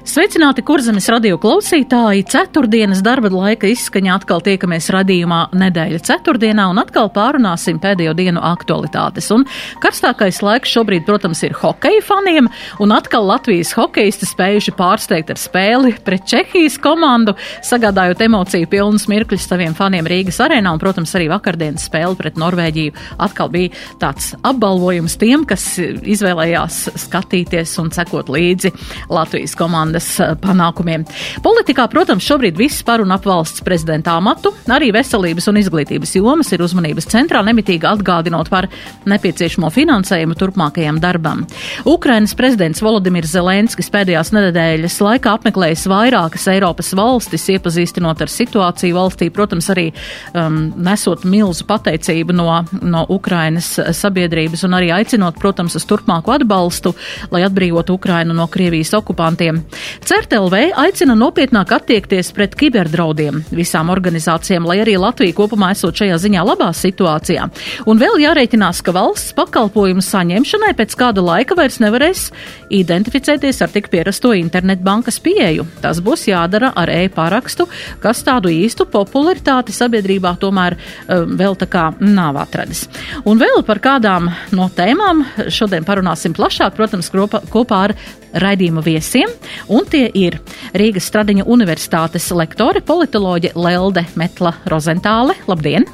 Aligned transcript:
Sveicināti 0.00 0.62
kurzemes 0.64 1.04
radio 1.12 1.36
klausītāji! 1.36 2.22
Ceturtdienas 2.32 3.02
darba 3.04 3.28
laika 3.34 3.68
izskaņā 3.68 4.14
atkal 4.16 4.40
tiekamies 4.40 4.86
radījumā 4.94 5.40
nedēļa 5.60 5.98
ceturtdienā 6.08 6.70
un 6.72 6.80
atkal 6.80 7.10
pārunāsim 7.12 7.76
pēdējo 7.82 8.14
dienu 8.16 8.40
aktualitātes. 8.48 9.28
Un 9.34 9.44
karstākais 9.82 10.38
laiks 10.40 10.72
šobrīd, 10.72 11.04
protams, 11.04 11.42
ir 11.44 11.52
hokeja 11.60 12.00
faniem, 12.06 12.48
un 12.80 12.94
atkal 12.96 13.28
Latvijas 13.28 13.74
hokeisti 13.76 14.24
spējuši 14.30 14.74
pārsteigt 14.78 15.34
ar 15.34 15.40
spēli 15.42 15.92
pret 16.06 16.24
Čehijas 16.32 16.80
komandu, 16.80 17.36
sagādājot 17.68 18.24
emociju 18.24 18.72
pilnus 18.72 19.04
mirkļus 19.12 19.50
saviem 19.52 19.76
faniem 19.76 20.08
Rīgas 20.08 20.40
arēnā, 20.40 20.72
un, 20.72 20.80
protams, 20.80 21.12
arī 21.20 21.28
vakardienas 21.28 21.84
spēle 21.90 22.16
pret 22.16 22.40
Norvēģiju 22.40 22.96
atkal 23.20 23.52
bija 23.52 23.76
tāds 24.00 24.32
apbalvojums 24.40 25.20
tiem, 25.20 25.44
kas 25.44 25.74
izvēlējās 25.76 26.86
skatīties 27.04 27.76
un 27.84 27.92
sekot 27.92 28.32
līdzi 28.32 28.72
Latvijas 29.12 29.58
komandas 29.60 29.89
valdes 29.90 30.20
eh, 30.20 30.34
panākumiem. 30.40 31.04
Politikā, 31.42 31.86
protams, 31.90 32.24
šobrīd 32.26 32.58
viss 32.58 32.84
par 32.86 33.02
un 33.02 33.10
ap 33.12 33.26
valsts 33.26 33.62
prezidenta 33.64 34.16
amatu, 34.18 34.52
arī 34.70 34.90
veselības 34.94 35.48
un 35.50 35.58
izglītības 35.60 36.14
jomas 36.16 36.52
ir 36.52 36.62
uzmanības 36.62 37.08
centrā, 37.10 37.42
nemitīgi 37.44 37.88
atgādinot 37.88 38.50
par 38.50 38.68
nepieciešamo 39.10 39.70
finansējumu 39.70 40.36
turpmākajam 40.38 41.00
darbam. 41.00 41.44
Ukrainas 41.84 42.34
prezidents 42.34 42.82
Volodimirs 42.82 43.32
Zelenskis 43.34 43.90
pēdējās 43.90 44.32
nedēļas 44.34 44.98
laikā 45.00 45.34
apmeklējis 45.38 45.86
vairākas 45.90 46.46
Eiropas 46.52 46.92
valstis, 46.96 47.48
iepazīstinot 47.54 48.22
ar 48.22 48.30
situāciju 48.30 48.96
valstī, 48.96 49.30
protams, 49.34 49.70
arī 49.72 49.90
um, 50.34 50.70
nesot 50.76 51.24
milzu 51.28 51.66
pateicību 51.68 52.36
no, 52.36 52.48
no 52.82 53.04
Ukrainas 53.10 53.72
sabiedrības 53.96 54.64
un 54.68 54.78
arī 54.78 54.92
aicinot, 54.94 55.38
protams, 55.40 55.76
uz 55.78 55.86
turpmāku 55.88 56.34
atbalstu, 56.34 56.94
lai 57.32 57.44
atbrīvotu 57.46 57.96
Ukrainu 57.98 58.36
no 58.36 58.46
Krievijas 58.50 58.92
okupantiem. 58.98 59.62
CERTLV 60.06 60.72
aicina 60.80 61.14
nopietnāk 61.18 61.74
attiekties 61.76 62.32
pret 62.36 62.54
kiberdraudiem 62.58 63.42
visām 63.54 63.90
organizācijām, 63.92 64.66
lai 64.68 64.80
arī 64.84 64.96
Latvija 65.00 65.36
kopumā 65.36 65.72
esot 65.74 66.00
šajā 66.00 66.18
ziņā 66.22 66.44
labā 66.46 66.70
situācijā. 66.76 67.46
Un 67.90 68.00
vēl 68.00 68.20
jārēķinās, 68.24 68.82
ka 68.84 68.94
valsts 68.96 69.34
pakalpojumu 69.38 70.04
saņemšanai 70.04 70.72
pēc 70.78 70.96
kāda 70.98 71.24
laika 71.24 71.56
vairs 71.58 71.80
nevarēs 71.82 72.26
identificēties 72.74 73.60
ar 73.64 73.72
tik 73.74 73.90
pierasto 73.92 74.32
internetbankas 74.36 75.20
pieeju. 75.22 75.66
Tas 75.82 76.00
būs 76.04 76.26
jādara 76.30 76.72
ar 76.78 76.90
e-parakstu, 76.92 77.66
kas 78.02 78.22
tādu 78.26 78.52
īstu 78.52 78.86
popularitāti 78.90 79.74
sabiedrībā 79.74 80.36
tomēr 80.40 80.76
um, 80.76 81.36
vēl 81.40 81.58
tā 81.60 81.68
kā 81.70 81.88
nav 82.00 82.38
atradis. 82.40 82.86
Un 83.28 83.40
vēl 83.40 83.64
par 83.66 83.82
kādām 83.82 84.30
no 84.56 84.70
tēmām 84.76 85.24
šodien 85.50 85.86
parunāsim 85.86 86.34
plašāk, 86.36 86.76
protams, 86.78 87.10
kopā 87.50 87.84
ar 87.88 87.96
raidījuma 88.32 88.82
viesiem, 88.84 89.32
un 89.68 89.86
tie 89.90 90.06
ir 90.14 90.38
Rīgas 90.76 91.08
Stradiņa 91.10 91.46
Universitātes 91.50 92.30
lektore, 92.36 92.82
politoloģe 92.84 93.52
Lelde 93.58 94.04
Metla 94.20 94.54
Rozentāle. 94.70 95.36
Labdien! 95.50 95.86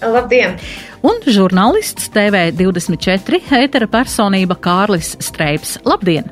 Labdien! 0.00 0.56
Un 1.04 1.20
žurnālists 1.24 2.10
TV24 2.12 3.40
ētera 3.62 3.88
personība 3.88 4.56
Kārlis 4.60 5.14
Streips. 5.20 5.78
Labdien! 5.88 6.28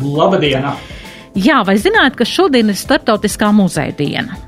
Labdien! 0.00 0.68
Jā, 1.38 1.60
vai 1.66 1.76
zināt, 1.78 2.16
ka 2.18 2.26
šodien 2.26 2.72
ir 2.72 2.78
Startautiskā 2.78 3.52
muzeja 3.54 3.92
diena? 3.98 4.47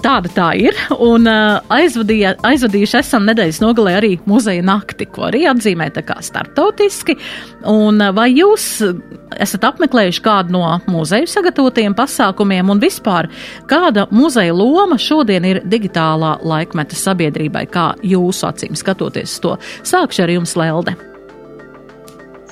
Tāda 0.00 0.30
tā 0.32 0.46
ir. 0.56 0.76
Un 1.04 1.28
uh, 1.28 1.58
aizvadīja, 1.72 2.36
aizvadījuši 2.48 2.96
esam 3.02 3.26
nedēļas 3.28 3.60
nogalē 3.60 3.96
arī 3.98 4.12
muzeja 4.28 4.64
nakti, 4.64 5.04
ko 5.04 5.26
arī 5.28 5.44
atzīmē 5.50 5.90
tā 5.92 6.04
kā 6.06 6.16
startautiski. 6.24 7.18
Un 7.68 8.00
uh, 8.00 8.14
vai 8.16 8.30
jūs 8.32 8.66
esat 9.36 9.68
apmeklējuši 9.68 10.24
kādu 10.24 10.56
no 10.56 10.64
muzeju 10.88 11.28
sagatavotajiem 11.28 11.96
pasākumiem 11.98 12.72
un 12.72 12.80
vispār 12.80 13.28
kāda 13.68 14.06
muzeja 14.12 14.56
loma 14.56 14.96
šodien 15.00 15.44
ir 15.48 15.62
digitālā 15.68 16.38
laikmeta 16.40 16.96
sabiedrībai, 16.96 17.66
kā 17.72 17.92
jūsu 18.00 18.48
acīm 18.48 18.76
skatoties 18.78 19.40
to? 19.44 19.58
Sākšu 19.84 20.24
ar 20.24 20.38
jums, 20.38 20.56
Lelde. 20.56 21.11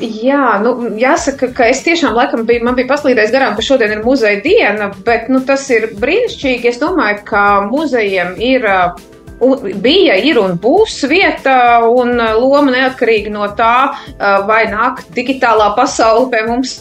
Jā, 0.01 0.57
nu, 0.65 0.75
jāsaka, 0.97 1.51
ka 1.53 1.67
es 1.69 1.83
tiešām 1.85 2.15
laikam 2.17 2.47
biju, 2.49 2.65
man 2.65 2.77
bija 2.79 2.89
paslīdējis 2.89 3.33
garām, 3.35 3.57
ka 3.57 3.65
šodien 3.65 3.93
ir 3.93 4.05
muzeja 4.05 4.41
diena, 4.41 4.89
bet 5.05 5.29
nu, 5.29 5.43
tas 5.45 5.67
ir 5.73 5.91
brīnišķīgi. 6.01 6.71
Es 6.73 6.81
domāju, 6.81 7.21
ka 7.29 7.45
muzejiem 7.69 8.33
ir 8.41 8.65
bija, 9.81 10.17
ir 10.21 10.41
un 10.41 10.57
būs 10.61 11.03
vieta 11.09 11.85
un 11.89 12.17
loma 12.17 12.73
neatkarīgi 12.73 13.33
no 13.33 13.49
tā, 13.57 13.93
vai 14.49 14.65
nāk 14.73 15.05
digitālā 15.17 15.73
pasaule 15.77 16.29
pie 16.33 16.43
mums 16.49 16.75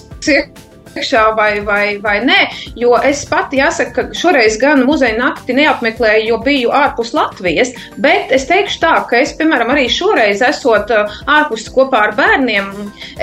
iekšā 0.95 1.23
vai, 1.37 1.59
vai, 1.65 1.97
vai 2.01 2.17
nē. 2.25 2.39
Jo 2.79 2.95
es 3.05 3.25
pati 3.29 3.59
jāsaka, 3.59 3.93
ka 3.95 4.17
šoreiz 4.17 4.57
gan 4.61 4.83
muzeja 4.87 5.17
nakti 5.19 5.55
neapmeklēju, 5.57 6.27
jo 6.31 6.39
biju 6.45 6.73
ārpus 6.75 7.13
Latvijas. 7.17 7.73
Bet 8.01 8.33
es 8.35 8.47
teikšu 8.49 8.81
tā, 8.83 8.93
ka 9.09 9.19
es, 9.21 9.35
piemēram, 9.39 9.73
arī 9.73 9.87
šoreiz 9.91 10.43
esot 10.45 10.93
uh, 10.95 11.19
ārpus 11.29 11.67
kopā 11.73 12.05
ar 12.09 12.15
bērniem, 12.17 12.71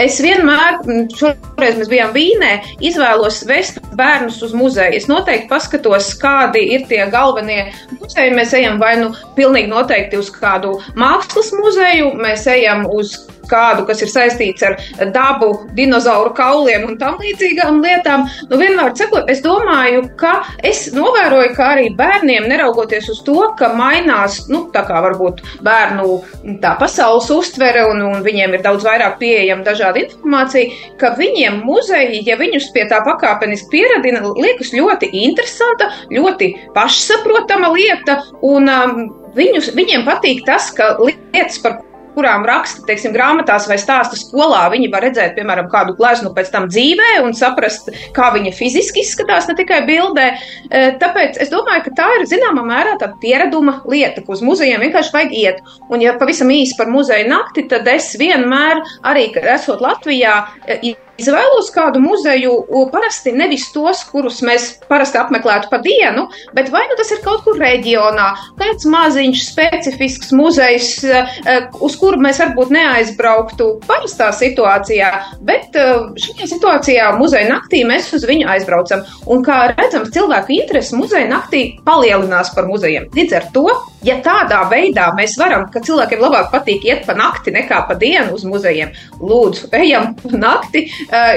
es 0.03 0.21
vienmēr, 0.23 0.81
šoreiz 1.17 1.81
mēs 1.81 1.93
bijām 1.93 2.15
Vīnē, 2.17 2.53
izvēlos 2.85 3.43
vest 3.49 3.81
bērnus 3.97 4.41
uz 4.47 4.55
muzeju. 4.57 4.97
Es 4.97 5.09
noteikti 5.11 5.51
paskatos, 5.51 6.13
kādi 6.21 6.63
ir 6.77 6.87
tie 6.91 7.05
galvenie 7.13 7.67
muzeji. 7.99 8.35
Mēs 8.37 8.55
ejam 8.57 8.81
vai 8.83 8.97
nu 9.01 9.13
pilnīgi 9.37 9.71
noteikti 9.73 10.21
uz 10.21 10.31
kādu 10.35 10.77
mākslas 10.99 11.53
muzeju, 11.57 12.13
mēs 12.21 12.47
ejam 12.51 12.87
uz 12.93 13.17
kādu, 13.51 13.87
kas 13.89 14.03
ir 14.05 14.13
saistīts 14.13 14.65
ar 14.67 14.77
dabu, 15.15 15.53
dinozauru 15.77 16.33
kauliem 16.37 16.87
un 16.91 16.99
tam 17.01 17.19
līdzīgām 17.23 17.81
lietām. 17.85 18.27
Nu, 18.51 18.59
vienmēr 18.61 18.95
sakot, 18.99 19.31
es 19.33 19.43
domāju, 19.45 20.07
ka 20.21 20.39
es 20.67 20.87
novēroju, 20.97 21.53
ka 21.57 21.71
arī 21.77 21.91
bērniem, 21.97 22.49
neraugoties 22.51 23.11
uz 23.13 23.23
to, 23.27 23.39
ka 23.59 23.73
mainās, 23.77 24.45
nu, 24.53 24.67
tā 24.75 24.85
kā 24.89 25.01
varbūt 25.05 25.43
bērnu 25.67 26.21
tā 26.63 26.75
pasaules 26.81 27.29
uztvere 27.33 27.87
un, 27.91 28.03
un 28.07 28.25
viņiem 28.27 28.57
ir 28.57 28.65
daudz 28.67 28.87
vairāk 28.87 29.19
pieejama 29.21 29.67
dažāda 29.67 30.03
informācija, 30.05 30.93
ka 31.01 31.13
viņiem 31.19 31.63
muzeji, 31.67 32.23
ja 32.27 32.39
viņus 32.41 32.71
pie 32.75 32.87
tā 32.91 33.03
pakāpeniski 33.07 33.71
pieradina, 33.77 34.23
liekas 34.37 34.73
ļoti 34.77 35.11
interesanta, 35.25 35.91
ļoti 36.13 36.53
pašsaprotama 36.77 37.73
lieta, 37.75 38.21
un 38.47 38.71
um, 38.73 39.07
viņus, 39.37 39.73
viņiem 39.77 40.07
patīk 40.07 40.45
tas, 40.47 40.71
ka 40.77 40.95
lietas, 41.01 41.61
par 41.63 41.81
kurām 42.17 42.47
raksta, 42.49 42.85
teiksim, 42.89 43.13
grāmatās 43.15 43.69
vai 43.71 43.79
stāsta 43.81 44.19
skolā, 44.19 44.65
viņi 44.73 44.91
var 44.93 45.05
redzēt, 45.07 45.35
piemēram, 45.37 45.69
kādu 45.73 45.97
gleznu 45.99 46.33
pēc 46.37 46.51
tam 46.55 46.69
dzīvē 46.73 47.21
un 47.25 47.37
saprast, 47.37 47.93
kā 48.17 48.31
viņa 48.35 48.55
fiziski 48.57 49.05
izskatās, 49.05 49.49
ne 49.51 49.57
tikai 49.59 49.83
bildē. 49.89 50.27
E, 50.33 50.85
tāpēc 51.01 51.41
es 51.45 51.53
domāju, 51.53 51.87
ka 51.87 51.95
tā 52.01 52.09
ir 52.19 52.27
zināmā 52.31 52.65
mērā 52.67 52.97
tāda 53.01 53.19
piereduma 53.23 53.81
lieta, 53.91 54.25
ko 54.25 54.37
uz 54.37 54.45
muzejiem 54.47 54.83
vienkārši 54.87 55.15
vajag 55.15 55.37
iet. 55.37 55.65
Un, 55.91 56.03
ja 56.05 56.17
pavisam 56.19 56.53
īsi 56.53 56.79
par 56.79 56.91
muzeju 56.93 57.29
nakti, 57.31 57.67
tad 57.71 57.89
es 57.93 58.15
vienmēr, 58.21 58.83
arī 59.07 59.29
esot 59.57 59.85
Latvijā, 59.85 60.39
e, 60.67 60.97
Izvēlos 61.21 61.71
kādu 61.73 62.01
muzeju, 62.05 62.53
parasti 62.93 63.33
nevis 63.33 63.67
tos, 63.73 64.03
kurus 64.11 64.43
mēs 64.45 64.69
parasti 64.91 65.17
apmeklētu 65.21 65.71
pa 65.71 65.81
dienu, 65.85 66.27
bet 66.57 66.69
vai 66.73 66.85
nu 66.91 66.97
tas 66.99 67.11
ir 67.15 67.23
kaut 67.25 67.43
kur 67.47 67.57
reģionā, 67.61 68.27
kāds 68.61 68.85
maziņš, 68.93 69.45
specifisks 69.49 70.35
muzejs, 70.37 70.91
e, 71.09 71.23
e, 71.47 71.57
uz 71.87 71.97
kuru 72.01 72.21
mēs 72.21 72.41
varbūt 72.43 72.73
neaizbrauktu 72.77 73.69
parastā 73.87 74.29
situācijā, 74.37 75.11
bet 75.49 75.77
e, 75.77 75.87
šajā 76.27 76.51
situācijā 76.53 77.09
muzeja 77.17 77.49
naktī 77.55 77.83
mēs 77.89 78.13
uz 78.17 78.27
viņu 78.29 78.49
aizbraucam. 78.53 79.05
Un 79.33 79.45
kā 79.47 79.63
redzams, 79.73 80.13
cilvēku 80.15 80.53
interesi 80.59 80.97
muzeja 80.99 81.31
naktī 81.31 81.65
palielinās 81.87 82.53
par 82.57 82.69
muzejiem. 82.69 83.09
Līdz 83.17 83.39
ar 83.41 83.49
to, 83.57 83.67
ja 84.07 84.19
tādā 84.25 84.63
veidā 84.71 85.09
mēs 85.17 85.39
varam, 85.41 85.67
ka 85.73 85.81
cilvēkiem 85.85 86.23
labāk 86.23 86.53
patīk 86.53 86.85
iet 86.87 87.07
pa 87.09 87.17
nakti 87.17 87.55
nekā 87.55 87.83
pa 87.89 87.97
dienu 87.99 88.37
uz 88.37 88.45
muzejiem, 88.49 88.93
lūdzu, 89.23 89.71
ejam 89.81 90.13
pa 90.21 90.37
nakti 90.37 90.87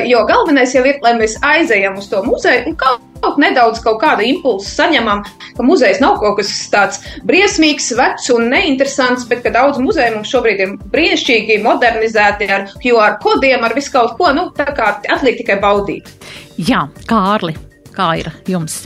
jo 0.09 0.23
galvenais 0.29 0.73
jau 0.75 0.83
ir, 0.87 0.99
lai 1.03 1.13
mēs 1.19 1.37
aizejam 1.45 1.99
uz 1.99 2.09
to 2.11 2.21
muzeju 2.25 2.71
un 2.71 2.77
kaut, 2.79 3.05
kaut 3.23 3.39
nedaudz 3.41 3.81
kaut 3.83 3.99
kādu 4.01 4.25
impulsu 4.27 4.69
saņemam, 4.71 5.23
ka 5.57 5.65
muzejs 5.65 6.01
nav 6.03 6.19
kaut 6.23 6.39
kas 6.39 6.51
tāds 6.73 7.01
briesmīgs, 7.27 7.91
vecs 7.99 8.29
un 8.33 8.49
neinteresants, 8.53 9.27
bet 9.29 9.43
ka 9.45 9.53
daudz 9.55 9.81
muzeju 9.83 10.17
mums 10.17 10.31
šobrīd 10.33 10.63
ir 10.65 10.77
brīnišķīgi 10.93 11.59
modernizēti 11.65 12.51
ar 12.51 12.69
QR 12.79 13.19
kodiem, 13.23 13.65
ar 13.65 13.75
visu 13.77 13.93
kaut 13.95 14.15
ko. 14.19 14.31
Nu, 14.35 14.49
tā 14.57 14.69
kā 14.75 14.93
atliek 15.09 15.41
tikai 15.41 15.59
baudīt. 15.63 16.09
Jā, 16.69 16.87
Kārli, 17.09 17.55
kā 17.95 18.13
ir 18.21 18.31
jums? 18.49 18.83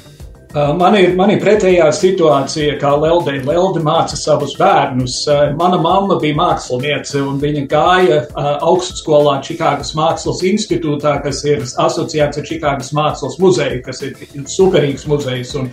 Man 0.54 0.94
ir, 0.94 1.16
man 1.18 1.32
ir 1.34 1.40
pretējā 1.42 1.88
situācija, 1.98 2.76
kā 2.82 2.92
Lelde. 3.02 3.40
Lelde 3.42 3.82
māca 3.82 4.18
savus 4.20 4.54
bērnus. 4.60 5.24
Mana 5.58 5.80
mamma 5.82 6.20
bija 6.22 6.38
māksliniece, 6.38 7.24
un 7.26 7.40
viņa 7.42 7.64
gāja 7.72 8.20
augstskolā 8.62 9.40
Čikāgas 9.48 9.96
Mākslas 9.98 10.44
institūtā, 10.46 11.16
kas 11.26 11.42
ir 11.50 11.66
asociēts 11.66 12.38
ar 12.38 12.46
Čikāgas 12.52 12.94
Mākslas 12.94 13.40
muzeju, 13.42 13.82
kas 13.88 14.04
ir 14.06 14.14
superīgs 14.54 15.08
muzejs. 15.10 15.56
Un, 15.58 15.72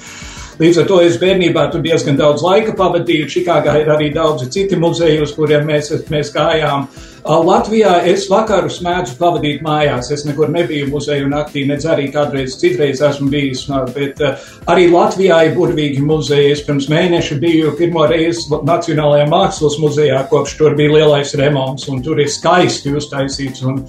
Līdz 0.61 0.83
ar 0.83 0.89
to 0.91 0.99
es 1.01 1.15
bērnībā 1.17 1.63
tur 1.73 1.81
diezgan 1.81 2.19
daudz 2.19 2.43
laika 2.45 2.75
pavadīju. 2.77 3.31
Čikāgā 3.33 3.79
ir 3.81 3.89
arī 3.95 4.11
daudzi 4.13 4.51
citi 4.53 4.77
muzeji, 4.77 5.23
uz 5.25 5.33
kuriem 5.33 5.65
mēs, 5.71 5.89
mēs 6.13 6.35
gājām. 6.35 6.85
Latvijā 7.21 7.99
es 8.09 8.27
vakarus 8.29 8.79
mēdzu 8.85 9.15
pavadīt 9.17 9.63
mājās. 9.65 10.11
Es 10.13 10.27
nekur 10.29 10.49
nebiju 10.53 10.91
muzeju 10.93 11.31
naktī, 11.33 11.67
nedz 11.69 11.85
arī 11.89 12.11
kādreiz 12.13 12.59
citreiz 12.61 13.01
esmu 13.05 13.31
bijis. 13.33 13.67
Bet 13.95 14.21
arī 14.69 14.87
Latvijā 14.93 15.39
ir 15.49 15.57
burvīgi 15.57 16.05
muzeji. 16.05 16.53
Es 16.53 16.65
pirms 16.67 16.91
mēneša 16.93 17.41
biju 17.41 17.73
pirmo 17.81 18.05
reizi 18.09 18.49
Nacionālajā 18.53 19.31
mākslas 19.33 19.79
muzejā, 19.81 20.21
kopš 20.29 20.59
tur 20.61 20.77
bija 20.77 20.99
lielais 20.99 21.33
remonts. 21.41 21.89
Tur 22.05 22.21
ir 22.21 22.29
skaisti 22.29 22.93
uztaisīts 23.01 23.65
un 23.65 23.81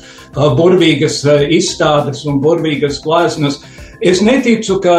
burvīgas 0.56 1.20
izstādes 1.52 2.24
un 2.28 2.40
burvīgas 2.44 3.04
gleznas. 3.04 3.60
Es 4.02 4.18
neticu, 4.26 4.80
ka 4.82 4.96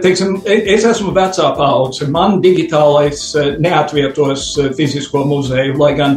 teiksim, 0.00 0.38
es 0.48 0.84
esmu 0.88 1.10
vecā 1.12 1.50
paudze. 1.52 2.06
Man 2.08 2.38
digitālais 2.40 3.20
eh, 3.36 3.50
neatvietos 3.60 4.44
eh, 4.56 4.70
fizisko 4.76 5.20
muzeju, 5.28 5.74
lai 5.76 5.90
gan 5.98 6.16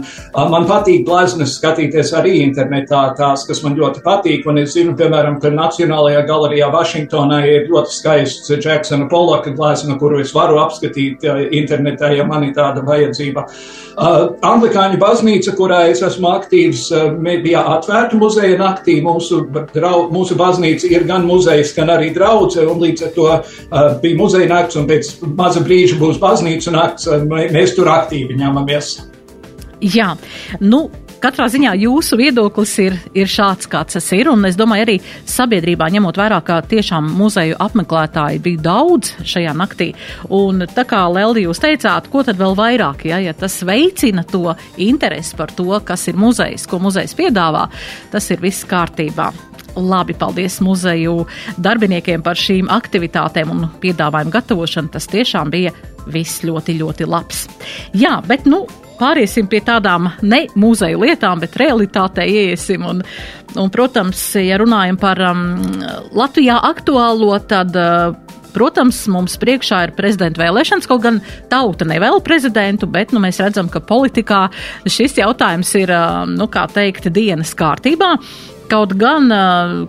man 0.53 0.63
patīk 0.69 1.03
gleznas 1.09 1.57
skatīties 1.57 2.13
arī 2.15 2.37
internetā, 2.45 3.01
tās, 3.17 3.43
kas 3.49 3.59
man 3.65 3.75
ļoti 3.75 4.03
patīk. 4.05 4.47
Un 4.47 4.61
es 4.63 4.77
zinu, 4.77 4.95
piemēram, 4.95 5.41
ka 5.43 5.51
Nacionālajā 5.51 6.21
galerijā 6.29 6.69
Vašingtonā 6.71 7.41
ir 7.49 7.67
ļoti 7.67 7.97
skaists 7.97 8.55
Džeksona 8.55 9.09
Polaka 9.11 9.51
glezna, 9.51 9.99
kuru 9.99 10.23
es 10.23 10.31
varu 10.31 10.61
apskatīt 10.63 11.27
internetā, 11.51 12.13
ja 12.15 12.23
man 12.27 12.47
ir 12.47 12.55
tāda 12.55 12.85
vajadzība. 12.87 13.43
Anglikāņu 13.99 15.01
baznīca, 15.01 15.51
kurā 15.57 15.81
es 15.91 15.99
esmu 16.05 16.31
aktīvs, 16.31 16.87
bija 17.43 17.65
atvērta 17.75 18.15
muzeja 18.15 18.55
naktī. 18.61 19.01
Mūsu, 19.03 19.43
mūsu 20.15 20.39
baznīca 20.39 20.87
ir 20.95 21.03
gan 21.11 21.27
muzejs, 21.27 21.75
gan 21.75 21.91
arī 21.91 22.13
draudze, 22.21 22.65
un 22.69 22.81
līdz 22.85 23.07
ar 23.07 23.13
to 23.17 23.29
uh, 23.33 23.43
bija 24.03 24.19
muzeja 24.19 24.49
nakts, 24.53 24.79
un 24.79 24.87
pēc 24.89 25.15
maza 25.35 25.63
brīža 25.65 25.99
būs 26.01 26.21
baznīca 26.21 26.75
nakts. 26.77 27.09
Mēs 27.27 27.75
tur 27.75 27.91
aktīvi 27.91 28.37
ņemamies. 28.39 28.99
Jā, 29.81 30.11
nu, 30.61 30.85
katrā 31.21 31.47
ziņā 31.51 31.73
jūsu 31.83 32.17
viedoklis 32.19 32.73
ir, 32.83 32.97
ir 33.17 33.29
šāds, 33.29 33.69
kāds 33.71 33.97
tas 33.97 34.07
ir, 34.15 34.29
un 34.31 34.45
es 34.49 34.57
domāju 34.59 34.85
arī 34.85 34.97
sabiedrībā 35.29 35.89
ņemot 35.93 36.17
vērā, 36.17 36.39
ka 36.45 36.61
tiešām 36.65 37.11
muzeju 37.19 37.59
apmeklētāji 37.61 38.41
bija 38.43 38.63
daudz 38.65 39.13
šajā 39.33 39.53
naktī, 39.57 39.91
un 40.33 40.65
tā 40.71 40.85
kā 40.89 41.03
Leldi 41.11 41.45
jūs 41.45 41.61
teicāt, 41.61 42.09
ko 42.11 42.25
tad 42.27 42.39
vēl 42.41 42.57
vairāk, 42.57 43.05
ja, 43.11 43.21
ja 43.21 43.35
tas 43.37 43.59
veicina 43.67 44.25
to 44.27 44.55
interesi 44.81 45.37
par 45.37 45.53
to, 45.55 45.69
kas 45.85 46.07
ir 46.11 46.19
muzejs, 46.19 46.67
ko 46.69 46.81
muzejs 46.81 47.15
piedāvā, 47.17 47.67
tas 48.13 48.29
ir 48.33 48.41
viss 48.43 48.67
kārtībā. 48.69 49.31
Labi, 49.71 50.11
paldies 50.19 50.57
muzeju 50.59 51.21
darbiniekiem 51.55 52.23
par 52.25 52.35
šīm 52.35 52.67
aktivitātēm 52.73 53.53
un 53.53 53.69
piedāvājumu 53.79 54.33
gatavošanu. 54.33 54.91
Tas 54.91 55.07
tiešām 55.07 55.51
bija 55.53 55.71
viss 56.11 56.43
ļoti, 56.43 56.75
ļoti 56.81 57.07
labs. 57.07 57.45
Jā, 57.95 58.17
bet 58.27 58.49
nu, 58.51 58.65
pāriesim 59.01 59.49
pie 59.51 59.63
tādām 59.65 60.11
ne 60.21 60.45
muzeja 60.59 60.99
lietām, 61.01 61.41
bet 61.41 61.57
realitātei 61.59 62.29
iesim. 62.47 62.85
Un, 62.87 63.01
un, 63.55 63.71
protams, 63.73 64.21
ja 64.39 64.59
runājam 64.61 64.99
par 65.01 65.21
um, 65.31 65.47
Latvijā 66.17 66.61
aktuālo, 66.71 67.33
tad. 67.47 67.75
Uh, 67.77 68.37
Protams, 68.51 68.97
mums 69.07 69.37
priekšā 69.39 69.77
ir 69.85 69.93
prezidenta 69.95 70.41
vēlēšanas, 70.41 70.87
kaut 70.89 71.05
gan 71.05 71.21
tauta 71.47 71.85
nevēl 71.87 72.19
prezidentu, 72.19 72.83
bet 72.91 73.13
nu, 73.15 73.21
mēs 73.23 73.39
redzam, 73.39 73.69
ka 73.71 73.79
politikā 73.79 74.41
šis 74.83 75.15
jautājums 75.21 75.71
ir, 75.79 75.93
um, 75.95 76.33
nu, 76.35 76.49
kā 76.51 76.65
teikt, 76.67 77.07
dienas 77.15 77.53
kārtībā. 77.55 78.17
Kaut 78.71 78.93
gan, 78.95 79.27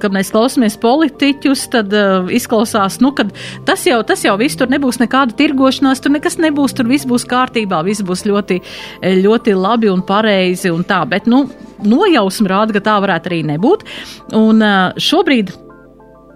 kad 0.03 0.15
mēs 0.15 0.33
klausāmies 0.35 0.75
politiķus, 0.83 1.67
tad 1.71 1.93
izklausās, 2.35 2.99
nu, 3.05 3.13
ka 3.15 3.29
tas 3.69 3.85
jau, 3.87 4.01
tas 4.07 4.25
jau 4.27 4.35
viss 4.41 4.59
tur 4.59 4.73
nebūs 4.73 4.99
nekāda 4.99 5.37
tirgošanās, 5.39 6.03
tur 6.03 6.17
nekas 6.17 6.41
nebūs, 6.43 6.75
tur 6.75 6.91
viss 6.91 7.07
būs 7.07 7.27
kārtībā, 7.31 7.85
viss 7.87 8.03
būs 8.07 8.25
ļoti, 8.27 8.59
ļoti 9.23 9.55
labi 9.55 9.93
un 9.93 10.03
pareizi 10.07 10.73
un 10.75 10.83
tā. 10.89 11.05
Bet, 11.07 11.31
nu, 11.31 11.45
nojausma 11.87 12.55
rāda, 12.57 12.77
ka 12.77 12.85
tā 12.91 12.99
varētu 13.05 13.31
arī 13.31 13.43
nebūt. 13.53 13.87
Un 14.39 14.65
šobrīd. 14.99 15.55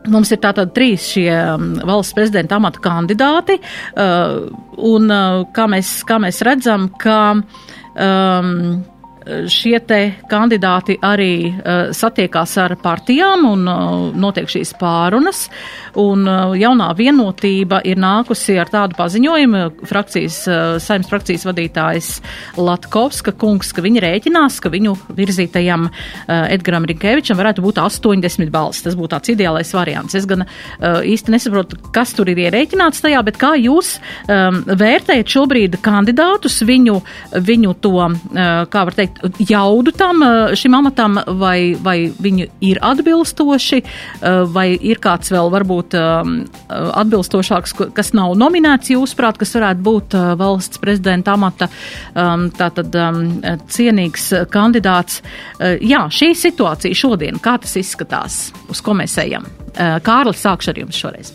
Mums 0.06 0.30
ir 0.30 0.38
tātad 0.38 0.70
trīs 0.70 1.02
šie 1.16 1.32
valsts 1.82 2.14
prezidenta 2.14 2.60
amata 2.60 2.78
kandidāti, 2.78 3.56
un 4.86 5.14
kā, 5.56 5.64
mēs, 5.72 5.96
kā 6.06 6.20
mēs 6.22 6.38
redzam, 6.46 6.86
ka 7.02 7.16
um, 7.34 8.60
šie 9.50 9.78
te 9.86 9.98
kandidāti 10.30 10.96
arī 11.02 11.48
uh, 11.50 11.90
satiekās 11.94 12.54
ar 12.62 12.76
partijām 12.78 13.46
un 13.48 13.64
uh, 13.66 14.14
notiek 14.14 14.48
šīs 14.50 14.74
pārunas. 14.78 15.46
Un 15.98 16.26
uh, 16.28 16.54
jaunā 16.58 16.92
vienotība 16.98 17.80
ir 17.88 17.98
nākusi 18.00 18.56
ar 18.60 18.70
tādu 18.70 18.96
paziņojumu, 18.98 19.62
frakcijas, 19.88 20.38
saimnes 20.82 21.10
frakcijas 21.10 21.46
vadītājs 21.48 22.10
Latkovska 22.60 23.34
kungs, 23.40 23.72
ka 23.74 23.82
viņi 23.84 24.02
rēķinās, 24.04 24.60
ka 24.62 24.70
viņu 24.72 24.94
virzītajam 25.16 25.88
Edgaram 26.28 26.86
Rinkevičam 26.88 27.38
varētu 27.38 27.64
būt 27.64 27.80
80 27.82 28.52
balss. 28.54 28.84
Tas 28.84 28.96
būtu 28.98 29.14
tāds 29.14 29.32
ideālais 29.32 29.72
variants. 29.74 30.14
Es 30.18 30.26
gan 30.28 30.44
īsti 30.80 31.34
nesaprotu, 31.34 31.78
kas 31.94 32.14
tur 32.16 32.30
ir 32.30 32.40
ierēķināts 32.46 33.02
tajā, 33.04 33.22
bet 33.26 33.40
kā 33.40 33.54
jūs 33.60 33.96
um, 33.98 34.62
vērtējat 34.66 35.32
šobrīd 35.36 35.78
kandidātus, 35.84 36.60
viņu, 36.66 36.98
viņu 37.46 37.76
to, 37.84 37.94
kā 38.72 38.86
var 38.88 38.96
teikt, 38.96 39.15
jaudu 39.48 39.92
tam 39.96 40.22
šim 40.56 40.74
amatam, 40.78 41.18
vai, 41.40 41.76
vai 41.82 41.96
viņi 42.10 42.48
ir 42.66 42.80
atbilstoši, 42.84 43.80
vai 44.52 44.66
ir 44.76 45.00
kāds 45.02 45.32
vēl 45.32 45.50
varbūt 45.54 45.96
atbilstošāks, 45.96 47.76
kas 47.96 48.12
nav 48.16 48.36
nominēts 48.38 48.92
jūsuprāt, 48.94 49.40
kas 49.40 49.56
varētu 49.56 49.86
būt 49.86 50.18
valsts 50.40 50.82
prezidenta 50.82 51.36
amata 51.36 51.70
tātad 52.14 53.00
cienīgs 53.72 54.30
kandidāts. 54.52 55.22
Jā, 55.80 56.06
šī 56.12 56.32
situācija 56.36 56.96
šodien, 56.96 57.40
kā 57.42 57.56
tas 57.62 57.76
izskatās, 57.80 58.46
uz 58.72 58.84
ko 58.84 58.96
mēs 58.98 59.16
ejam? 59.24 59.48
Kārlis, 59.76 60.40
sākšu 60.44 60.72
ar 60.72 60.84
jums 60.84 61.02
šoreiz. 61.02 61.34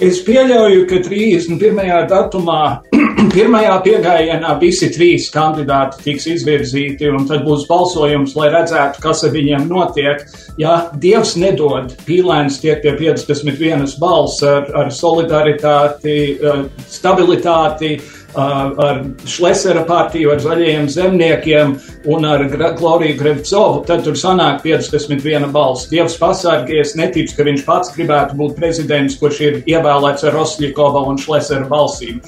Es 0.00 0.22
pieļauju, 0.24 0.86
ka 0.88 0.96
31. 1.04 2.06
datumā, 2.08 2.60
pirmajā 3.34 3.74
piegājienā 3.84 4.54
visi 4.62 4.86
trīs 4.94 5.26
kandidāti 5.34 6.00
tiks 6.06 6.24
izvirzīti, 6.38 7.10
un 7.12 7.26
tad 7.28 7.42
būs 7.44 7.66
balsojums, 7.68 8.32
lai 8.40 8.48
redzētu, 8.54 9.02
kas 9.04 9.20
ar 9.28 9.34
viņiem 9.34 9.66
notiek. 9.68 10.24
Ja 10.56 10.78
Dievs 11.02 11.34
nedod, 11.36 11.92
pīlēns 12.06 12.62
tiek 12.62 12.80
pie 12.80 12.94
51 12.96 13.98
balss 14.00 14.40
ar, 14.40 14.72
ar 14.72 14.88
solidaritāti, 14.88 16.16
eh, 16.40 16.64
stabilitāti, 16.88 17.98
ar 18.34 19.00
Šlesera 19.26 19.82
partiju, 19.88 20.30
ar 20.34 20.42
zaļajiem 20.44 20.86
zemniekiem 20.90 21.74
un 22.10 22.28
ar 22.28 22.44
Gloriju 22.78 23.18
Grevcovu, 23.18 23.82
tad 23.88 24.04
tur 24.06 24.18
sanāk 24.18 24.62
51 24.64 25.50
balss. 25.54 25.88
Dievs 25.90 26.18
pasargies, 26.20 26.94
neticu, 26.98 27.36
ka 27.36 27.48
viņš 27.48 27.66
pats 27.66 27.92
gribētu 27.96 28.38
būt 28.38 28.56
prezidents, 28.60 29.18
kurš 29.20 29.42
ir 29.46 29.60
ievēlēts 29.66 30.24
ar 30.26 30.36
Rosļikova 30.38 31.06
un 31.10 31.20
Šlesera 31.20 31.68
balsīm. 31.70 32.22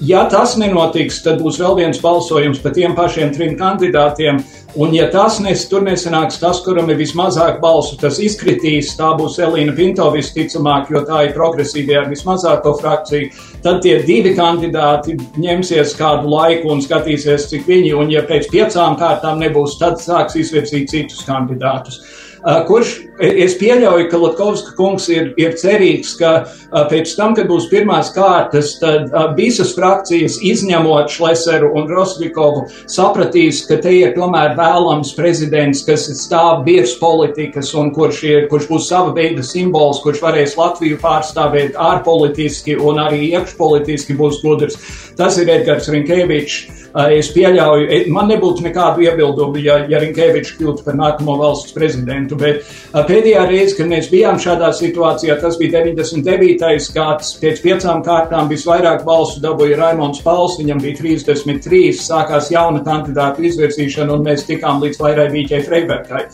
Ja 0.00 0.22
tas 0.32 0.54
nenotiks, 0.56 1.18
tad 1.20 1.42
būs 1.44 1.58
vēl 1.60 1.74
viens 1.76 1.98
balsojums 2.00 2.62
par 2.64 2.72
tiem 2.72 2.94
pašiem 2.96 3.34
trim 3.34 3.58
kandidātiem. 3.60 4.38
Un, 4.76 4.92
ja 4.94 5.08
tas 5.10 5.40
nes, 5.42 5.64
tur 5.66 5.82
nesanāks 5.82 6.36
tas, 6.38 6.60
kuram 6.62 6.92
ir 6.92 6.98
vismazāk 7.00 7.56
balsu, 7.62 7.96
tas 7.98 8.20
izkritīs, 8.22 8.92
tā 8.94 9.08
būs 9.18 9.40
Elīna 9.42 9.74
Pinto 9.74 10.06
visticamāk, 10.14 10.92
jo 10.94 11.02
tā 11.08 11.24
ir 11.26 11.34
progresīvie 11.34 11.96
ar 11.98 12.06
vismazāko 12.10 12.76
frakciju. 12.78 13.32
Tad 13.64 13.80
tie 13.82 13.96
divi 14.06 14.36
kandidāti 14.38 15.16
ņemsies 15.42 15.96
kādu 15.98 16.30
laiku 16.30 16.70
un 16.70 16.84
skatīsies, 16.84 17.48
cik 17.50 17.66
viņi, 17.66 17.96
un 17.98 18.14
ja 18.14 18.22
pēc 18.28 18.46
piecām 18.52 18.94
kārtām 19.00 19.42
nebūs, 19.42 19.74
tad 19.82 19.98
sāks 19.98 20.38
izvirzīt 20.38 20.92
citus 20.94 21.26
kandidātus. 21.26 21.98
Uh, 22.40 22.62
kurš 22.64 22.94
es 23.20 23.52
pieļauju, 23.60 24.06
ka 24.08 24.18
Latkovska 24.20 24.72
kungs 24.78 25.10
ir, 25.12 25.34
ir 25.40 25.52
cerīgs, 25.60 26.14
ka 26.16 26.30
uh, 26.40 26.86
pēc 26.88 27.12
tam, 27.18 27.34
kad 27.36 27.50
būs 27.50 27.66
pirmās 27.68 28.08
kārtas, 28.14 28.78
tad 28.80 29.10
uh, 29.12 29.26
visas 29.36 29.74
frakcijas, 29.76 30.38
izņemot 30.40 31.12
Šleseru 31.12 31.68
un 31.76 31.90
Rosvikovu, 31.92 32.64
sapratīs, 32.88 33.60
ka 33.68 33.76
te 33.84 33.92
ir 33.98 34.14
tomēr 34.16 34.56
vēlams 34.56 35.12
prezidents, 35.18 35.84
kas 35.84 36.08
stāv 36.22 36.64
virs 36.64 36.96
politikas 37.00 37.74
un 37.76 37.92
kurš, 37.92 38.22
ir, 38.24 38.48
kurš 38.48 38.70
būs 38.72 38.88
sava 38.88 39.12
veida 39.16 39.44
simbols, 39.44 40.00
kurš 40.00 40.24
varēs 40.24 40.56
Latviju 40.56 40.96
pārstāvēt 41.04 41.76
ārpolitiski 41.76 42.78
un 42.80 43.04
arī 43.04 43.34
iekšpolitiski 43.34 44.16
būs 44.16 44.40
gudrs. 44.44 44.80
Tas 45.20 45.36
ir 45.36 45.52
Edgars 45.52 45.92
Rinkevičs. 45.92 46.80
Es 46.90 47.28
pieļauju, 47.30 47.84
e, 47.86 47.98
man 48.10 48.26
nebūtu 48.32 48.64
nekādu 48.64 49.04
iebildumu, 49.04 49.60
ja, 49.62 49.76
ja 49.86 50.00
Rinkevičs 50.02 50.56
kļūtu 50.58 50.82
par 50.82 50.96
nākamo 50.98 51.36
valsts 51.38 51.74
prezidentu, 51.76 52.29
bet 52.38 52.68
pēdējā 52.94 53.44
reize, 53.50 53.74
kad 53.78 53.90
mēs 53.90 54.10
bijām 54.12 54.38
šādā 54.42 54.70
situācijā, 54.76 55.38
tas 55.42 55.58
bija 55.60 55.82
99. 55.82 56.92
gads, 56.94 57.34
pēc 57.42 57.62
piecām 57.64 58.04
kārtām 58.06 58.50
visvairāk 58.52 59.04
balsu 59.08 59.42
dabūja 59.42 59.80
Raimons 59.80 60.22
Pauls, 60.24 60.58
viņam 60.60 60.82
bija 60.84 61.00
33, 61.02 61.92
sākās 61.98 62.52
jauna 62.54 62.84
kandidātu 62.86 63.48
izvirzīšana, 63.50 64.14
un 64.14 64.26
mēs 64.26 64.46
tikām 64.48 64.82
līdz 64.84 65.02
vairai 65.02 65.30
Vīķai 65.34 65.62
Freibergai 65.66 66.26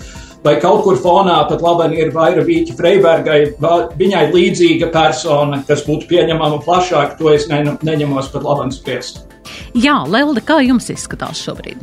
vai 0.46 0.54
kaut 0.62 0.84
kur 0.84 0.98
fonā 1.02 1.40
pat 1.50 1.62
labi 1.64 1.98
ir 1.98 2.12
Vaira 2.14 2.44
Vīķa 2.46 2.76
Freibergai, 2.78 3.40
viņai 3.98 4.26
līdzīga 4.34 4.92
persona, 4.94 5.62
kas 5.66 5.82
būtu 5.88 6.06
pieņemama 6.12 6.60
plašāk, 6.66 7.16
to 7.18 7.32
es 7.34 7.48
ne, 7.50 7.64
neņemos 7.86 8.30
pat 8.34 8.46
labi 8.46 8.70
spriest. 8.76 9.24
Jā, 9.74 9.98
Lelde, 10.08 10.44
kā 10.46 10.60
jums 10.64 10.90
izskatās 10.92 11.42
šobrīd? 11.42 11.82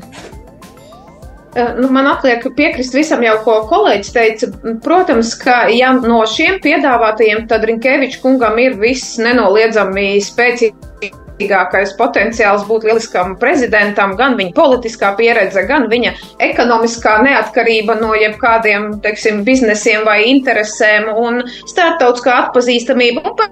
Eh, 1.53 1.73
nu, 1.77 1.89
man 1.93 2.07
atliek 2.09 2.45
piekrist 2.57 2.95
visam 2.97 3.21
jau, 3.25 3.35
ko 3.45 3.59
kolēģis 3.69 4.13
teica. 4.15 4.49
Protams, 4.85 5.35
ka 5.37 5.67
ja 5.73 5.91
no 5.99 6.23
šiem 6.29 6.57
piedāvātajiem, 6.63 7.45
tad 7.51 7.67
Rinkeviča 7.69 8.23
kungam 8.23 8.57
ir 8.61 8.79
viss 8.81 9.19
nenoliedzami 9.21 10.15
spēcīgs 10.23 10.89
spēcīgākais 11.33 11.95
potenciāls 11.97 12.65
būt 12.67 12.85
lieliskam 12.87 13.35
prezidentam, 13.41 14.15
gan 14.15 14.37
viņa 14.37 14.53
politiskā 14.55 15.15
pieredze, 15.17 15.65
gan 15.67 15.87
viņa 15.89 16.13
ekonomiskā 16.39 17.21
neatkarība 17.23 17.95
no 17.99 18.13
jebkādiem, 18.15 18.99
teiksim, 19.01 19.43
biznesiem 19.43 20.05
vai 20.05 20.23
interesēm 20.29 21.09
un 21.09 21.43
starptautiskā 21.65 22.37
atpazīstamība 22.45 23.25
un 23.25 23.35
par 23.37 23.49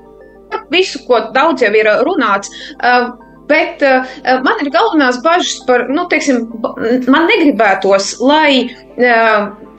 visu, 0.72 1.01
ko 1.08 1.27
daudz 1.34 1.65
jau 1.65 1.74
ir 1.74 1.89
runāts. 2.05 2.51
Uh, 2.77 3.12
Bet 3.51 3.84
uh, 3.86 4.15
man 4.46 4.63
ir 4.63 4.72
galvenās 4.74 5.20
bažas 5.25 5.60
par, 5.67 5.88
nu, 5.91 6.08
teiksim, 6.12 6.46
man 7.12 7.27
negribētos, 7.29 8.15
lai 8.24 8.72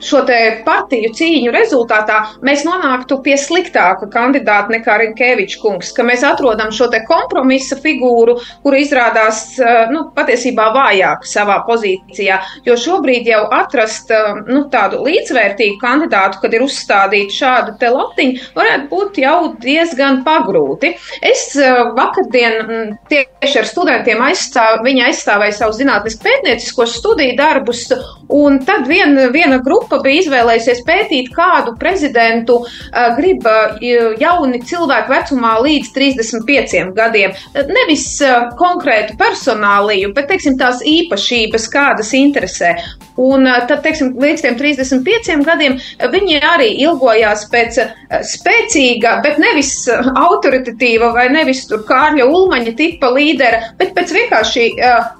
šo 0.03 0.21
partiju 0.65 1.11
cīņu 1.15 1.51
rezultātā 1.53 2.19
mēs 2.45 2.63
nonāktu 2.67 3.19
pie 3.23 3.35
sliktāka 3.39 4.09
kandidāta 4.11 4.73
nekā 4.73 4.97
Rinkevičs 5.01 5.59
kungs, 5.61 5.91
ka 5.95 6.03
mēs 6.03 6.25
atrodam 6.27 6.71
šo 6.75 6.89
kompromisa 7.07 7.77
figūru, 7.81 8.37
kura 8.63 8.79
izrādās 8.81 9.55
nu, 9.91 10.05
patiesībā 10.15 10.69
vājāka 10.75 11.27
savā 11.27 11.59
pozīcijā. 11.67 12.39
Jo 12.67 12.75
šobrīd 12.79 13.27
jau 13.31 13.45
atrast 13.51 14.11
nu, 14.47 14.65
tādu 14.73 15.03
līdzvērtīgu 15.07 15.79
kandidātu, 15.81 16.41
kad 16.43 16.53
ir 16.53 16.65
uzstādīta 16.65 17.37
šāda 17.37 17.77
te 17.79 17.91
latiņa, 17.93 18.49
varētu 18.57 18.89
būt 18.91 19.21
jau 19.23 19.37
diezgan 19.63 20.21
pagrūti. 20.27 20.93
Es 21.23 21.49
vakardien 21.97 22.97
tieši 23.11 23.61
ar 23.61 23.69
studentiem 23.69 24.23
aizstāvu, 24.27 24.83
viņi 24.87 25.07
aizstāvēja 25.09 25.57
savus 25.61 25.79
zinātnisku 25.81 26.27
pētnieciskos 26.27 26.97
studiju 26.99 27.37
darbus, 27.39 27.87
un 28.33 28.59
tad 28.67 28.87
vien, 29.17 29.43
viena 29.43 29.59
grupa 29.63 29.99
bija 30.03 30.23
izvēlējusies 30.23 30.83
pētīt, 30.87 31.31
kādu 31.35 31.75
prezidentu 31.79 32.59
uh, 32.63 33.13
grib 33.17 33.45
uh, 33.49 33.77
jauni 34.19 34.61
cilvēki 34.63 35.11
vecumā 35.11 35.57
līdz 35.63 35.93
35 35.95 36.93
gadiem. 36.95 37.33
Nevis 37.53 38.07
uh, 38.23 38.51
konkrētu 38.59 39.17
personāliju, 39.19 40.13
bet, 40.15 40.29
teiksim, 40.31 40.57
tās 40.59 40.83
īpašības, 40.85 41.69
kādas 41.73 42.13
interesē. 42.17 42.75
Un 43.19 43.45
tad, 43.67 43.83
teiksim, 43.83 44.15
līdz 44.17 44.41
tiem 44.41 44.55
35 44.57 45.43
gadiem 45.45 45.75
viņi 46.13 46.39
arī 46.49 46.71
ilgojās 46.81 47.43
pēc 47.51 47.77
spēcīga, 48.25 49.19
bet 49.21 49.37
nevis 49.41 49.85
autoritatīva 50.17 51.11
vai 51.13 51.27
nevis 51.29 51.61
tur 51.69 51.83
Kārļa 51.85 52.25
Ulmaņa 52.25 52.73
tipa 52.79 53.11
līdera, 53.13 53.75
bet 53.77 53.93
pēc 53.93 54.15
vienkārši 54.17 54.65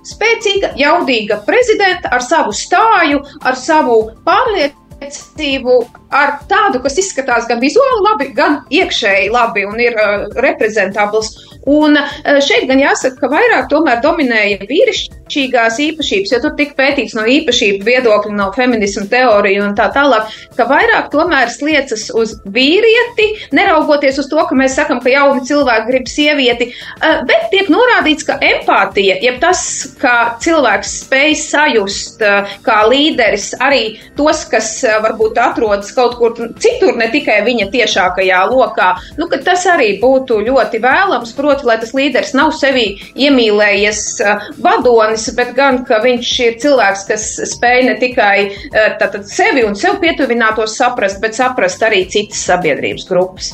spēcīga, 0.09 0.73
jaudīga 0.79 1.38
prezidenta 1.45 2.09
ar 2.17 2.25
savu 2.25 2.55
stāju, 2.57 3.21
ar 3.45 3.59
savu 3.59 3.73
pārliecību 4.27 4.80
pārliecību 5.03 5.77
ar 6.12 6.39
tādu, 6.48 6.82
kas 6.84 6.98
izskatās 6.98 7.48
gan 7.48 7.60
vizuāli 7.60 8.03
labi, 8.06 8.30
gan 8.34 8.62
iekšēji 8.72 9.32
labi 9.34 9.65
un 9.65 9.80
ir 9.80 9.94
uh, 9.98 10.27
reprezentabls. 10.44 11.34
Un 11.65 11.98
uh, 11.98 12.39
šeit 12.44 12.68
gan 12.68 12.80
jāsaka, 12.80 13.20
ka 13.20 13.32
vairāk 13.32 13.70
tomēr 13.72 14.01
dominēja 14.03 14.60
vīrišķīgās 15.24 15.80
īpašības, 15.80 16.32
jo 16.32 16.39
tur 16.42 16.53
tika 16.58 16.75
pētīts 16.77 17.15
no 17.15 17.24
īpašību 17.25 17.84
viedokļa, 17.86 18.34
no 18.36 18.51
feminismu 18.56 19.08
teoriju 19.10 19.63
un 19.63 19.75
tā 19.75 19.89
tālāk, 19.94 20.27
ka 20.56 20.65
vairāk 20.68 21.12
tomēr 21.12 21.50
sliecas 21.50 22.12
uz 22.13 22.36
vīrieti, 22.46 23.50
neraugoties 23.51 24.20
uz 24.20 24.27
to, 24.30 24.44
ka 24.46 24.56
mēs 24.56 24.75
sakam, 24.75 25.00
ka 25.01 25.10
jauni 25.10 25.44
cilvēki 25.48 25.88
grib 25.89 26.08
sievieti, 26.08 26.74
uh, 26.74 27.24
bet 27.25 27.50
tiek 27.51 27.70
norādīts, 27.70 28.25
ka 28.27 28.38
empātija, 28.42 29.18
jeb 29.22 29.39
tas, 29.42 29.63
ka 30.00 30.38
cilvēks 30.44 30.94
spēj 31.06 31.36
sajust 31.36 32.22
uh, 32.24 32.50
kā 32.63 32.84
līderis 32.89 33.53
arī 33.60 34.00
tos, 34.18 34.46
kas 34.51 34.84
uh, 34.84 35.00
varbūt 35.03 35.39
atrodas 35.42 35.94
kaut 35.96 36.18
kur 36.20 36.36
citur, 36.60 36.96
ne 36.98 37.10
tikai 37.13 37.42
viņa 37.46 37.70
tiešākajā 37.74 38.44
lokā, 38.51 38.94
nu, 39.18 39.30
tas 39.44 39.65
arī 39.70 39.98
būtu 40.01 40.42
ļoti 40.44 40.82
vēlams. 40.84 41.34
Proti, 41.34 41.65
lai 41.65 41.80
tas 41.82 41.94
līderis 41.96 42.34
nav 42.38 42.51
sevi 42.56 42.86
iemīlējies 43.20 44.01
uh, 44.22 44.48
vadonis, 45.24 45.36
bet 45.36 45.56
gan, 45.56 45.84
ka 45.86 46.01
viņš 46.03 46.32
ir 46.44 46.60
cilvēks, 46.60 47.08
kas 47.08 47.27
spēj 47.53 47.86
ne 47.88 47.98
tikai 48.00 48.50
uh, 48.50 48.98
tātad, 49.00 49.25
sevi 49.27 49.63
un 49.65 49.75
sev 49.75 50.00
pietuvinātos 50.01 50.77
saprast, 50.77 51.22
bet 51.22 51.36
saprast 51.36 51.82
arī 51.84 52.08
citas 52.10 52.44
sabiedrības 52.46 53.08
grupas. 53.10 53.53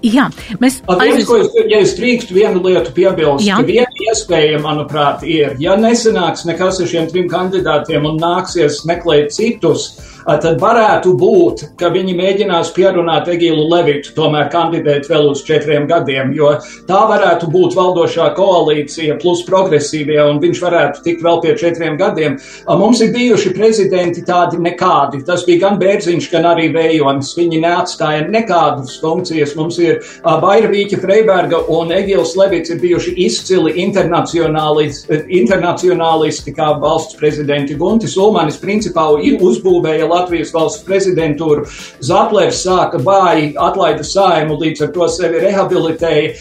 Jā, 0.00 0.30
mēs 0.60 0.80
aizies... 0.88 1.28
es, 1.28 1.56
ja 1.68 1.78
es 1.84 1.90
drīkstu 1.98 2.32
vienu 2.32 2.62
lietu 2.64 2.90
piebilst, 2.96 3.44
Jā. 3.44 3.58
ka 3.60 3.66
viena 3.68 4.06
iespēja, 4.08 4.58
manuprāt, 4.62 5.26
ir, 5.28 5.58
ja 5.60 5.76
nesanāks 5.76 6.46
nekas 6.48 6.80
ar 6.80 6.88
šiem 6.88 7.10
trim 7.10 7.28
kandidātiem 7.28 8.06
un 8.08 8.16
nāksies 8.16 8.80
meklēt 8.88 9.34
citus, 9.36 9.90
tad 10.26 10.60
varētu 10.60 11.14
būt, 11.18 11.64
ka 11.80 11.90
viņi 11.92 12.16
mēģinās 12.18 12.72
pierunāt 12.76 13.28
Egilu 13.32 13.66
Levitu 13.70 14.14
tomēr 14.16 14.50
kandidēt 14.52 15.08
vēl 15.10 15.30
uz 15.32 15.44
četriem 15.46 15.86
gadiem, 15.90 16.34
jo 16.36 16.52
tā 16.88 17.00
varētu 17.10 17.50
būt 17.52 17.76
valdošā 17.78 18.30
koalīcija 18.36 19.18
plus 19.22 19.42
progresīvie, 19.48 20.18
un 20.24 20.40
viņš 20.42 20.62
varētu 20.64 21.04
tikt 21.04 21.24
vēl 21.24 21.40
pie 21.44 21.54
četriem 21.60 21.98
gadiem. 22.00 22.38
Mums 22.80 23.00
ir 23.04 23.12
bijuši 23.14 23.54
prezidenti 23.56 24.24
tādi 24.26 24.60
nekādi. 24.62 25.22
Tas 25.26 25.44
bija 25.48 25.66
gan 25.66 25.78
Bērziņš, 25.80 26.30
gan 26.32 26.48
arī 26.52 26.68
Vējonis. 26.74 27.32
Viņi 27.38 27.60
neatstāja 27.64 28.26
nekādas 28.30 28.98
funkcijas. 29.02 29.54
Mums 29.58 29.78
ir 29.82 30.00
Bairavīķa 30.24 31.00
Freiberga 31.02 31.62
un 31.72 31.92
Egils 31.94 32.36
Levits 32.38 32.72
ir 32.72 32.80
bijuši 32.82 33.14
izcili 33.24 33.76
internacionālisti, 33.84 35.22
internacionālisti 35.40 36.54
kā 36.56 36.72
valsts 36.80 37.18
prezidenti. 37.20 37.78
Guntis 37.80 38.16
Ulmanis 38.20 38.60
principā 38.60 39.08
uzbūvēja 39.16 40.09
Latvijas 40.10 40.52
valsts 40.54 40.84
prezidentūru. 40.86 41.66
Zatlers 42.04 42.62
sāka 42.66 43.00
vāji, 43.04 43.52
atlaida 43.60 44.06
saimu, 44.06 44.58
līdz 44.60 44.86
ar 44.86 44.92
to 44.94 45.08
sevi 45.12 45.42
rehabilitēja. 45.46 46.34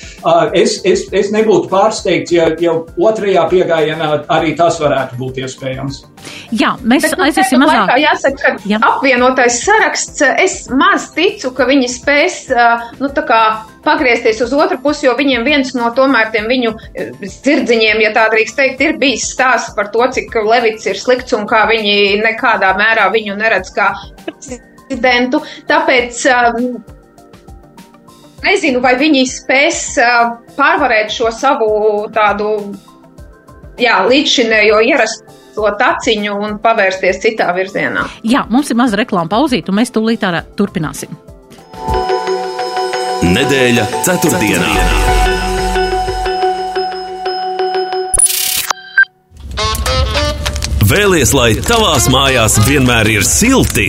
Es, 0.58 0.80
es, 0.88 1.06
es 1.16 1.34
nebūtu 1.36 1.70
pārsteigts, 1.72 2.34
ja 2.36 2.50
jau 2.60 2.82
otrajā 2.98 3.46
piegājienā 3.52 4.12
arī 4.30 4.56
tas 4.60 4.80
varētu 4.82 5.20
būt 5.20 5.44
iespējams. 5.46 6.04
Jā, 6.50 6.74
mēs 6.82 7.06
nu, 7.14 7.24
aiziesim 7.28 7.62
mazāk. 7.62 7.92
Jāsaka, 8.02 8.54
ka 8.58 8.70
Jā. 8.70 8.80
apvienotais 8.84 9.60
saraksts, 9.64 10.24
es 10.42 10.62
maz 10.74 11.12
ticu, 11.16 11.54
ka 11.56 11.68
viņi 11.70 11.90
spēs, 11.94 12.40
nu, 13.00 13.12
tā 13.14 13.24
kā 13.28 13.42
pagriezties 13.86 14.42
uz 14.42 14.54
otru 14.54 14.80
pusi, 14.84 15.06
jo 15.08 15.14
viņiem 15.18 15.46
viens 15.48 15.72
no 15.78 15.90
tomēr 15.96 16.32
tiem 16.34 16.50
viņu 16.50 16.74
dzirdziņiem, 17.22 18.02
ja 18.04 18.12
tā 18.16 18.26
drīkst 18.34 18.58
teikt, 18.60 18.82
ir 18.84 18.98
bijis 19.02 19.30
stāsts 19.34 19.76
par 19.78 19.92
to, 19.94 20.04
cik 20.16 20.36
Levits 20.46 20.88
ir 20.90 21.00
slikts 21.00 21.36
un 21.38 21.46
kā 21.50 21.66
viņi 21.70 22.20
nekādā 22.24 22.72
mērā 22.80 23.10
viņu 23.14 23.34
neredz 23.40 23.59
kā 23.75 23.89
prezidentu. 24.25 25.42
Tāpēc 25.70 26.22
nezinu, 28.46 28.82
vai 28.84 28.96
viņi 29.00 29.25
spēs 29.30 29.82
pārvarēt 30.58 31.12
šo 31.13 31.32
savu 31.36 31.72
tādu, 32.16 32.54
jā, 33.82 34.00
līdzšinējo 34.08 34.80
ierastu 34.88 35.38
to 35.60 35.70
taciņu 35.80 36.38
un 36.39 36.58
pavērsties 36.63 37.22
citā 37.25 37.51
virzienā. 37.58 38.06
Jā, 38.24 38.46
mums 38.50 38.72
ir 38.72 38.80
maza 38.80 39.00
reklāma 39.01 39.32
pauzīt, 39.32 39.70
un 39.70 39.82
mēs 39.82 39.92
tūlīt 39.96 40.24
turpināsim. 40.60 41.18
Nedēļa 43.20 43.86
ceturtdienā. 44.06 44.68
ceturtdienā. 44.72 45.09
Vēlies, 50.89 51.36
lai 51.38 51.51
tavās 51.62 52.08
mājās 52.10 52.55
vienmēr 52.65 53.05
ir 53.13 53.22
silti? 53.27 53.84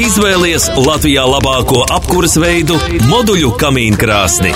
Izvēlies 0.00 0.70
Latvijā 0.80 1.26
labāko 1.28 1.82
apkuras 1.92 2.38
veidu- 2.40 2.78
moduļu 3.12 3.50
kamīnkrāsni. 3.60 4.54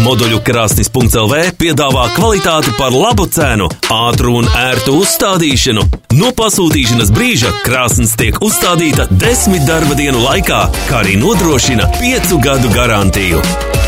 Moduļu 0.00 0.40
krāsnis.lv 0.46 1.34
piedāvā 1.60 2.04
kvalitāti 2.16 2.72
par 2.78 2.90
labu 2.92 3.26
cenu, 3.28 3.68
ātru 3.92 4.36
un 4.38 4.46
ērtu 4.48 4.92
uzstādīšanu. 5.02 5.82
No 6.16 6.30
pasūtīšanas 6.32 7.10
brīža 7.12 7.52
krāsnes 7.66 8.16
tiek 8.16 8.34
uzstādīta 8.40 9.06
desmit 9.10 9.66
darba 9.68 9.94
dienu 9.94 10.18
laikā, 10.24 10.70
kā 10.88 10.96
arī 11.02 11.16
nodrošina 11.20 11.86
piecu 12.00 12.38
gadu 12.40 12.68
garantiju. 12.72 13.42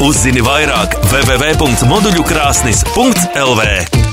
Uzzini 0.05 0.41
vairāk 0.45 1.01
www.moduļukrāsnis.lv 1.15 4.08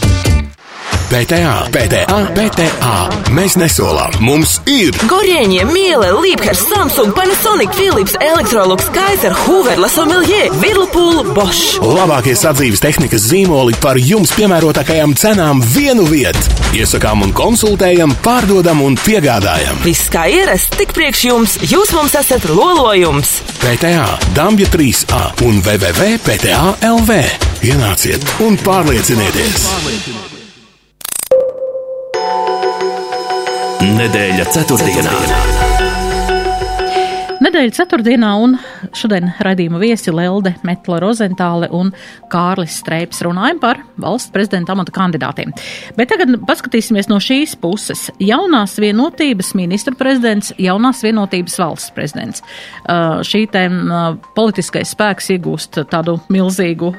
PTA, 1.05 1.67
PTA, 1.69 2.17
PTA. 2.33 2.93
Mēs 3.35 3.53
nesolām, 3.61 4.15
mums 4.25 4.55
ir. 4.69 4.95
Gorieņie, 5.05 5.61
Miele, 5.69 6.09
Līpkers, 6.17 6.63
Samsung, 6.71 7.13
Panasonic, 7.13 7.69
Philips, 7.77 8.15
Electrolux, 8.23 8.87
Kaiser, 8.95 9.35
Hoover, 9.45 9.77
Lasomilje, 9.81 10.49
Virlupūl, 10.63 11.21
Bosch. 11.37 11.77
Labākie 11.83 12.33
sadzīves 12.39 12.81
tehnikas 12.81 13.29
zīmoli 13.29 13.77
par 13.83 13.99
jums 14.01 14.33
piemērotākajām 14.35 15.13
cenām 15.19 15.61
vienu 15.75 16.07
vietu. 16.09 16.41
Iesakām 16.75 17.21
un 17.27 17.33
konsultējam, 17.37 18.15
pārdodam 18.25 18.81
un 18.85 18.97
piegādājam. 19.05 19.77
Viss 19.85 20.09
kā 20.11 20.25
ierasts, 20.31 20.73
tik 20.79 20.95
priekš 20.97 21.25
jums, 21.29 21.57
jūs 21.69 21.93
mums 21.95 22.17
esat 22.17 22.49
lolojums. 22.49 23.37
PTA, 23.61 24.07
Dabija 24.35 24.73
3A 24.73 25.25
un 25.45 25.61
www.pta.lv. 25.61 27.19
Ienāciet 27.65 28.39
un 28.45 28.57
pārliecinieties! 28.65 30.33
Nedēļa 33.85 34.45
ceturtdienā. 34.49 35.11
Nedēļa 37.45 37.73
ceturtdienā 37.75 38.31
un 38.41 38.55
šodien 38.97 39.27
raidījuma 39.45 39.77
viesi 39.77 40.09
Lelde 40.09 40.55
Metla 40.65 40.97
Rozentāle 41.03 41.69
un 41.75 41.91
Kārlis 42.31 42.79
Streips 42.81 43.21
runājam 43.27 43.59
par 43.61 43.83
valsts 44.01 44.33
prezidenta 44.33 44.73
amata 44.73 44.95
kandidātiem. 44.95 45.53
Bet 45.99 46.09
tagad 46.15 46.33
paskatīsimies 46.49 47.11
no 47.11 47.19
šīs 47.21 47.53
puses. 47.61 48.07
Jaunās 48.17 48.79
vienotības 48.81 49.53
ministra 49.59 49.93
prezidents, 49.99 50.49
jaunās 50.57 51.05
vienotības 51.05 51.59
valsts 51.61 51.93
prezidents. 51.93 52.41
Uh, 52.87 53.21
šī 53.21 53.45
te 53.53 53.67
uh, 53.69 54.15
politiskais 54.33 54.97
spēks 54.97 55.29
iegūst 55.37 55.83
tādu 55.93 56.17
milzīgu 56.33 56.95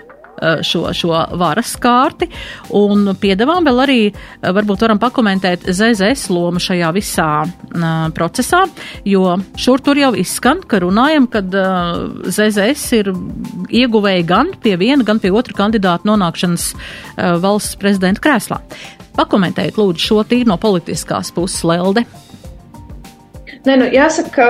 šo, 0.67 0.83
šo 0.97 1.13
varas 1.39 1.75
kārti. 1.81 2.29
Un 2.77 3.13
piedāvām 3.21 3.67
vēl 3.67 3.83
arī, 3.87 4.01
uh, 4.11 4.51
varbūt 4.57 4.85
varam 4.87 5.01
pakomentēt 5.03 5.67
ZZS 5.71 6.29
lomu 6.35 6.63
šajā 6.63 6.91
visā 6.97 7.31
uh, 7.47 7.87
procesā, 8.17 8.65
jo 9.07 9.37
šur 9.61 9.85
tur 9.85 10.01
jau 10.01 10.13
izskan, 10.19 10.63
ka 10.67 10.81
runājam, 10.85 11.29
kad 11.31 11.55
uh, 11.57 12.05
ZZS 12.27 12.87
ir 13.01 13.13
ieguvēji 13.83 14.29
gan 14.29 14.55
pie 14.63 14.77
viena, 14.81 15.07
gan 15.07 15.23
pie 15.23 15.33
otra 15.35 15.57
kandidāta 15.57 16.09
nonākšanas 16.09 16.71
uh, 16.75 17.37
valsts 17.43 17.79
prezidenta 17.81 18.25
krēslā. 18.25 18.61
Pakomentējiet, 19.17 19.79
lūdzu, 19.81 20.03
šo 20.03 20.23
tīri 20.29 20.49
no 20.49 20.59
politiskās 20.61 21.33
puses, 21.33 21.63
Lelde. 21.65 22.05
Nē, 23.67 23.75
nu, 23.81 23.87
jāsaka, 23.91 24.45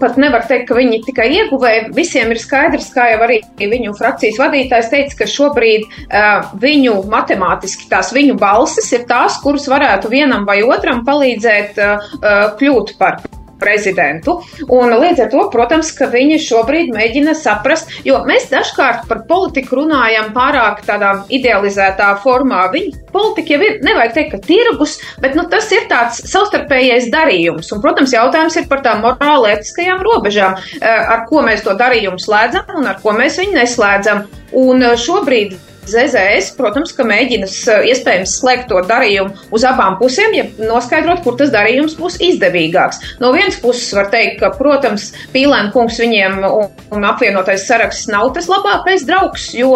pat 0.00 0.16
nevar 0.20 0.46
teikt, 0.48 0.70
ka 0.70 0.78
viņi 0.78 1.02
tikai 1.04 1.26
ieguvēja. 1.36 1.90
Visiem 1.96 2.32
ir 2.32 2.40
skaidrs, 2.40 2.88
kā 2.94 3.10
jau 3.12 3.20
arī 3.26 3.42
viņu 3.60 3.92
frakcijas 3.98 4.40
vadītājs 4.40 4.90
teica, 4.92 5.18
ka 5.20 5.28
šobrīd 5.28 5.84
uh, 5.84 6.48
viņu 6.62 6.96
matemātiski 7.12 7.90
tās 7.92 8.14
viņu 8.16 8.38
balsis 8.40 8.88
ir 8.96 9.04
tās, 9.10 9.36
kuras 9.44 9.68
varētu 9.68 10.12
vienam 10.12 10.48
vai 10.48 10.62
otram 10.64 11.04
palīdzēt 11.04 11.80
uh, 11.84 12.12
kļūt 12.56 12.96
par 13.00 13.20
prezidentu. 13.64 14.36
Un 14.68 14.92
līdz 15.00 15.24
ar 15.24 15.32
to, 15.32 15.46
protams, 15.52 15.90
ka 15.96 16.10
viņi 16.12 16.38
šobrīd 16.44 16.92
mēģina 16.94 17.34
saprast, 17.38 17.90
jo 18.06 18.20
mēs 18.28 18.50
dažkārt 18.52 19.08
par 19.08 19.24
politiku 19.28 19.80
runājam 19.80 20.30
pārāk 20.36 20.84
tādā 20.86 21.14
idealizētā 21.32 22.12
formā. 22.22 22.66
Viņi 22.74 22.94
politika 23.14 23.54
jau 23.56 23.60
ir, 23.64 23.80
nevajag 23.86 24.16
teikt, 24.16 24.32
ka 24.34 24.42
tirgus, 24.44 24.98
bet 25.22 25.36
nu, 25.38 25.46
tas 25.50 25.70
ir 25.74 25.86
tāds 25.90 26.22
savstarpējais 26.30 27.10
darījums. 27.14 27.70
Un, 27.74 27.82
protams, 27.84 28.14
jautājums 28.14 28.58
ir 28.60 28.68
par 28.70 28.84
tām 28.86 29.04
morālētiskajām 29.04 30.02
robežām, 30.04 30.58
ar 30.84 31.26
ko 31.30 31.44
mēs 31.46 31.64
to 31.66 31.76
darījumu 31.78 32.20
slēdzam 32.22 32.74
un 32.78 32.90
ar 32.90 33.00
ko 33.02 33.14
mēs 33.16 33.38
viņu 33.42 33.58
neslēdzam. 33.60 34.26
Un 34.54 34.84
šobrīd 35.00 35.56
ZZS, 35.90 36.54
protams, 36.58 36.92
ka 36.96 37.06
mēģina 37.06 37.48
iespējams 37.90 38.36
slēgt 38.40 38.68
to 38.72 38.80
darījumu 38.88 39.48
uz 39.54 39.66
abām 39.68 39.98
pusēm, 40.00 40.34
ja 40.36 40.46
noskaidrot, 40.58 41.22
kur 41.24 41.38
tas 41.40 41.52
darījums 41.54 41.96
būs 41.98 42.18
izdevīgāks. 42.24 43.00
No 43.22 43.32
vienas 43.36 43.58
puses 43.62 43.92
var 43.96 44.10
teikt, 44.14 44.40
ka, 44.42 44.52
protams, 44.58 45.10
Pīlēna 45.34 45.72
kungs 45.74 46.00
viņiem 46.02 46.40
un, 46.44 47.06
apvienotais 47.06 47.66
saraksts 47.68 48.10
nav 48.12 48.30
tas 48.36 48.48
labākais 48.50 49.06
draugs, 49.08 49.50
jo, 49.56 49.72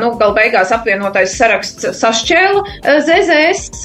nu, 0.00 0.12
gal 0.20 0.34
beigās 0.36 0.72
apvienotais 0.74 1.36
saraksts 1.38 1.90
sašķēla 2.00 3.00
ZZS, 3.06 3.82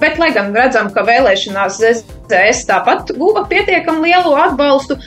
bet, 0.00 0.20
lai 0.20 0.32
gan 0.36 0.54
redzam, 0.56 0.90
ka 0.94 1.06
vēlēšanās 1.06 1.80
ZZS 1.80 2.19
tāpat 2.68 3.12
guva 3.18 3.44
pietiekam 3.50 4.02
lielu 4.04 4.34
atbalstu, 4.46 4.98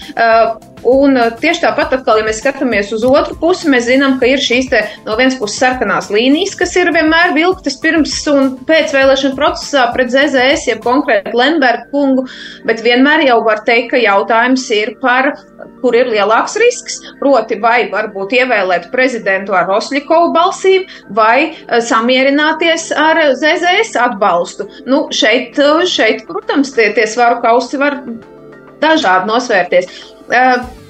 Un 0.83 1.15
tieši 1.39 1.63
tāpat, 1.63 1.93
atkal, 1.95 2.19
ja 2.19 2.25
mēs 2.27 2.41
skatāmies 2.41 2.89
uz 2.95 3.05
otru 3.07 3.37
pusi, 3.39 3.69
mēs 3.71 3.85
zinām, 3.87 4.17
ka 4.19 4.27
ir 4.27 4.41
šīs 4.43 4.67
te, 4.71 4.81
no 5.07 5.15
vienas 5.19 5.37
puses 5.39 5.61
sarkanās 5.61 6.09
līnijas, 6.11 6.57
kas 6.59 6.75
ir 6.75 6.91
vienmēr 6.91 7.31
vilktas 7.37 7.77
pirms 7.83 8.17
un 8.31 8.51
pēc 8.67 8.91
vēlēšana 8.95 9.37
procesā 9.37 9.85
pret 9.95 10.11
ZZS, 10.11 10.67
ja 10.67 10.75
konkrēti 10.83 11.31
Lemberga 11.39 11.87
kungu, 11.93 12.25
bet 12.67 12.83
vienmēr 12.83 13.23
jau 13.29 13.39
var 13.47 13.63
teikt, 13.67 13.93
ka 13.93 14.01
jautājums 14.03 14.65
ir 14.75 14.97
par, 14.99 15.31
kur 15.79 15.95
ir 15.95 16.11
lielāks 16.11 16.57
risks, 16.59 16.99
proti 17.21 17.55
vai 17.63 17.87
varbūt 17.91 18.35
ievēlēt 18.41 18.89
prezidentu 18.91 19.55
ar 19.55 19.69
Rosļikovu 19.71 20.33
balsīm 20.35 20.83
vai 21.15 21.53
samierināties 21.63 22.89
ar 22.99 23.21
ZZS 23.39 23.95
atbalstu. 24.03 24.67
Nu, 24.89 25.05
šeit, 25.15 25.55
šeit, 25.87 26.27
protams, 26.27 26.75
tie, 26.75 26.89
tie 26.97 27.07
svaru 27.13 27.41
kausi 27.43 27.79
var 27.81 28.01
dažādi 28.83 29.29
nosvērties. 29.29 29.87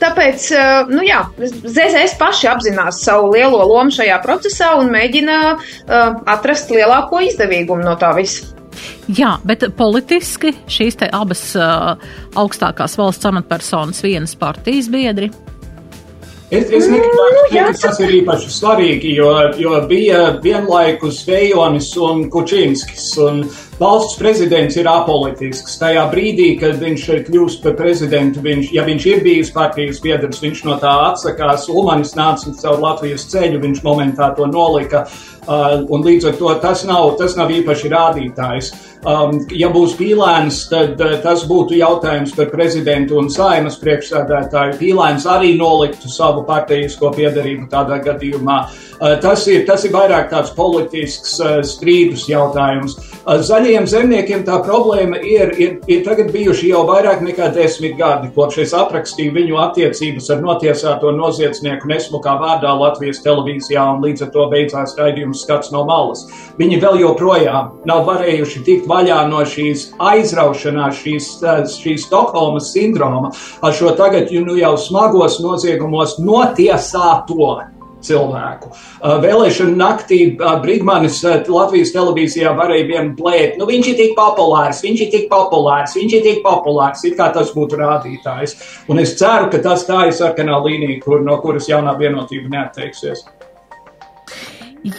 Tāpēc, 0.02 0.48
nu 0.94 1.04
jā, 1.06 1.20
ZZS 1.42 2.18
paši 2.20 2.50
apzinās 2.52 3.02
savu 3.06 3.32
lielo 3.34 3.64
lomu 3.70 3.94
šajā 3.94 4.20
procesā 4.24 4.74
un 4.80 4.92
mēģina 4.94 5.38
atrast 6.36 6.74
lielāko 6.74 7.22
izdevīgumu 7.28 7.86
no 7.86 7.96
tā 8.00 8.14
visa. 8.18 8.54
Jā, 9.14 9.36
bet 9.46 9.66
politiski 9.78 10.54
šīs 10.72 10.98
abas 11.12 11.44
uh, 11.60 11.94
augstākās 12.40 12.98
valsts 12.98 13.28
amatpersonas 13.30 14.02
vienas 14.06 14.36
partijas 14.40 14.90
biedri. 14.92 15.30
Es, 16.54 16.68
es 16.70 16.86
negribētu 16.86 17.40
teikt, 17.50 17.80
ka 17.82 17.88
tas 17.88 18.00
ir 18.04 18.12
īpaši 18.20 18.52
svarīgi, 18.54 19.16
jo, 19.18 19.30
jo 19.58 19.80
bija 19.90 20.36
vienlaikus 20.44 21.24
Vejonis 21.26 21.88
un 21.98 22.28
Kučinskis. 22.30 23.08
Un 23.24 23.42
valsts 23.80 24.20
prezidents 24.20 24.78
ir 24.78 24.90
apolitisks. 24.92 25.80
Tajā 25.82 26.06
brīdī, 26.12 26.52
kad 26.62 26.78
viņš 26.84 27.08
kļūst 27.26 27.66
par 27.66 27.74
prezidentu, 27.80 28.44
viņš, 28.46 28.70
ja 28.76 28.86
viņš 28.86 29.10
ir 29.10 29.26
bijis 29.26 29.54
partijas 29.56 30.02
biedrs, 30.04 30.44
viņš 30.46 30.66
no 30.70 30.78
tā 30.84 30.94
atsakās. 31.10 31.66
Ulmanis 31.74 32.14
nāca 32.20 32.54
caur 32.62 32.84
Latvijas 32.86 33.26
ceļu, 33.34 33.64
viņš 33.64 33.82
momentā 33.88 34.30
to 34.38 34.46
nolika. 34.52 35.08
Uh, 35.08 35.33
un 35.48 36.04
līdz 36.06 36.30
ar 36.30 36.36
to 36.40 36.54
tas 36.64 36.84
nav, 36.88 37.14
tas 37.20 37.38
nav 37.40 37.52
īpaši 37.52 37.92
rādītājs. 37.94 38.72
Um, 39.04 39.42
ja 39.52 39.68
būs 39.68 39.98
pīlēns, 40.00 40.62
tad 40.72 41.02
uh, 41.04 41.18
tas 41.24 41.44
būtu 41.50 41.76
jautājums 41.76 42.32
par 42.38 42.48
prezidentu 42.54 43.18
un 43.20 43.28
saimas 43.34 43.76
priekšsēdētāju. 43.82 44.78
Pīlēns 44.80 45.26
arī 45.28 45.58
noliktu 45.60 46.12
savu 46.12 46.46
partijisko 46.48 47.12
piedarību 47.18 47.68
tādā 47.72 48.00
gadījumā. 48.06 48.62
Uh, 48.96 49.18
tas, 49.24 49.44
ir, 49.52 49.66
tas 49.68 49.84
ir 49.84 49.92
vairāk 49.96 50.30
tāds 50.32 50.54
politisks 50.56 51.36
uh, 51.44 51.60
strīdus 51.68 52.30
jautājums. 52.32 52.96
Zaļiem 53.24 53.86
zemniekiem 53.88 54.42
tā 54.44 54.58
problēma 54.66 55.16
ir, 55.24 55.54
ir, 55.56 55.76
ir 55.88 56.02
tagad 56.04 56.34
bijuši 56.34 56.74
jau 56.74 56.82
vairāk 56.90 57.22
nekā 57.24 57.54
desmit 57.56 57.96
gadi, 57.96 58.28
kopš 58.36 58.58
es 58.66 58.74
aprakstīju 58.76 59.32
viņu 59.38 59.62
attiecības 59.64 60.28
ar 60.34 60.42
notiesāto 60.44 61.14
noziedznieku 61.16 61.88
nesmukā 61.88 62.34
vārdā 62.42 62.74
Latvijas 62.76 63.22
televīzijā 63.24 63.86
un 63.94 64.04
līdz 64.04 64.26
ar 64.26 64.34
to 64.36 64.48
beidzās 64.52 64.98
raidījums 65.00 65.46
skats 65.46 65.72
no 65.72 65.86
malas. 65.88 66.26
Viņi 66.60 66.82
vēl 66.84 67.00
joprojām 67.06 67.72
nav 67.88 68.04
varējuši 68.12 68.64
tikt 68.68 68.92
vaļā 68.92 69.22
no 69.32 69.46
šīs 69.48 69.94
aizraušanās, 70.04 71.00
šīs, 71.06 71.30
šīs 71.80 72.10
Stokholmas 72.10 72.74
sindroma 72.76 73.32
ar 73.64 73.78
šo 73.78 73.96
tagad 73.96 74.36
nu, 74.44 74.60
jau 74.60 74.76
smagos 74.76 75.40
noziegumos 75.40 76.20
notiesāto 76.20 77.54
cilvēku. 78.08 78.72
Vēlēšana 79.24 79.76
naktī 79.80 80.20
Brīsmanis 80.38 81.22
Latvijas 81.50 81.94
televīzijā 81.96 82.54
varēja 82.58 82.90
vien 82.90 83.14
blēt, 83.18 83.60
nu 83.60 83.68
viņš 83.70 83.92
ir 83.94 84.00
tik 84.00 84.18
populārs, 84.20 84.84
viņš 84.86 85.06
ir 85.06 85.14
tik 85.14 85.30
populārs, 85.32 85.96
viņš 86.00 86.18
ir 86.20 86.26
tik 86.28 86.44
populārs, 86.46 87.06
it 87.08 87.18
kā 87.20 87.30
tas 87.36 87.54
būtu 87.56 87.80
rādītājs. 87.80 88.58
Un 88.92 89.02
es 89.04 89.16
ceru, 89.20 89.50
ka 89.54 89.62
tas 89.64 89.88
tā 89.88 90.08
ir 90.10 90.18
sarkanā 90.18 90.60
līnija, 90.66 91.00
kur, 91.06 91.24
no 91.26 91.40
kuras 91.44 91.70
jaunā 91.72 91.96
vienotība 92.00 92.52
neatteiksies. 92.58 93.26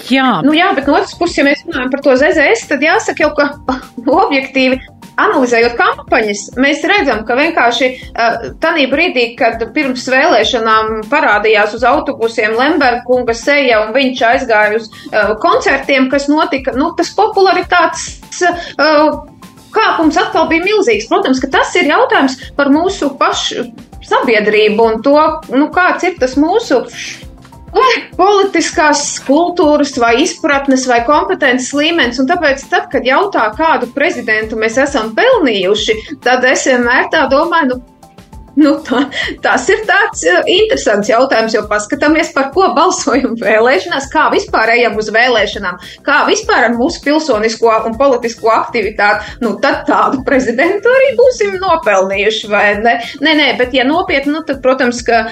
Jā. 0.09 0.41
Nu, 0.41 0.55
jā, 0.57 0.71
bet 0.73 0.87
no 0.89 0.97
otras 0.97 1.13
puses, 1.19 1.37
ja 1.37 1.45
mēs 1.45 1.61
runājam 1.67 1.91
par 1.93 2.01
to 2.07 2.15
ZZS, 2.17 2.69
tad 2.71 2.85
jāsaka 2.85 3.27
jau, 3.27 3.35
ka 3.37 3.77
objektīvi 4.25 4.81
analizējot 5.21 5.77
kampaņas, 5.79 6.45
mēs 6.61 6.83
redzam, 6.91 7.23
ka 7.27 7.37
vienkārši 7.39 7.91
uh, 7.91 8.49
tajā 8.63 8.89
brīdī, 8.93 9.27
kad 9.39 9.63
pirms 9.77 10.07
vēlēšanām 10.11 11.05
parādījās 11.13 11.77
uz 11.79 11.87
autobusiem 11.89 12.57
Lemberga 12.59 13.35
seja 13.35 13.83
un 13.85 13.95
viņš 13.95 14.25
aizgāja 14.31 14.81
uz 14.81 14.89
uh, 14.91 15.35
koncertiem, 15.43 16.09
kas 16.11 16.29
notika, 16.31 16.75
nu, 16.79 16.93
tas 16.99 17.15
popularitātes. 17.17 18.21
Uh, 18.79 19.23
Kāpums 19.75 20.15
atkal 20.15 20.47
bija 20.47 20.63
milzīgs. 20.63 21.09
Protams, 21.11 21.41
ka 21.43 21.49
tas 21.51 21.73
ir 21.75 21.89
jautājums 21.91 22.37
par 22.55 22.69
mūsu 22.71 23.09
pašu 23.19 23.65
sabiedrību 24.07 24.87
un 24.87 25.01
to, 25.03 25.17
nu, 25.51 25.67
kāds 25.75 26.07
ir 26.07 26.15
tas 26.21 26.37
mūsu 26.39 26.85
politiskās 28.19 29.07
kultūras, 29.27 29.95
vai 30.01 30.15
izpratnes, 30.25 30.87
vai 30.91 31.01
kompetences 31.07 31.73
līmenis. 31.77 32.21
Un 32.23 32.31
tāpēc, 32.31 32.67
tad, 32.71 32.91
kad 32.93 33.07
jautā, 33.07 33.49
kādu 33.59 33.91
prezidentu 33.95 34.59
mēs 34.61 34.79
esam 34.85 35.15
pelnījuši, 35.17 35.99
tad 36.25 36.47
es 36.49 36.69
vienmēr 36.71 37.11
tā 37.13 37.27
domāju, 37.33 37.75
nu, 37.75 37.83
Nu, 38.55 38.77
tā, 38.87 39.01
tas 39.43 39.65
ir 39.73 39.81
tāds 39.89 40.23
uh, 40.31 40.45
interesants 40.51 41.11
jautājums, 41.11 41.57
jo 41.57 41.65
paskatāmies, 41.71 42.31
par 42.37 42.53
ko 42.55 42.69
balsojam 42.77 43.35
vēlēšanās, 43.43 44.07
kā 44.13 44.29
vispār 44.35 44.77
ejam 44.77 44.95
uz 45.01 45.11
vēlēšanām, 45.15 45.81
kā 46.07 46.21
vispār 46.29 46.69
ar 46.69 46.77
mūsu 46.79 47.03
pilsonisko 47.03 47.73
un 47.89 47.99
politisko 47.99 48.53
aktivitāti. 48.55 49.39
Nu, 49.43 49.57
tad 49.63 49.83
tādu 49.91 50.23
prezidentu 50.27 50.93
arī 50.93 51.15
būsim 51.19 51.59
nopelnījuši, 51.59 52.51
vai 52.53 52.67
ne? 52.85 52.99
Nē, 53.25 53.35
nē, 53.43 53.51
bet 53.59 53.75
ja 53.75 53.87
nopietni, 53.89 54.37
nu, 54.37 54.45
tad, 54.47 54.63
protams, 54.63 55.03
ka 55.07 55.25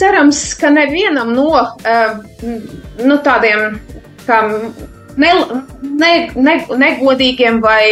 cerams, 0.00 0.42
ka 0.60 0.70
nevienam 0.72 1.34
no 1.36 1.50
uh, 1.52 2.14
nu, 3.04 3.18
tādiem 3.24 3.80
ne, 5.20 5.32
ne, 5.82 6.12
ne, 6.34 6.56
negodīgiem 6.84 7.60
vai 7.64 7.84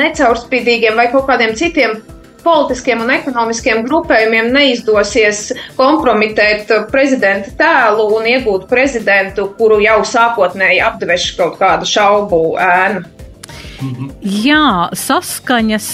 necaurspīdīgiem 0.00 0.96
vai 0.96 1.10
kaut 1.12 1.28
kādiem 1.28 1.56
citiem 1.58 2.00
politiskiem 2.40 3.02
un 3.04 3.10
ekonomiskiem 3.12 3.82
grupējumiem 3.84 4.50
neizdosies 4.54 5.50
kompromitēt 5.76 6.72
prezidenta 6.92 7.52
tēlu 7.58 8.06
un 8.16 8.28
iegūt 8.30 8.66
prezidentu, 8.70 9.50
kuru 9.58 9.80
jau 9.84 10.00
sākotnēji 10.08 10.80
apdeveši 10.86 11.36
kaut 11.36 11.58
kādu 11.60 11.88
šaubu 11.88 12.42
ēnu. 12.64 13.04
Jā, 14.20 14.90
saskaņas, 14.96 15.88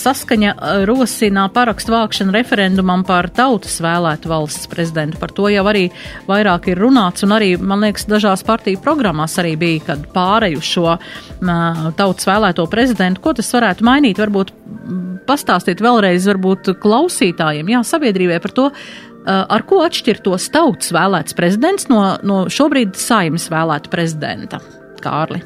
saskaņa 0.00 0.52
rosina 0.88 1.46
parakstu 1.52 1.94
vākšanu 1.94 2.34
referendumam 2.36 3.04
par 3.06 3.28
tautas 3.36 3.78
vēlētu 3.84 4.30
valsts 4.30 4.70
prezidentu. 4.72 5.20
Par 5.20 5.34
to 5.36 5.50
jau 5.52 5.64
arī 5.70 5.86
vairāk 6.28 6.70
ir 6.72 6.80
runāts, 6.80 7.26
un 7.26 7.36
arī, 7.36 7.54
man 7.60 7.84
liekas, 7.84 8.08
dažās 8.10 8.44
partiju 8.46 8.80
programmās 8.84 9.36
arī 9.42 9.56
bija, 9.60 9.84
kad 9.92 10.06
pāreju 10.14 10.62
šo 10.64 10.96
tautas 11.96 12.28
vēlēto 12.28 12.66
prezidentu. 12.72 13.22
Ko 13.24 13.34
tas 13.36 13.52
varētu 13.54 13.86
mainīt? 13.86 14.20
Varbūt 14.22 14.54
pastāstīt 15.26 15.82
vēlreiz, 15.82 16.28
varbūt 16.30 16.72
klausītājiem, 16.82 17.74
jā, 17.74 17.82
sabiedrībai 17.86 18.38
par 18.44 18.54
to, 18.56 18.70
ar 19.26 19.66
ko 19.66 19.82
atšķirtos 19.86 20.48
tautas 20.54 20.92
vēlēts 20.94 21.36
prezidents 21.38 21.90
no, 21.90 22.00
no 22.22 22.44
šobrīd 22.52 22.94
saimas 23.00 23.50
vēlēta 23.52 23.92
prezidenta. 23.92 24.62
Kārli. 25.02 25.42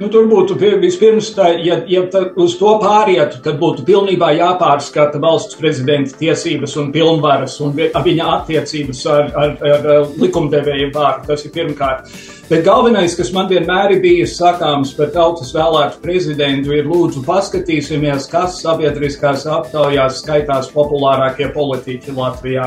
Nu, 0.00 0.08
tur 0.10 0.24
būtu 0.26 0.56
vispirms, 0.58 1.28
tā, 1.36 1.52
ja, 1.62 1.76
ja 1.86 2.00
tā, 2.10 2.24
uz 2.42 2.56
to 2.58 2.72
pārietu, 2.82 3.38
tad 3.44 3.60
būtu 3.60 3.84
pilnībā 3.86 4.32
jāpārskata 4.34 5.20
valsts 5.22 5.54
prezidenta 5.60 6.16
tiesības 6.18 6.74
un 6.82 6.90
pilnvaras 6.94 7.54
un 7.62 7.76
viņa 7.76 8.30
attiecības 8.40 9.04
ar, 9.14 9.30
ar, 9.38 9.54
ar 9.70 10.08
likumdevēju 10.18 10.90
vārdu. 10.96 11.28
Tas 11.30 11.46
ir 11.46 11.54
pirmkārt. 11.54 12.10
Bet 12.44 12.60
galvenais, 12.60 13.14
kas 13.16 13.30
man 13.32 13.46
vienmēr 13.48 13.94
ir 13.94 14.00
bijis 14.02 14.34
sakāms 14.36 14.90
par 14.98 15.08
tautas 15.14 15.48
vēlētu 15.56 16.02
prezidentu, 16.02 16.74
ir 16.76 16.84
lūdzu 16.84 17.22
paskatīsimies, 17.24 18.26
kas 18.28 18.58
sabiedriskās 18.60 19.46
aptaujās 19.48 20.18
skaitās 20.20 20.68
populārākie 20.74 21.48
politiķi 21.54 22.12
Latvijā. 22.18 22.66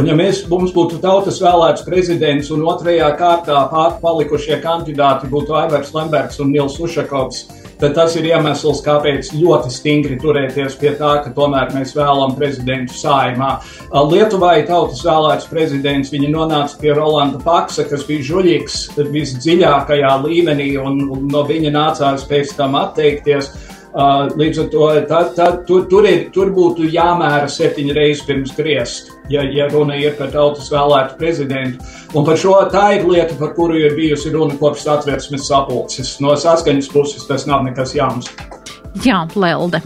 Un 0.00 0.08
ja 0.08 0.16
mēs, 0.16 0.46
mums 0.48 0.72
būtu 0.72 1.02
tautas 1.04 1.42
vēlēts 1.44 1.84
prezidents 1.84 2.48
un 2.54 2.64
otrajā 2.72 3.12
kārtā 3.20 3.60
palikušie 4.00 4.56
kandidāti 4.64 5.28
būtu 5.28 5.58
Aivars 5.66 5.92
Lembergs 5.92 6.40
un 6.40 6.54
Nils 6.56 6.80
Ušakovs, 6.80 7.44
tad 7.80 7.94
tas 7.96 8.14
ir 8.18 8.28
iemesls, 8.28 8.82
kāpēc 8.84 9.32
ļoti 9.36 9.72
stingri 9.72 10.18
turēties 10.20 10.76
pie 10.80 10.92
tā, 10.98 11.16
ka 11.24 11.32
tomēr 11.36 11.72
mēs 11.74 11.94
vēlam 11.96 12.36
prezidentu 12.38 12.96
saimā. 12.96 13.56
Lietuvai 14.10 14.60
tautas 14.68 15.02
vēlēts 15.06 15.48
prezidents, 15.50 16.12
viņi 16.12 16.30
nonāca 16.34 16.78
pie 16.80 16.94
Rolanda 16.96 17.40
Paksa, 17.44 17.86
kas 17.90 18.04
bija 18.08 18.26
žuļīgs 18.30 18.78
visdziļākajā 19.00 20.14
līmenī, 20.24 20.70
un 20.80 21.26
no 21.30 21.44
viņa 21.48 21.74
nācās 21.74 22.26
pēc 22.30 22.56
tam 22.58 22.78
atteikties. 22.80 23.52
Līdz 23.90 24.60
ar 24.62 24.66
to 24.70 24.88
tā, 25.10 25.20
tā, 25.34 25.46
tur, 25.66 25.86
tur, 25.90 26.06
ir, 26.06 26.28
tur 26.34 26.52
būtu 26.54 26.86
jāmēra 26.94 27.48
septiņas 27.50 27.96
reizes 27.96 28.22
pirms 28.28 28.52
griezt, 28.54 29.10
ja, 29.32 29.42
ja 29.42 29.66
runa 29.72 29.98
ir 29.98 30.14
par 30.18 30.30
tautas 30.30 30.70
vēlētu 30.70 31.18
prezidentu. 31.18 31.82
Un 32.14 32.26
par 32.26 32.38
šo 32.38 32.54
tā 32.70 32.86
ir 32.98 33.08
lieta, 33.08 33.34
par 33.40 33.54
kuru 33.58 33.80
ir 33.80 33.96
bijusi 33.98 34.30
runa 34.30 34.54
kopš 34.60 34.86
satversmes 34.86 35.48
sapulces. 35.50 36.18
No 36.22 36.36
saskaņas 36.38 36.92
puses 36.94 37.26
tas 37.26 37.48
nav 37.50 37.66
nekas 37.66 37.96
jauns. 37.98 38.30
Jā, 39.02 39.24
Lelde. 39.34 39.82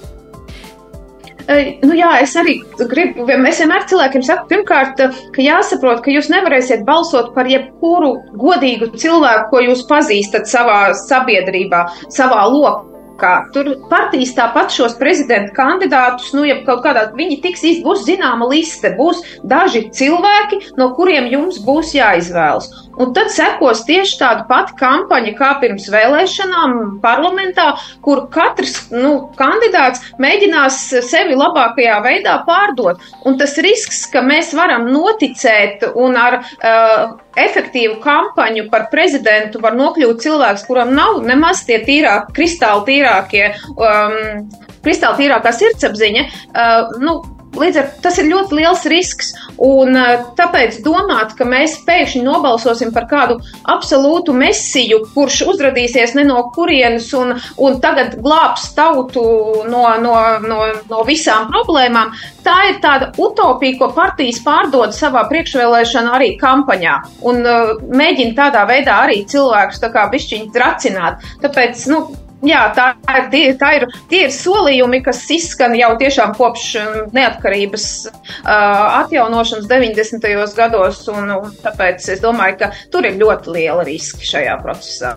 Nu, 1.44 1.92
jā, 1.92 2.08
es 2.24 2.32
arī 2.40 2.54
gribu, 2.88 3.26
es 3.28 3.58
vienmēr 3.60 3.84
cilvēkiem 3.88 4.22
saku, 4.24 4.48
pirmkārt, 4.48 5.00
ka 5.32 5.44
jāsaprot, 5.44 6.00
ka 6.04 6.12
jūs 6.12 6.30
nevarēsiet 6.32 6.86
balsot 6.88 7.34
par 7.36 7.48
jebkuru 7.48 8.14
godīgu 8.40 8.94
cilvēku, 8.96 9.50
ko 9.50 9.60
jūs 9.66 9.84
pazīstat 9.88 10.48
savā 10.48 10.80
sabiedrībā, 11.04 11.84
savā 12.12 12.46
lokā 12.48 12.93
kā 13.20 13.34
tur 13.54 13.70
partijas 13.90 14.34
tāpat 14.36 14.72
šos 14.74 14.96
prezidenta 15.00 15.54
kandidātus, 15.56 16.32
nu, 16.36 16.44
ja 16.48 16.60
kaut 16.66 16.84
kādā 16.86 17.06
viņi 17.16 17.40
tiks 17.44 17.64
iz, 17.66 17.82
būs 17.84 18.04
zināma 18.08 18.48
liste, 18.50 18.92
būs 18.98 19.22
daži 19.46 19.86
cilvēki, 19.94 20.60
no 20.80 20.90
kuriem 20.98 21.28
jums 21.32 21.60
būs 21.64 21.94
jāizvēlas. 21.96 22.70
Un 23.00 23.12
tad 23.16 23.30
sekos 23.34 23.84
tieši 23.88 24.18
tāda 24.20 24.44
pati 24.48 24.76
kampaņa 24.78 25.34
kā 25.38 25.50
pirms 25.62 25.88
vēlēšanām 25.92 26.76
parlamentā, 27.02 27.72
kur 28.04 28.24
katrs 28.34 28.90
nu, 28.92 29.30
kandidāts 29.38 30.02
mēģinās 30.22 30.80
sevi 31.08 31.36
labākajā 31.38 31.98
veidā 32.04 32.38
pārdot. 32.46 33.02
Un 33.26 33.38
tas 33.40 33.56
risks, 33.64 34.04
ka 34.12 34.22
mēs 34.24 34.54
varam 34.56 34.88
noticēt 34.92 35.86
un 35.94 36.18
ar 36.20 36.40
uh, 36.40 37.14
efektīvu 37.40 37.98
kampaņu 38.04 38.68
par 38.72 38.88
prezidentu 38.92 39.62
var 39.62 39.76
nokļūt 39.78 40.22
cilvēks, 40.24 40.66
kuram 40.68 40.94
nav 40.94 41.22
nemaz 41.26 41.64
tie 41.68 41.80
tīrāk, 41.86 42.30
kristāli 42.36 42.86
tīrākie. 42.92 43.48
Um, 43.74 44.46
Kristāli 44.84 45.22
tīrākā 45.22 45.48
sirdsapziņa, 45.56 46.22
uh, 46.52 46.98
nu, 47.00 47.14
Līdz 47.54 47.78
ar 47.78 47.90
to 47.94 48.02
tas 48.08 48.16
ir 48.18 48.26
ļoti 48.30 48.56
liels 48.58 48.84
risks. 48.90 49.30
Un 49.62 49.94
tāpēc 50.38 50.80
domāt, 50.84 51.34
ka 51.38 51.46
mēs 51.46 51.76
pēkšņi 51.86 52.22
nobalsosim 52.26 52.90
par 52.94 53.06
kādu 53.10 53.38
absolūtu 53.70 54.34
mesiju, 54.36 55.04
kurš 55.14 55.42
uzrādīsies 55.52 56.16
ne 56.18 56.24
no 56.26 56.40
kurienes 56.54 57.10
un, 57.14 57.34
un 57.62 57.78
tagad 57.82 58.18
glābs 58.24 58.70
tautu 58.74 59.22
no, 59.70 59.84
no, 60.02 60.14
no, 60.42 60.60
no 60.90 61.04
visām 61.06 61.48
problēmām, 61.52 62.12
tā 62.44 62.56
ir 62.70 62.80
tāda 62.82 63.12
utopija, 63.20 63.78
ko 63.78 63.90
partijas 63.94 64.42
pārdod 64.44 64.94
savā 64.96 65.24
priekšvēlēšana 65.30 66.16
arī 66.18 66.34
kampaņā. 66.40 66.98
Un 67.28 67.40
uh, 67.44 67.72
mēģina 67.94 68.36
tādā 68.38 68.66
veidā 68.68 69.00
arī 69.06 69.22
cilvēkus 69.30 69.82
tā 69.82 69.92
kā 69.94 70.08
bišķiņi 70.12 70.52
tracināt. 70.54 71.24
Tāpēc, 71.44 71.86
nu, 71.92 72.04
Jā, 72.44 72.64
tā 72.76 72.90
ir, 72.92 73.28
tie, 73.32 73.42
tā 73.56 73.70
ir, 73.78 73.86
tie 74.10 74.24
ir 74.26 74.34
solījumi, 74.34 75.00
kas 75.04 75.22
izskan 75.32 75.74
jau 75.78 75.94
tiešām 76.00 76.34
kopš 76.36 76.66
um, 76.80 76.98
neatkarības 77.16 77.86
uh, 78.10 79.00
atjaunošanas 79.04 79.68
90. 79.70 80.28
gados, 80.58 81.00
un, 81.12 81.32
un 81.38 81.56
tāpēc 81.64 82.10
es 82.16 82.22
domāju, 82.24 82.60
ka 82.60 82.70
tur 82.92 83.08
ir 83.08 83.16
ļoti 83.20 83.56
liela 83.56 83.86
riska 83.86 84.28
šajā 84.34 84.58
procesā. 84.64 85.14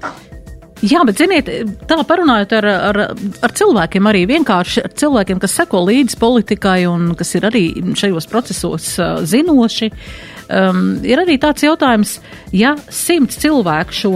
Jā, 0.86 1.02
bet 1.10 1.18
ziniet, 1.18 1.48
tā 1.90 1.98
parunājot 2.06 2.52
ar, 2.60 2.68
ar, 2.70 3.00
ar 3.44 3.54
cilvēkiem, 3.60 4.08
arī 4.12 4.28
vienkārši 4.30 4.84
ar 4.86 4.94
cilvēkiem, 5.02 5.42
kas 5.42 5.56
seko 5.58 5.82
līdzi 5.88 6.20
politikai 6.22 6.84
un 6.86 7.16
kas 7.18 7.34
ir 7.40 7.50
arī 7.50 7.66
šajos 7.98 8.30
procesos 8.30 8.92
uh, 9.02 9.18
zinoši. 9.26 9.92
Uh, 9.92 10.37
Um, 10.48 11.02
ir 11.04 11.20
arī 11.20 11.36
tāds 11.44 11.66
jautājums, 11.66 12.14
ja 12.56 12.72
simts 12.94 13.36
cilvēku 13.42 13.92
šo, 13.92 14.14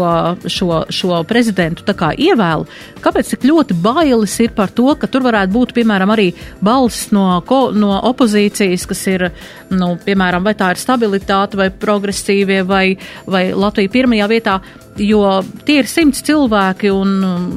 šo, 0.47 0.77
šo 0.87 1.17
prezidentu 1.27 1.83
tā 1.83 1.91
kā 1.97 2.13
ievēlu, 2.15 2.69
kāpēc 3.03 3.33
tik 3.33 3.43
ļoti 3.49 3.75
bailes 3.83 4.37
ir 4.39 4.53
par 4.55 4.71
to, 4.71 4.93
ka 4.95 5.09
tur 5.11 5.25
varētu 5.27 5.51
būt, 5.51 5.75
piemēram, 5.75 6.13
arī 6.15 6.29
balss 6.63 7.09
no, 7.11 7.41
ko, 7.43 7.73
no 7.75 7.97
opozīcijas, 8.13 8.87
kas 8.87 9.03
ir, 9.11 9.27
nu, 9.75 9.97
piemēram, 10.05 10.47
vai 10.47 10.55
tā 10.55 10.71
ir 10.71 10.79
stabilitāte 10.79 11.59
vai 11.59 11.67
progresīvie 11.67 12.63
vai, 12.63 12.85
vai 13.27 13.49
Latvija 13.51 13.91
pirmajā 13.91 14.31
vietā, 14.31 14.57
jo 15.03 15.25
tie 15.67 15.81
ir 15.83 15.91
simts 15.91 16.23
cilvēki 16.23 16.95
un 16.95 17.15
um, 17.27 17.47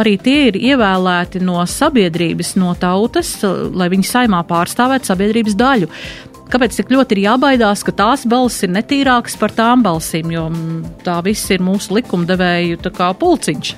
arī 0.00 0.16
tie 0.16 0.46
ir 0.48 0.62
ievēlēti 0.72 1.44
no 1.44 1.60
sabiedrības, 1.68 2.56
no 2.56 2.72
tautas, 2.80 3.36
lai 3.44 3.92
viņi 3.92 4.14
saimā 4.16 4.46
pārstāvētu 4.48 5.12
sabiedrības 5.12 5.60
daļu 5.60 5.92
kāpēc 6.54 6.76
tik 6.78 6.92
ļoti 6.94 7.16
ir 7.16 7.24
jābaidās, 7.26 7.82
ka 7.86 7.94
tās 7.98 8.24
balss 8.30 8.62
ir 8.62 8.70
netīrākas 8.76 9.34
par 9.40 9.54
tām 9.56 9.82
balsīm, 9.82 10.30
jo 10.34 10.46
mm, 10.52 11.00
tā 11.06 11.18
viss 11.26 11.50
ir 11.50 11.64
mūsu 11.64 11.98
likumdevēju 11.98 12.78
pulciņš. 13.18 13.74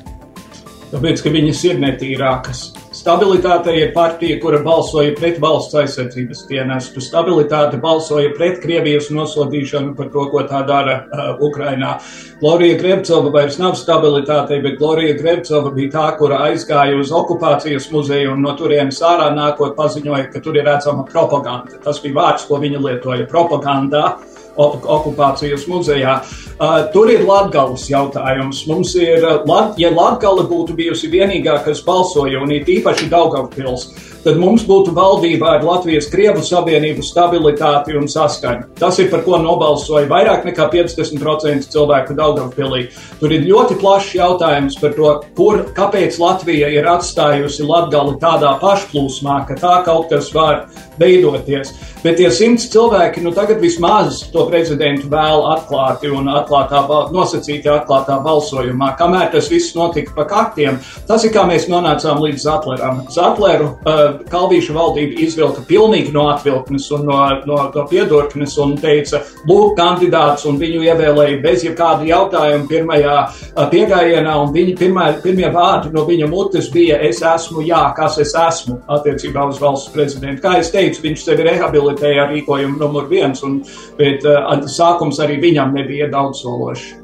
Tāpēc, 0.92 1.22
ka 1.24 1.32
viņas 1.34 1.62
ir 1.70 1.80
netīrākas. 1.82 2.66
Stabilitāte 3.06 3.70
ir 3.70 3.92
partija, 3.94 4.34
kura 4.42 4.58
balsoja 4.66 5.12
pret 5.14 5.36
valsts 5.38 5.76
aizsardzības 5.78 6.40
dienestu. 6.48 6.98
Stabilitāte 6.98 7.78
balsoja 7.78 8.32
pret 8.34 8.56
Krievijas 8.64 9.12
nosodīšanu 9.14 9.92
par 9.94 10.08
to, 10.10 10.24
ko 10.32 10.42
tā 10.50 10.64
dara 10.66 10.96
uh, 11.04 11.28
Ukrainā. 11.46 11.92
Glorija 12.40 12.80
Krevcova 12.80 13.30
vairs 13.30 13.60
nav 13.62 13.76
stabilitātei, 13.78 14.58
bet 14.64 14.80
Glorija 14.80 15.14
Krevcova 15.20 15.70
bija 15.76 15.92
tā, 15.92 16.08
kura 16.18 16.40
aizgāja 16.48 16.98
uz 16.98 17.14
okupācijas 17.14 17.86
muzeju 17.94 18.34
un 18.34 18.42
no 18.42 18.56
turienes 18.58 18.98
ārā 18.98 19.30
nākot 19.38 19.78
paziņoja, 19.78 20.26
ka 20.32 20.42
tur 20.42 20.58
ir 20.58 20.66
redzama 20.66 21.06
propaganda. 21.06 21.78
Tas 21.86 22.02
bija 22.02 22.18
vārds, 22.18 22.50
ko 22.50 22.58
viņa 22.58 22.82
lietoja- 22.88 23.30
propagandā. 23.36 24.16
Okupācijas 24.56 25.66
muzejā. 25.70 26.18
Uh, 26.56 26.86
tur 26.92 27.10
ir 27.12 27.26
latgales 27.28 27.84
jautājums. 27.90 28.62
Mums 28.70 28.94
ir, 28.96 29.24
uh, 29.24 29.72
ja 29.76 29.92
latgale 29.92 30.46
būtu 30.48 30.76
bijusi 30.78 31.10
vienīgā, 31.12 31.58
kas 31.66 31.82
balsoja, 31.84 32.40
un 32.40 32.54
it 32.56 32.70
īpaši 32.72 33.10
Daugavpils, 33.12 33.90
tad 34.26 34.40
mums 34.42 34.64
būtu 34.66 34.90
valdībā 34.96 35.52
ar 35.58 35.64
Latvijas 35.66 36.08
Krievu 36.10 36.40
savienību 36.42 37.04
stabilitāti 37.06 37.94
un 37.94 38.08
saskaņu. 38.10 38.72
Tas 38.80 38.98
ir 38.98 39.10
par 39.12 39.22
ko 39.26 39.38
nobalsoja 39.38 40.08
vairāk 40.10 40.48
nekā 40.48 40.66
50% 40.72 41.68
cilvēku 41.70 42.16
Daugavpilī. 42.18 42.86
Tur 43.20 43.34
ir 43.36 43.46
ļoti 43.46 43.76
plašs 43.78 44.16
jautājums 44.16 44.80
par 44.80 44.96
to, 44.96 45.12
kur, 45.38 45.60
kāpēc 45.76 46.18
Latvija 46.18 46.72
ir 46.74 46.88
atstājusi 46.90 47.68
latgali 47.68 48.16
tādā 48.22 48.56
pašplūsmā, 48.64 49.42
ka 49.46 49.58
tā 49.60 49.76
kaut 49.86 50.10
kas 50.10 50.32
var 50.34 50.64
veidoties. 50.98 51.76
Bet 52.02 52.18
tie 52.18 52.32
simts 52.34 52.66
cilvēki, 52.72 53.22
nu 53.22 53.32
tagad 53.36 53.62
vismaz 53.62 54.24
to 54.32 54.45
prezidentu 54.48 55.10
vēl 55.12 55.44
atklāti 55.52 56.08
un 56.10 56.30
atklātā, 56.32 56.80
nosacīti 57.12 57.70
atklātā 57.70 58.16
balsojumā, 58.24 58.92
kamēr 58.98 59.28
tas 59.34 59.50
viss 59.52 59.74
notika 59.76 60.14
pa 60.16 60.24
kaktiem. 60.30 60.78
Tas 61.08 61.24
ir 61.26 61.34
kā 61.34 61.44
mēs 61.48 61.68
nonācām 61.70 62.22
līdz 62.24 62.46
Zatleram. 62.46 63.02
Zatleru 63.12 63.68
uh, 63.74 64.02
Kalvīša 64.30 64.76
valdība 64.76 65.20
izvilka 65.26 65.64
pilnīgi 65.68 66.14
no 66.14 66.28
atvilknes 66.32 66.88
un 66.96 67.06
no, 67.10 67.20
no, 67.48 67.60
no 67.74 67.84
piedurknes 67.90 68.56
un 68.62 68.76
teica, 68.80 69.22
lūk, 69.48 69.76
kandidāts 69.76 70.46
un 70.48 70.60
viņu 70.60 70.84
ievēlēja 70.86 71.42
bez 71.42 71.66
jebkāda 71.66 72.06
jautājuma 72.08 72.70
pirmajā 72.70 73.18
uh, 73.26 73.66
piegājienā 73.72 74.38
un 74.40 74.54
viņa 74.56 74.76
pirmā, 74.80 75.10
pirmie 75.24 75.52
vārdi 75.52 75.92
no 75.94 76.06
viņa 76.08 76.30
mutes 76.32 76.70
bija 76.72 76.98
es 77.04 77.20
esmu, 77.20 77.64
jā, 77.66 77.82
kas 77.96 78.18
es 78.22 78.32
esmu 78.40 78.80
attiecībā 78.96 79.46
uz 79.50 79.60
valsts 79.60 79.92
prezidentu. 79.94 80.42
Kā 80.46 80.56
es 80.62 80.72
teicu, 80.74 81.02
viņš 81.04 81.28
sevi 81.28 81.46
rehabilitēja 81.50 82.06
komitejā 82.06 82.26
rīkojumu 82.30 82.78
numur 82.80 83.08
viens, 83.08 83.42
un, 83.42 83.60
bet 83.98 84.24
uh, 84.26 84.35
sākums 84.70 85.20
arī 85.22 85.40
viņam 85.42 85.74
nebija 85.76 86.08
daudz 86.12 86.42
sološs. 86.44 86.94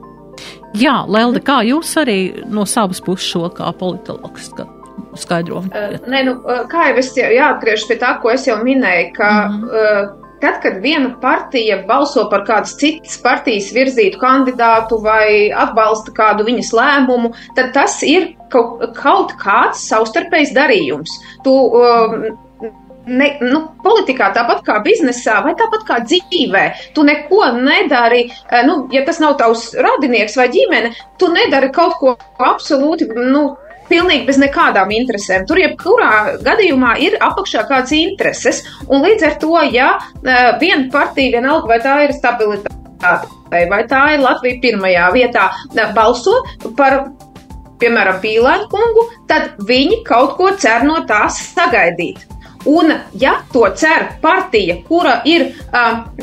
Jā, 0.80 1.02
Lelde, 1.08 1.42
kā 1.44 1.60
jūs 1.68 1.90
arī 2.00 2.44
no 2.48 2.64
savas 2.64 3.02
puses 3.04 3.28
šo 3.28 3.50
kā 3.52 3.68
politologs 3.76 4.48
skaidro? 5.20 5.60
Uh, 5.68 5.98
nē, 6.08 6.22
nu, 6.24 6.38
kā 6.72 6.88
jau 6.90 6.98
es 7.02 7.12
jāatgriežas 7.16 7.88
pie 7.90 7.98
tā, 8.00 8.14
ko 8.22 8.32
es 8.32 8.46
jau 8.48 8.56
minēju, 8.64 9.12
ka 9.18 9.30
mm 9.48 9.62
-hmm. 9.62 10.10
uh, 10.12 10.22
Tad, 10.42 10.56
kad 10.62 10.80
viena 10.82 11.12
partija 11.22 11.76
balso 11.86 12.24
par 12.30 12.42
kādas 12.42 12.72
citas 12.74 13.14
partijas 13.22 13.68
virzītu 13.70 14.18
kandidātu 14.18 14.98
vai 15.04 15.52
atbalsta 15.54 16.10
kādu 16.16 16.42
viņas 16.48 16.72
lēmumu, 16.74 17.30
tad 17.54 17.70
tas 17.76 18.00
ir 18.02 18.32
kaut, 18.50 18.82
kaut 18.96 19.36
kāds 19.38 19.84
savstarpējs 19.86 20.50
darījums. 20.56 21.14
Tu, 21.46 21.54
um, 21.54 22.24
Ne, 23.02 23.32
nu, 23.42 23.64
politikā, 23.82 24.28
tāpat 24.34 24.60
kā 24.66 24.76
biznesā, 24.84 25.40
vai 25.42 25.56
tāpat 25.58 25.82
kā 25.88 25.96
dzīvē, 26.06 26.62
tu 26.94 27.02
neko 27.06 27.48
nedari. 27.56 28.28
Eh, 28.30 28.62
nu, 28.68 28.84
ja 28.94 29.02
tas 29.06 29.18
nav 29.22 29.34
tavs 29.40 29.72
radinieks 29.74 30.38
vai 30.38 30.46
ģimene, 30.52 30.92
tu 31.18 31.32
nedari 31.32 31.72
kaut 31.74 31.98
ko 32.02 32.16
absolūti. 32.38 33.10
Nu, 33.16 33.52
Pilnīgi 33.92 34.24
bez 34.24 34.38
nekādām 34.40 34.92
interesēm. 34.94 35.42
Tur, 35.44 35.58
jebkurā 35.60 36.38
gadījumā, 36.46 36.94
ir 37.02 37.16
apakšā 37.20 37.66
kāds 37.68 37.90
intereses. 37.92 38.62
Un 38.86 39.02
līdz 39.04 39.26
ar 39.26 39.34
to, 39.42 39.50
ja 39.74 39.88
eh, 39.98 40.54
viena 40.62 40.86
partija, 40.94 41.34
vienalga, 41.34 41.68
vai 41.68 41.80
tā 41.82 41.98
ir 42.06 42.14
stabilitāte, 42.16 43.28
vai 43.50 43.82
tā 43.90 44.04
ir 44.14 44.22
Latvija 44.22 44.62
pirmajā 44.62 45.10
vietā, 45.18 45.50
eh, 45.74 45.92
balso 45.98 46.38
par 46.78 47.02
piemēram, 47.82 48.22
Pīlānu 48.22 48.70
kungu, 48.72 49.08
tad 49.28 49.58
viņi 49.68 50.04
kaut 50.08 50.36
ko 50.38 50.52
cer 50.62 50.86
no 50.86 51.02
tās 51.08 51.42
sagaidīt. 51.52 52.31
Un, 52.68 52.92
ja 53.18 53.34
to 53.52 53.64
cer 53.76 54.06
partija, 54.22 54.76
kura 54.86 55.18
ir 55.26 55.48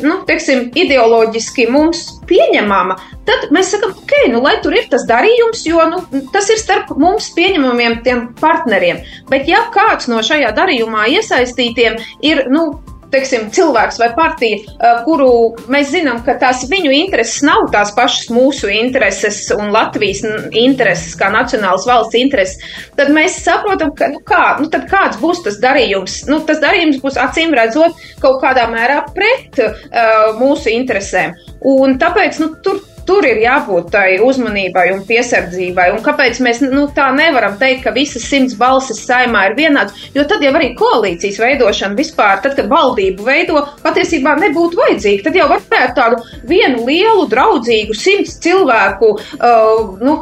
nu, 0.01 0.19
teiksim, 0.27 0.69
ideoloģiski 0.79 1.67
mums 1.71 2.05
pieņemama, 2.29 2.95
tad 3.27 3.49
mēs 3.55 3.73
sakām, 3.73 3.95
ok, 3.97 4.13
nu, 4.33 4.41
lai 4.45 4.55
tur 4.63 4.75
ir 4.77 4.87
tas 4.91 5.05
darījums, 5.09 5.65
jo 5.67 5.83
nu, 5.91 6.03
tas 6.33 6.49
ir 6.53 6.61
starp 6.61 6.93
mums 6.99 7.31
pieņemamiem 7.35 7.99
partneriem. 8.39 9.01
Bet, 9.31 9.49
ja 9.51 9.65
kāds 9.73 10.09
no 10.11 10.21
šajā 10.25 10.53
darījumā 10.57 11.09
iesaistītiem 11.17 11.99
ir 12.25 12.45
nu, 12.53 12.69
teiksim, 13.13 13.47
cilvēks 13.53 13.99
vai 14.01 14.09
partija, 14.15 14.59
eh, 14.59 15.01
kuru 15.05 15.29
mēs 15.71 15.91
zinām, 15.93 16.21
ka 16.25 16.35
tās 16.41 16.65
viņu 16.69 16.91
intereses 16.93 17.41
nav 17.45 17.69
tās 17.73 17.93
pašas 17.95 18.29
mūsu 18.33 18.69
intereses 18.73 19.51
un 19.55 19.71
Latvijas 19.73 20.23
intereses, 20.51 21.15
kā 21.19 21.31
nacionālas 21.33 21.87
valsts 21.89 22.19
intereses, 22.19 22.57
tad 22.97 23.11
mēs 23.15 23.39
saprotam, 23.43 23.93
ka, 23.95 24.11
nu 24.13 24.21
kā, 24.25 24.43
nu 24.59 24.69
tad 24.69 24.87
kāds 24.89 25.19
būs 25.21 25.43
tas 25.45 25.59
darījums? 25.61 26.21
Nu, 26.29 26.41
tas 26.45 26.61
darījums 26.61 27.01
būs 27.03 27.17
acīm 27.19 27.53
redzot 27.57 27.97
kaut 28.21 28.41
kādā 28.43 28.67
mērā 28.69 29.01
pret 29.15 29.59
uh, 29.63 30.35
mūsu 30.39 30.71
interesēm. 30.73 31.33
Un 31.65 31.97
tāpēc, 31.99 32.39
nu, 32.39 32.53
tur 32.63 32.79
tur 33.09 33.25
ir 33.25 33.41
jābūt 33.41 33.89
tai 33.93 34.19
uzmanībai 34.21 34.89
un 34.93 35.01
piesardzībai. 35.07 35.89
Un 35.95 36.03
kāpēc 36.05 36.39
mēs 36.45 36.61
nu, 36.65 36.85
tā 36.95 37.09
nevaram 37.15 37.57
teikt, 37.61 37.83
ka 37.87 37.93
visas 37.95 38.27
simts 38.29 38.57
balsis 38.59 39.01
saimā 39.07 39.47
ir 39.49 39.57
vienādas? 39.57 40.09
Jo 40.13 40.25
tad 40.29 40.43
jau 40.45 40.53
arī 40.53 40.71
koalīcijas 40.77 41.39
veidošana 41.41 41.97
vispār, 41.97 42.41
tad, 42.43 42.55
kad 42.59 42.69
valdību 42.69 43.25
veido, 43.25 43.63
patiesībā 43.83 44.35
nebūtu 44.43 44.79
vajadzīga. 44.79 45.25
Tad 45.25 45.39
jau 45.39 45.47
varētu 45.49 45.95
tādu 45.97 46.21
vienu 46.49 46.85
lielu, 46.85 47.25
draudzīgu, 47.31 47.97
simts 47.97 48.37
cilvēku 48.43 49.15
uh, 49.15 49.95
nu, 50.03 50.19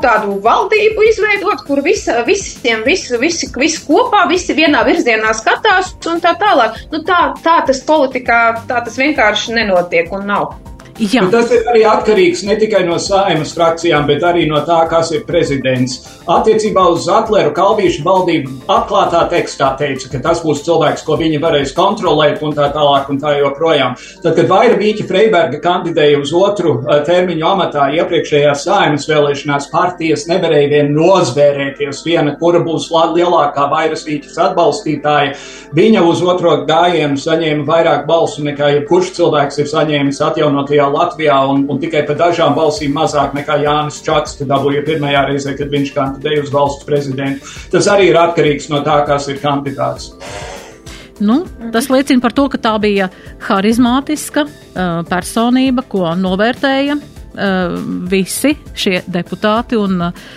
valdību 0.48 1.08
izveidot, 1.10 1.66
kur 1.68 1.84
visa, 1.86 2.22
visiem 2.28 2.86
visi, 2.88 3.18
visi, 3.20 3.52
visi 3.58 3.84
kopā, 3.88 4.24
visi 4.32 4.56
vienā 4.58 4.86
virzienā 4.88 5.34
skatās 5.36 5.96
un 6.08 6.24
tā 6.24 6.38
tālāk. 6.40 6.80
Nu, 6.94 7.04
tā, 7.08 7.34
tā 7.44 7.60
tas 7.68 7.84
politikā, 7.88 8.42
tā 8.70 8.82
tas 8.86 8.98
vienkārši 9.00 9.60
nenotiek 9.60 10.14
un 10.16 10.28
nav. 10.32 10.67
Jā. 10.98 11.22
Bet 11.28 11.34
tas 11.36 11.52
ir 11.54 11.68
arī 11.70 11.84
atkarīgs 11.86 12.40
ne 12.48 12.56
tikai 12.58 12.80
no 12.88 12.96
saimas 12.98 13.52
frakcijām, 13.54 14.08
bet 14.10 14.24
arī 14.26 14.48
no 14.50 14.64
tā, 14.66 14.80
kas 14.90 15.12
ir 15.14 15.28
prezidents. 15.28 16.00
Attiecībā 16.26 16.88
uz 16.90 17.04
Zatleru 17.06 17.52
Kalvīšu 17.54 18.02
valdību 18.06 18.66
atklātā 18.74 19.22
tekstā 19.30 19.70
teica, 19.78 20.10
ka 20.10 20.22
tas 20.26 20.42
būs 20.42 20.64
cilvēks, 20.66 21.04
ko 21.06 21.20
viņi 21.20 21.38
varēs 21.44 21.76
kontrolēt 21.78 22.42
un 22.42 22.56
tā 22.58 22.72
tālāk 22.74 23.12
un 23.14 23.20
tā 23.22 23.36
joprojām. 23.38 23.94
Tad, 24.24 24.34
kad 24.40 24.50
Vaira 24.50 24.80
Vīķa 24.80 25.06
Freiberga 25.12 25.60
kandidēja 25.62 26.18
uz 26.24 26.34
otru 26.34 26.80
uh, 26.80 26.98
termiņu 27.06 27.46
amatā 27.46 27.92
iepriekšējās 28.00 28.66
saimas 28.66 29.06
vēlēšanās, 29.12 29.70
partijas 29.70 30.26
nevarēja 30.32 30.74
vien 30.74 30.92
nozvērēties 30.98 32.02
viena, 32.08 32.34
kura 32.42 32.64
būs 32.66 32.90
lielākā 32.90 33.68
Vairas 33.70 34.08
Vīķas 34.10 34.42
atbalstītāja. 34.50 35.38
Viņa 35.78 36.04
uz 36.10 36.26
otro 36.26 36.58
gājienu 36.66 37.22
saņēma 37.22 37.70
vairāk 37.70 38.10
balsu 38.10 38.42
nekā 38.50 38.74
jebkurš 38.80 39.14
cilvēks 39.22 39.62
ir 39.62 39.72
saņēmis 39.76 40.26
atjaunotajā 40.26 40.87
Latvijā 40.94 41.38
un, 41.52 41.66
un 41.72 41.80
tikai 41.82 42.04
par 42.08 42.20
dažām 42.20 42.56
balsīm 42.58 42.96
mazāk 42.98 43.36
nekā 43.38 43.60
Jānis 43.64 44.02
Čakste 44.06 44.48
dabūja 44.50 44.84
pirmajā 44.88 45.24
reizē, 45.30 45.56
kad 45.58 45.72
viņš 45.74 45.94
kandidēja 45.96 46.46
uz 46.46 46.54
valsts 46.54 46.88
prezidentu. 46.88 47.52
Tas 47.74 47.90
arī 47.92 48.12
ir 48.12 48.20
atkarīgs 48.22 48.70
no 48.74 48.84
tā, 48.86 49.02
kas 49.08 49.30
ir 49.32 49.42
kandidāts. 49.44 50.14
Nu, 51.20 51.42
tas 51.74 51.90
liecina 51.90 52.22
par 52.22 52.34
to, 52.38 52.46
ka 52.54 52.60
tā 52.62 52.76
bija 52.82 53.10
harizmātiska 53.48 54.44
uh, 54.46 55.00
personība, 55.10 55.82
ko 55.90 56.12
novērtēja 56.14 56.98
uh, 56.98 57.80
visi 58.12 58.54
šie 58.78 59.00
deputāti. 59.10 59.80
Un, 59.82 60.12
uh, 60.12 60.28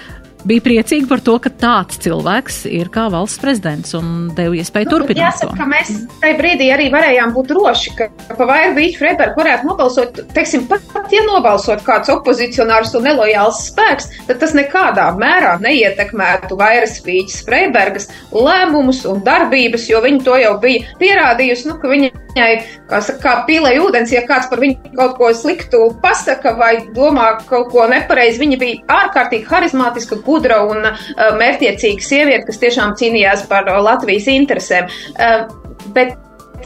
bija 0.48 0.64
priecīgi 0.64 1.09
par 1.11 1.22
to, 1.24 1.37
ka 1.42 1.53
tāds 1.62 2.00
cilvēks 2.05 2.62
ir 2.70 2.90
kā 2.92 3.07
valsts 3.12 3.40
prezidents 3.42 3.94
un 3.98 4.31
deva 4.37 4.57
iespēju 4.61 4.88
nu, 4.88 4.92
turpināt. 4.94 5.22
Jāsaka, 5.24 5.53
to. 5.53 5.59
ka 5.59 5.68
mēs 5.70 5.92
tajā 6.22 6.37
brīdī 6.38 6.70
arī 6.74 6.88
varējām 6.94 7.35
būt 7.37 7.50
droši, 7.53 7.94
ka 7.98 8.09
pa 8.38 8.48
vairu 8.48 8.76
Vīķu 8.79 9.03
Freibergu 9.03 9.42
varētu 9.42 9.68
nobalsot, 9.70 10.22
teiksim, 10.37 10.66
pat, 10.70 10.87
pat 10.94 11.12
ja 11.14 11.24
nobalsot 11.26 11.85
kāds 11.87 12.12
opozicionārs 12.14 12.94
un 12.98 13.07
nelojāls 13.09 13.64
spēks, 13.68 14.11
tad 14.31 14.40
tas 14.42 14.57
nekādā 14.57 15.11
mērā 15.20 15.57
neietekmētu 15.64 16.59
vairas 16.61 16.98
Vīķas 17.05 17.44
Freibergas 17.48 18.11
lēmumus 18.35 19.05
un 19.11 19.22
darbības, 19.26 19.88
jo 19.90 20.03
viņi 20.05 20.24
to 20.26 20.40
jau 20.40 20.57
bija 20.62 20.98
pierādījusi, 21.00 21.70
nu, 21.70 21.79
ka 21.81 21.92
viņa 21.92 22.12
viņai, 22.31 22.50
kā 22.90 23.00
saka, 23.03 23.20
kā 23.22 23.33
pīlē 23.48 23.74
ūdens, 23.83 24.12
ja 24.12 24.22
kāds 24.26 24.48
par 24.50 24.61
viņu 24.62 24.92
kaut 24.96 25.16
ko 25.18 25.31
sliktu 25.35 25.83
pasaka 26.03 26.55
vai 26.59 26.87
domā 26.94 27.40
kaut 27.48 27.70
ko 27.72 27.87
nepareizi. 27.90 28.40
Viņa 28.40 28.59
bija 28.61 28.81
ārkārtīgi 29.00 29.48
harizmātiska, 29.50 30.20
gudra 30.30 30.62
un 30.70 30.86
uh, 30.86 31.04
mērķiecīga 31.42 32.06
sieviete, 32.06 32.46
kas 32.48 32.62
tiešām 32.62 32.96
cīnījās 33.00 33.48
par 33.50 33.68
uh, 33.68 33.82
Latvijas 33.84 34.30
interesēm. 34.30 34.90
Uh, 35.18 35.48
bet 35.96 36.14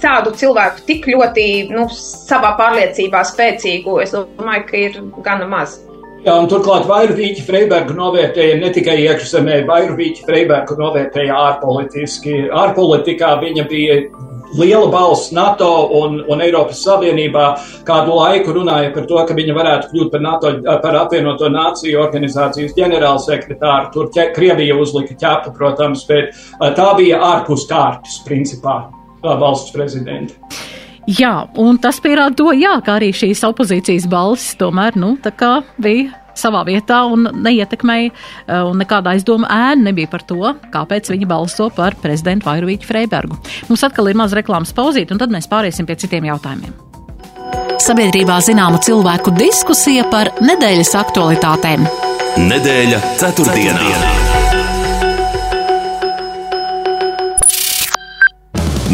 tādu 0.03 0.35
cilvēku 0.37 0.85
tik 0.89 1.09
ļoti 1.11 1.49
nu, 1.73 1.89
savā 1.95 2.55
pārliecībā 2.61 3.25
spēcīgu, 3.27 3.99
es 4.05 4.15
domāju, 4.15 4.69
ka 4.69 4.81
ir 4.81 5.03
gana 5.25 5.49
maz. 5.49 5.79
Jā, 6.25 6.39
un 6.41 6.47
turklāt 6.49 6.87
Vairvīķa 6.89 7.43
Freiberga 7.45 7.95
novērtēja 7.99 8.57
ne 8.57 8.71
tikai 8.73 8.95
iekšzemē, 9.03 9.59
Vairvīķa 9.69 10.25
Freiberga 10.25 10.77
novērtēja 10.79 11.35
ārpolitiski. 11.37 12.47
Ārpolitikā 12.49 13.35
viņa 13.43 13.67
bija 13.69 13.99
liela 14.59 14.89
balss 14.93 15.33
NATO 15.35 15.71
un, 16.01 16.19
un 16.31 16.43
Eiropas 16.45 16.83
Savienībā 16.85 17.47
kādu 17.89 18.17
laiku 18.19 18.55
runāja 18.57 18.93
par 18.95 19.09
to, 19.11 19.21
ka 19.29 19.37
viņa 19.37 19.57
varētu 19.57 19.91
kļūt 19.93 20.13
par, 20.13 20.25
NATO, 20.25 20.53
par 20.85 20.99
apvienoto 21.03 21.51
nāciju 21.53 22.01
organizācijas 22.05 22.77
ģenerālsekretāru. 22.79 23.91
Tur 23.95 24.11
ķe, 24.15 24.31
Krievija 24.37 24.79
uzlika 24.81 25.17
ķepu, 25.21 25.55
protams, 25.59 26.07
bet 26.09 26.35
tā 26.79 26.89
bija 26.99 27.21
ārpus 27.35 27.69
kārtas, 27.71 28.21
principā, 28.27 28.85
valsts 29.25 29.75
prezidenta. 29.75 30.39
Jā, 31.05 31.45
un 31.61 31.77
tas 31.77 31.99
pierāda 32.01 32.33
to, 32.39 32.49
jā, 32.57 32.79
ka 32.85 32.97
arī 32.97 33.11
šīs 33.13 33.43
opozīcijas 33.45 34.07
balsis 34.09 34.57
tomēr, 34.61 34.97
nu, 34.97 35.19
tā 35.21 35.35
kā 35.37 35.59
bija 35.77 36.24
savā 36.39 36.65
vietā 36.69 37.03
un 37.11 37.29
neietekmēja, 37.45 38.11
eh, 38.11 38.63
un 38.63 38.79
nekāda 38.81 39.15
aizdoma 39.15 39.49
ēna 39.49 39.91
nebija 39.91 40.11
par 40.11 40.23
to, 40.23 40.55
kāpēc 40.75 41.11
viņi 41.11 41.29
balso 41.31 41.71
par 41.75 41.97
prezidentu 42.03 42.51
Vairvīķu 42.51 42.91
Freibergu. 42.91 43.39
Mums 43.69 43.85
atkal 43.85 44.09
ir 44.09 44.15
maz 44.15 44.33
reklāmas 44.33 44.73
pauzīt, 44.73 45.11
un 45.11 45.19
tad 45.19 45.31
mēs 45.31 45.49
pāriesim 45.49 45.87
pie 45.87 45.97
citiem 45.97 46.25
jautājumiem. 46.25 46.75
Sabiedrībā 47.85 48.39
zināma 48.41 48.79
cilvēku 48.81 49.35
diskusija 49.37 50.07
par 50.11 50.33
nedēļas 50.41 50.95
aktualitātēm. 51.03 51.85
Nedēļa 52.39 53.03
ceturtdienā. 53.19 53.79
ceturtdienā. 53.79 54.34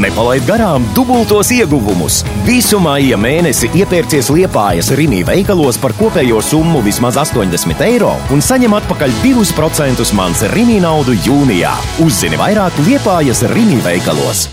Nepalaid 0.00 0.46
garām 0.48 0.84
dubultos 0.96 1.50
ieguvumus. 1.52 2.22
Visu 2.46 2.78
māja 2.80 3.18
mēnesi 3.20 3.68
iepērcies 3.76 4.30
liepājas 4.32 4.88
Rīgā 4.96 5.26
veikalos 5.28 5.76
par 5.82 5.92
kopējo 5.98 6.40
summu 6.44 6.80
vismaz 6.86 7.18
80 7.20 7.84
eiro 7.84 8.14
un 8.32 8.40
saņem 8.40 8.78
atpakaļ 8.78 9.12
2% 9.20 10.06
mans 10.16 10.46
Rīgā 10.54 10.78
naudu 10.86 11.18
jūnijā. 11.26 11.74
Uzzini 12.06 12.40
vairāk 12.40 12.80
liepājas 12.86 13.44
Rīgā 13.52 13.82
veikalos. 13.90 14.46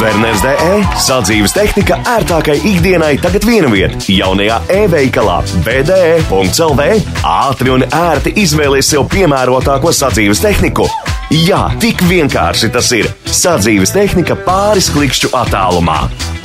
Werners 0.00 0.40
DE 0.40 0.74
sadzīves 1.02 1.52
tehnika 1.52 1.98
ērtākai 2.14 2.54
ikdienai 2.72 3.16
tagad 3.20 3.44
vienviet 3.44 4.08
jaunajā 4.08 4.60
e-veikalā 4.72 5.40
BDE.CLV. 5.66 6.90
Ātri 7.26 7.74
un 7.74 7.84
ērti 7.90 8.38
izvēlies 8.40 8.94
sev 8.94 9.10
piemērotāko 9.12 9.92
sadzīves 9.92 10.40
tehniku 10.46 10.88
Jā, 11.32 11.70
tik 11.80 12.02
vienkārši 12.04 12.68
tas 12.74 12.90
ir. 12.92 13.06
Sadzīves 13.24 13.94
tehnika 13.94 14.34
pāris 14.44 14.90
klikšķu 14.92 15.30
attālumā. 15.32 16.02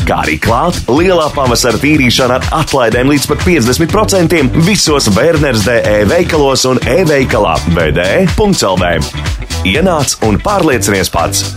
Kā 0.08 0.21
arī 0.23 0.38
klāt, 0.39 0.80
lielā 0.88 1.26
pavasara 1.36 1.76
tīrīšana 1.82 2.38
ar 2.38 2.47
atlaidēm 2.62 3.12
līdz 3.12 3.28
pat 3.28 3.43
50% 3.43 4.63
visos 4.63 5.12
Werners 5.12 5.67
DE 5.67 5.97
veikalos 6.08 6.63
un 6.71 6.80
e-veikalā 6.88 7.58
BDE.CLV. 7.76 8.95
Ienāc 9.67 10.15
un 10.23 10.39
pārliecinies 10.39 11.12
pats! 11.12 11.50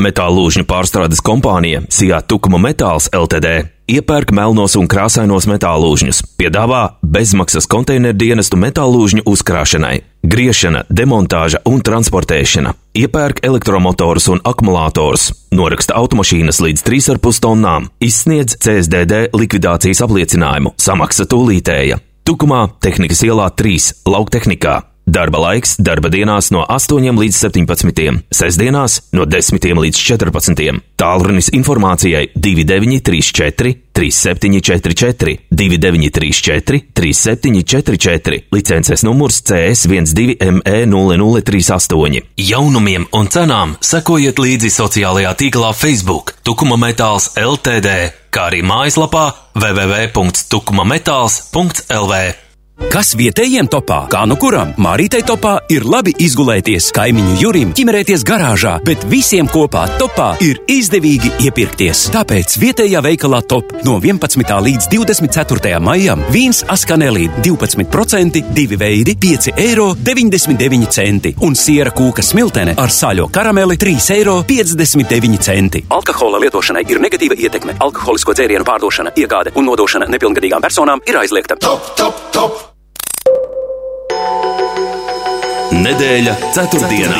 Metāla 0.00 0.38
lūžņu 0.40 0.64
pārstrādes 0.64 1.20
kompānija 1.20 1.84
Sijā 1.92 2.22
Tukuma 2.24 2.62
Metāls 2.64 3.12
LTD 3.12 3.77
iepērk 3.88 4.32
melnos 4.36 4.76
un 4.78 4.86
krāsainos 4.90 5.48
metālūžņus, 5.48 6.20
piedāvā 6.38 6.82
bezmaksas 7.02 7.66
konteineru 7.70 8.16
dienestu 8.20 8.58
metālūžņu 8.60 9.24
uzkrāšanai, 9.28 9.94
griešana, 10.28 10.84
demontāža 10.92 11.62
un 11.68 11.80
transportēšana, 11.84 12.74
iepērk 13.00 13.40
elektromotorus 13.48 14.28
un 14.34 14.42
akumulātorus, 14.44 15.30
noraksta 15.56 15.96
automašīnas 15.98 16.60
līdz 16.64 16.84
3,5 16.84 17.42
tonnām, 17.44 17.88
izsniedz 18.04 18.58
CSDD 18.60 19.32
likvidācijas 19.32 20.04
apliecinājumu, 20.04 20.76
samaksa 20.76 21.26
tūlītēja. 21.30 22.02
Tukumā, 22.28 22.66
Tehnikas 22.84 23.24
ielā 23.24 23.48
3, 23.56 24.04
lauktehnikā, 24.04 24.82
Darba 25.08 25.40
laiks 25.40 25.78
darba 25.80 26.10
dienās 26.12 26.50
no 26.52 26.66
8 26.68 27.16
līdz 27.16 27.32
17, 27.40 28.28
sestdienās 28.28 29.08
no 29.16 29.24
10 29.24 29.80
līdz 29.80 29.96
14. 30.04 30.84
Tālrunis 31.00 31.48
informācijai 31.56 32.28
2934, 32.36 33.72
3744, 33.96 35.48
2934, 35.48 36.92
3744, 36.92 38.52
licences 38.52 39.00
numurs 39.06 39.40
CS12ME0038. 39.48 42.20
Jaunumiem 42.50 43.06
un 43.16 43.26
cenām 43.32 43.80
sekojiet 43.80 44.36
līdzi 44.44 44.68
sociālajā 44.74 45.32
tīklā 45.40 45.72
Facebook 45.72 46.36
Tukuma 46.44 46.76
Metāls 46.76 47.32
LTD, 47.40 48.12
kā 48.28 48.44
arī 48.50 48.60
mājaslapā 48.60 49.56
www.tukumametāls.lv. 49.56 52.47
Kas 52.86 53.10
vietējiem 53.18 53.66
topā? 53.66 54.04
Kā 54.06 54.20
nu 54.30 54.36
kuram? 54.38 54.70
Mārītei 54.78 55.24
topā 55.26 55.56
ir 55.74 55.82
labi 55.82 56.12
izgulēties, 56.22 56.92
kaimiņu 56.94 57.32
jurim, 57.40 57.72
ķimerēties 57.74 58.22
garāžā, 58.26 58.76
bet 58.86 59.02
visiem 59.10 59.48
kopā 59.50 59.82
topā 59.98 60.28
ir 60.46 60.60
izdevīgi 60.70 61.32
iepirkties. 61.48 62.04
Tāpēc 62.14 62.54
vietējā 62.62 63.02
veikalā 63.02 63.40
top 63.50 63.74
no 63.82 63.96
11. 63.98 64.54
līdz 64.68 64.86
24. 64.94 65.74
maijam 65.82 66.22
vīns 66.30 66.62
askanelī 66.70 67.26
12%, 67.42 68.44
2 68.54 68.78
veidi 68.78 69.16
5 69.26 69.50
eiro 69.58 69.90
99 69.98 70.88
centi 70.94 71.34
un 71.42 71.58
siera 71.58 71.90
kūka 71.90 72.22
smiltene 72.22 72.78
ar 72.78 72.94
saļo 72.94 73.26
karameli 73.34 73.74
3 73.82 74.08
eiro 74.20 74.38
59 74.46 75.42
centi. 75.50 75.84
Alkohola 75.98 76.38
lietošanai 76.46 76.86
ir 76.86 77.02
negatīva 77.02 77.42
ietekme. 77.42 77.80
Alkoholisko 77.82 78.38
dzērienu 78.38 78.66
pārdošana, 78.70 79.16
iegāde 79.18 79.56
un 79.58 79.66
nodošana 79.66 80.06
nepilngadīgām 80.14 80.62
personām 80.62 81.02
ir 81.10 81.18
aizliegta. 81.18 81.58
Top, 81.58 81.94
top, 81.98 82.26
top. 82.32 82.67
Nedēļa 85.68 86.32
ceturtdienā. 86.56 87.18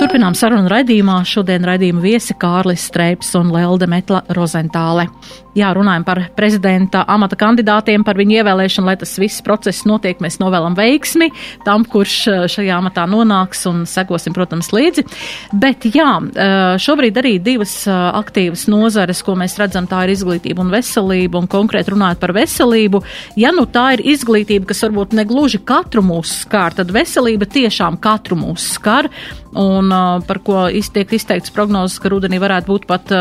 Turpinām 0.00 0.34
sarunu 0.34 0.66
raidījumā. 0.72 1.20
Šodien 1.30 1.62
raidījuma 1.68 2.02
viesi 2.02 2.34
Kārlis 2.34 2.88
Streips 2.90 3.30
un 3.38 3.52
Lelde 3.54 3.86
Metla 3.86 4.24
Rozentāle 4.34 5.06
jā, 5.56 5.70
runājam 5.74 6.04
par 6.06 6.20
prezidenta 6.36 7.04
amata 7.10 7.38
kandidātiem, 7.38 8.04
par 8.06 8.18
viņu 8.18 8.38
ievēlēšanu, 8.40 8.88
lai 8.88 8.96
tas 9.00 9.14
viss 9.20 9.42
process 9.44 9.86
notiek. 9.88 10.20
Mēs 10.22 10.40
novēlam 10.42 10.76
veiksmi 10.78 11.30
tam, 11.66 11.86
kurš 11.88 12.16
eh, 12.30 12.44
šajā 12.50 12.78
amatā 12.80 13.06
nonāks 13.10 13.64
un 13.70 13.84
sekosim, 13.88 14.34
protams, 14.36 14.70
līdzi. 14.74 15.06
Bet 15.60 15.86
jā, 15.94 16.10
eh, 16.20 16.74
šobrīd 16.82 17.20
arī 17.22 17.36
divas 17.42 17.76
eh, 17.88 17.94
aktīvas 18.20 18.66
nozares, 18.72 19.22
ko 19.24 19.36
mēs 19.38 19.56
redzam, 19.60 19.88
tā 19.90 20.04
ir 20.04 20.14
izglītība 20.16 20.64
un 20.64 20.74
veselība, 20.74 21.40
un 21.40 21.50
konkrēti 21.50 21.94
runājot 21.94 22.22
par 22.22 22.34
veselību. 22.36 23.02
Ja 23.40 23.54
nu 23.54 23.66
tā 23.70 23.92
ir 23.96 24.04
izglītība, 24.14 24.68
kas 24.72 24.84
varbūt 24.86 25.16
negluži 25.16 25.62
katru 25.64 26.04
mūsu 26.04 26.44
skar, 26.44 26.74
tad 26.76 26.92
veselība 26.94 27.48
tiešām 27.50 28.00
katru 28.02 28.38
mūsu 28.40 28.74
skar, 28.74 29.10
un 29.54 29.92
par 30.26 30.40
ko 30.42 30.64
iztiek 30.74 31.12
izteikts 31.14 31.52
prognozes, 31.54 32.00
ka 32.02 32.10
rudenī 32.10 32.40
varētu 32.42 32.72
būt 32.72 32.86
pat 32.90 33.12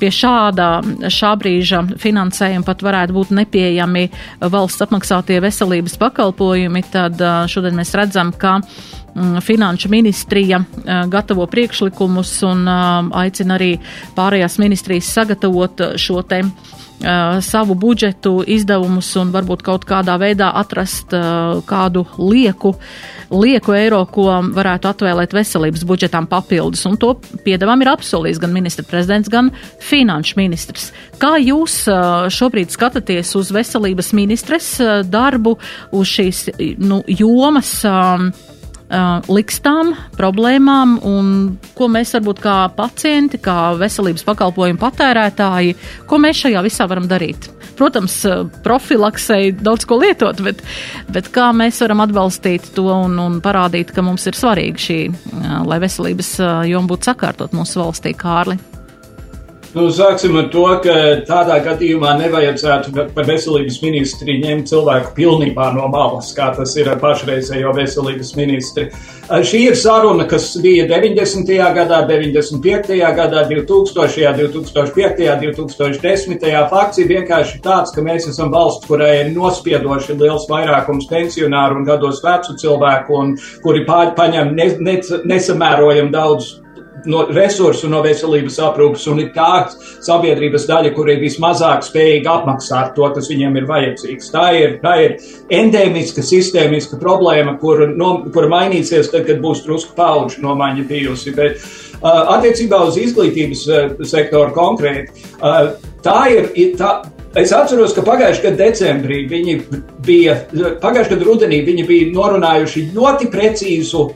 pie 0.00 0.10
šāda, 0.12 0.68
šā 1.12 1.32
brīža 1.40 1.82
finansējuma 2.00 2.66
pat 2.66 2.84
varētu 2.86 3.16
būt 3.16 3.32
nepieejami 3.36 4.06
valsts 4.52 4.84
apmaksātie 4.86 5.40
veselības 5.44 5.98
pakalpojumi, 6.00 6.84
tad 6.92 7.20
šodien 7.52 7.76
mēs 7.78 7.94
redzam, 7.98 8.32
ka 8.36 8.58
mm, 8.60 9.40
Finanšu 9.46 9.90
ministrija 9.92 10.62
gatavo 11.12 11.46
priekšlikumus 11.50 12.38
un 12.48 12.66
aicina 12.68 13.56
arī 13.58 13.76
pārējās 14.16 14.58
ministrijas 14.62 15.12
sagatavot 15.16 15.88
šo 16.00 16.22
te 16.28 16.42
uh, 16.44 16.76
savu 17.44 17.74
budžetu, 17.76 18.40
izdevumus 18.46 19.10
un 19.20 19.32
varbūt 19.34 19.62
kaut 19.66 19.84
kādā 19.88 20.16
veidā 20.20 20.48
atrast 20.56 21.12
kādu 21.68 22.06
lieku, 22.16 22.72
lieku 23.30 23.74
eiro, 23.76 24.00
ko 24.08 24.30
varētu 24.56 24.90
atvēlēt 24.90 25.34
veselības 25.36 25.84
budžetām 25.88 26.28
papildus. 26.30 26.86
Un 26.88 26.96
to 27.00 27.12
piedāvām 27.44 27.84
ir 27.84 27.92
apsolījis 27.92 28.40
gan 28.40 28.54
ministra 28.54 28.86
prezidents, 28.88 29.30
gan 29.32 29.52
finanšu 29.84 30.40
ministrs. 30.40 30.90
Kā 31.20 31.36
jūs 31.42 31.82
šobrīd 32.32 32.72
skatāties 32.72 33.34
uz 33.36 33.52
veselības 33.54 34.12
ministres 34.16 34.72
darbu, 35.10 35.58
uz 35.92 36.16
šīs 36.16 36.46
nu, 36.80 37.02
jomas? 37.06 37.82
Uh, 38.86 38.94
uh, 38.94 39.24
likstām, 39.32 39.94
problēmām 40.16 40.96
un 41.06 41.30
ko 41.76 41.88
mēs 41.90 42.14
varbūt 42.16 42.40
kā 42.44 42.56
pacienti, 42.76 43.40
kā 43.42 43.74
veselības 43.80 44.24
pakalpojumu 44.26 44.80
patērētāji, 44.80 45.76
ko 46.06 46.20
mēs 46.22 46.44
šajā 46.44 46.62
visā 46.66 46.86
varam 46.90 47.08
darīt. 47.10 47.50
Protams, 47.76 48.14
profilaksei 48.64 49.50
daudz 49.52 49.84
ko 49.88 49.98
lietot, 50.00 50.38
bet, 50.44 50.62
bet 51.12 51.28
kā 51.34 51.50
mēs 51.52 51.82
varam 51.84 52.00
atbalstīt 52.06 52.70
to 52.76 52.86
un, 52.88 53.18
un 53.20 53.36
parādīt, 53.44 53.92
ka 53.92 54.04
mums 54.06 54.24
ir 54.30 54.38
svarīgi 54.38 54.86
šī, 54.86 55.00
lai 55.68 55.80
veselības 55.82 56.30
joma 56.70 56.88
būtu 56.94 57.10
sakārtot 57.10 57.52
mūsu 57.56 57.82
valstī, 57.82 58.14
Kārli. 58.16 58.56
Nu, 59.76 59.90
sāksim 59.92 60.38
ar 60.40 60.46
to, 60.48 60.62
ka 60.80 60.92
tādā 61.28 61.58
gadījumā 61.60 62.14
nevajadzētu 62.16 62.94
par 63.12 63.26
veselības 63.28 63.76
ministri 63.82 64.38
ņemt 64.40 64.70
cilvēku 64.70 65.12
pilnībā 65.18 65.66
no 65.74 65.90
malas, 65.92 66.30
kā 66.32 66.46
tas 66.56 66.72
ir 66.80 66.88
ar 66.88 66.96
pašreizējo 67.02 67.74
veselības 67.76 68.32
ministri. 68.38 68.86
Šī 69.28 69.62
ir 69.66 69.76
saruna, 69.76 70.24
kas 70.30 70.48
bija 70.64 70.88
90. 70.88 71.52
gadā, 71.76 72.00
95. 72.08 72.96
gadā, 73.20 73.44
2000., 73.52 74.32
2005., 74.40 75.24
2010. 75.44 76.50
Fakts 76.72 77.04
ir 77.04 77.12
vienkārši 77.12 77.60
tāds, 77.60 77.92
ka 77.92 78.00
mēs 78.00 78.32
esam 78.32 78.56
valsts, 78.56 78.88
kurai 78.88 79.26
ir 79.26 79.34
nospiedoši 79.36 80.16
liels 80.16 80.48
vairākums 80.48 81.10
pensionāru 81.12 81.82
un 81.82 81.90
gados 81.90 82.24
vecu 82.24 82.56
cilvēku, 82.64 83.20
un 83.20 83.36
kuri 83.60 83.84
paņem 83.84 84.56
ne, 84.56 84.72
ne, 84.88 85.02
nesamērojam 85.36 86.14
daudz 86.16 86.62
no 87.10 87.24
resursu 87.30 87.88
no 87.90 88.02
veselības 88.04 88.58
aprūpas 88.68 89.06
un 89.12 89.22
ir 89.22 89.32
tā 89.34 89.66
sabiedrības 90.04 90.66
daļa, 90.68 90.92
kur 90.96 91.10
ir 91.12 91.22
vismazāk 91.22 91.86
spējīga 91.86 92.34
apmaksāt 92.40 92.94
to, 92.96 93.08
kas 93.14 93.30
viņiem 93.32 93.58
ir 93.60 93.68
vajadzīgs. 93.70 94.30
Tā 94.34 94.46
ir, 94.58 94.76
tā 94.82 94.94
ir 95.04 95.16
endēmiska, 95.62 96.24
sistēmiska 96.26 97.00
problēma, 97.02 97.56
kur, 97.62 97.86
no, 97.96 98.12
kur 98.34 98.50
mainīsies 98.52 99.10
tad, 99.12 99.26
kad 99.28 99.42
būs 99.44 99.64
drusku 99.66 99.96
paudžu 99.98 100.44
nomaiņa 100.44 100.86
bijusi. 100.90 101.34
Bet, 101.36 101.60
uh, 102.02 102.36
attiecībā 102.36 102.82
uz 102.88 103.00
izglītības 103.00 103.66
uh, 103.70 104.00
sektoru 104.06 104.54
konkrēti, 104.56 105.28
uh, 105.40 105.76
tā 106.06 106.22
ir. 106.34 106.50
Tā, 106.78 106.96
Es 107.36 107.50
atceros, 107.52 107.92
ka 107.92 108.00
pagājušajā 108.00 108.46
gadā 108.46 108.70
decembrī 108.70 109.18
viņi 109.28 109.56
bija, 110.06 110.38
pagājušajā 110.80 111.10
gadā 111.10 111.26
rudenī 111.26 111.58
viņi 111.66 111.82
bija 111.84 112.06
norunājuši 112.14 112.84
ļoti 112.94 113.28
precīzu 113.28 114.06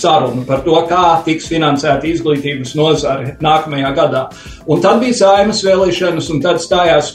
sarunu 0.00 0.44
par 0.48 0.62
to, 0.66 0.76
kā 0.88 1.18
tiks 1.26 1.48
finansēta 1.50 2.08
izglītības 2.08 2.74
nozare 2.78 3.36
nākamajā 3.44 3.92
gadā. 3.96 4.24
Un 4.68 4.82
tad 4.84 5.02
bija 5.02 5.16
saimas 5.20 5.62
vēlēšanas, 5.66 6.30
un 6.34 6.42
tad 6.44 6.62
stājās, 6.62 7.12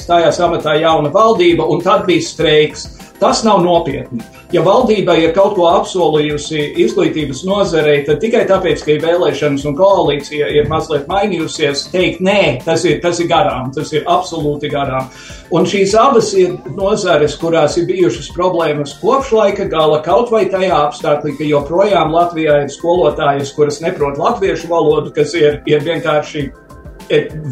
stājās 0.00 0.42
amatā 0.44 0.76
jauna 0.80 1.12
valdība, 1.14 1.66
un 1.68 1.82
tad 1.84 2.06
bija 2.08 2.26
streiks. 2.26 2.88
Tas 3.20 3.42
nav 3.46 3.60
nopietni. 3.62 4.22
Ja 4.52 4.64
valdība 4.66 5.14
ir 5.20 5.30
kaut 5.36 5.54
ko 5.56 5.68
apsolījusi 5.70 6.72
izglītības 6.82 7.44
nozarei, 7.46 8.02
tad 8.06 8.18
tikai 8.22 8.42
tāpēc, 8.48 8.82
ka 8.84 8.96
ir 8.96 9.04
vēlēšanas 9.04 9.66
un 9.68 9.76
koalīcija 9.78 10.48
ir 10.56 10.66
mazliet 10.70 11.06
mainījusies, 11.10 11.86
teikt, 11.92 12.22
nē, 12.24 12.64
tas 12.66 12.84
ir, 12.88 12.98
tas 13.04 13.20
ir 13.22 13.30
garām, 13.30 13.70
tas 13.74 13.92
ir 13.94 14.08
absolūti 14.10 14.72
garām. 14.72 15.06
Un 15.54 15.68
šīs 15.68 15.94
abas 15.98 16.32
ir 16.38 16.56
nozares, 16.76 17.36
kurās 17.40 17.78
ir 17.80 17.86
bijušas 17.90 18.32
problēmas 18.34 18.96
kopš 19.00 19.32
laika 19.38 19.68
gala, 19.70 20.02
kaut 20.04 20.32
vai 20.34 20.44
tajā 20.50 20.82
apstākļā, 20.88 21.36
ka 21.38 21.48
joprojām 21.52 22.12
Latvijā 22.16 22.62
ir 22.64 22.74
skolotājas, 22.74 23.54
kuras 23.56 23.80
neprot 23.84 24.18
latviešu 24.20 24.72
valodu, 24.72 25.14
kas 25.14 25.36
ir, 25.38 25.62
ir 25.70 25.86
vienkārši 25.86 26.48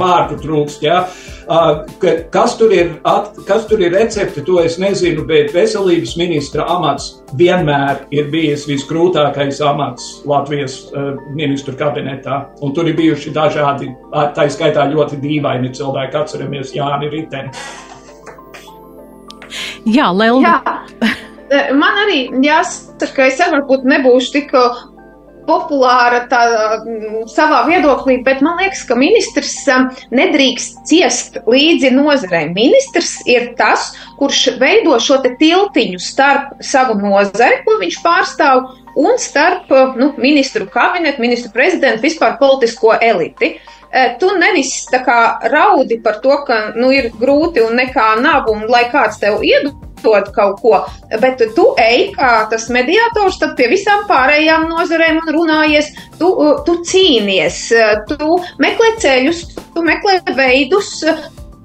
vārdu 0.01 0.39
trūkst. 0.41 0.85
Ja? 0.85 1.05
Kas 2.30 2.53
tur, 2.55 2.70
ir, 2.70 2.92
kas 3.46 3.64
tur 3.66 3.80
ir 3.82 3.90
recepte, 3.90 4.44
to 4.46 4.61
es 4.62 4.76
nezinu, 4.78 5.24
bet 5.26 5.51
veselības 5.51 6.12
ministra 6.20 6.62
amats 6.70 7.09
vienmēr 7.34 8.05
ir 8.14 8.28
bijis 8.30 8.68
visgrūtākais 8.70 9.59
amats 9.66 10.20
Latvijas 10.30 10.76
ministru 11.34 11.74
kabinetā. 11.74 12.44
Un 12.62 12.74
tur 12.76 12.86
ir 12.86 12.94
bijuši 13.01 13.34
dažādi, 13.34 13.90
tā 14.36 14.46
skaitā 14.46 14.86
ļoti 14.92 15.18
dīvaini 15.24 15.72
cilvēki, 15.74 16.20
atceramies 16.22 16.70
Jāni 16.76 17.11
Riteni. 17.11 17.51
Jā, 19.90 20.12
Lelija. 20.14 20.61
Man 21.82 21.98
arī 22.05 22.28
jāsaka, 22.44 23.11
ka 23.16 23.26
es 23.26 23.42
varbūt 23.42 23.90
nebūšu 23.90 24.34
tik 24.36 24.55
populāra 25.47 26.24
tādā 26.30 26.80
mm, 26.80 27.24
savā 27.30 27.62
viedoklī, 27.68 28.20
bet 28.26 28.43
man 28.45 28.61
liekas, 28.61 28.82
ka 28.88 28.97
ministrs 28.99 29.57
um, 29.72 29.88
nedrīkst 30.14 30.82
ciest 30.88 31.41
līdzi 31.51 31.93
nozarei. 31.95 32.47
Ministrs 32.55 33.18
ir 33.30 33.53
tas, 33.59 33.91
kurš 34.20 34.57
veido 34.61 34.99
šo 35.03 35.20
tiltiņu 35.24 36.01
starp 36.03 36.61
savu 36.64 36.99
nozari, 37.01 37.62
ko 37.66 37.78
viņš 37.80 38.01
pārstāv, 38.05 38.70
un 39.01 39.18
starp 39.22 39.70
nu, 39.97 40.12
ministru 40.18 40.66
kabinetu, 40.70 41.22
ministru 41.22 41.53
prezidentu, 41.55 42.03
vispār 42.05 42.38
politisko 42.41 42.97
eliti. 43.01 43.55
Eh, 43.91 44.14
tu 44.22 44.30
nevis 44.38 44.84
tā 44.86 45.01
kā 45.03 45.20
raudi 45.51 45.99
par 46.03 46.20
to, 46.22 46.36
ka 46.47 46.61
nu, 46.76 46.93
ir 46.95 47.11
grūti 47.18 47.62
un 47.64 47.74
nekā 47.80 48.12
nav, 48.22 48.47
un 48.53 48.68
lai 48.70 48.84
kāds 48.93 49.18
tev 49.18 49.43
iedod 49.43 49.89
dod 50.05 50.30
kaut 50.36 50.61
ko, 50.62 50.80
bet 51.22 51.42
tu 51.57 51.66
ej 51.80 52.11
kā 52.16 52.32
tas 52.51 52.68
mediātors 52.72 53.40
tad 53.42 53.57
pie 53.59 53.70
visām 53.72 54.07
pārējām 54.11 54.68
nozarēm 54.70 55.20
un 55.22 55.34
runājies, 55.36 55.92
tu, 56.20 56.32
tu 56.66 56.78
cīnies, 56.86 57.62
tu 58.11 58.40
meklē 58.62 58.94
ceļus, 59.03 59.44
tu 59.74 59.84
meklē 59.86 60.20
veidus, 60.36 60.98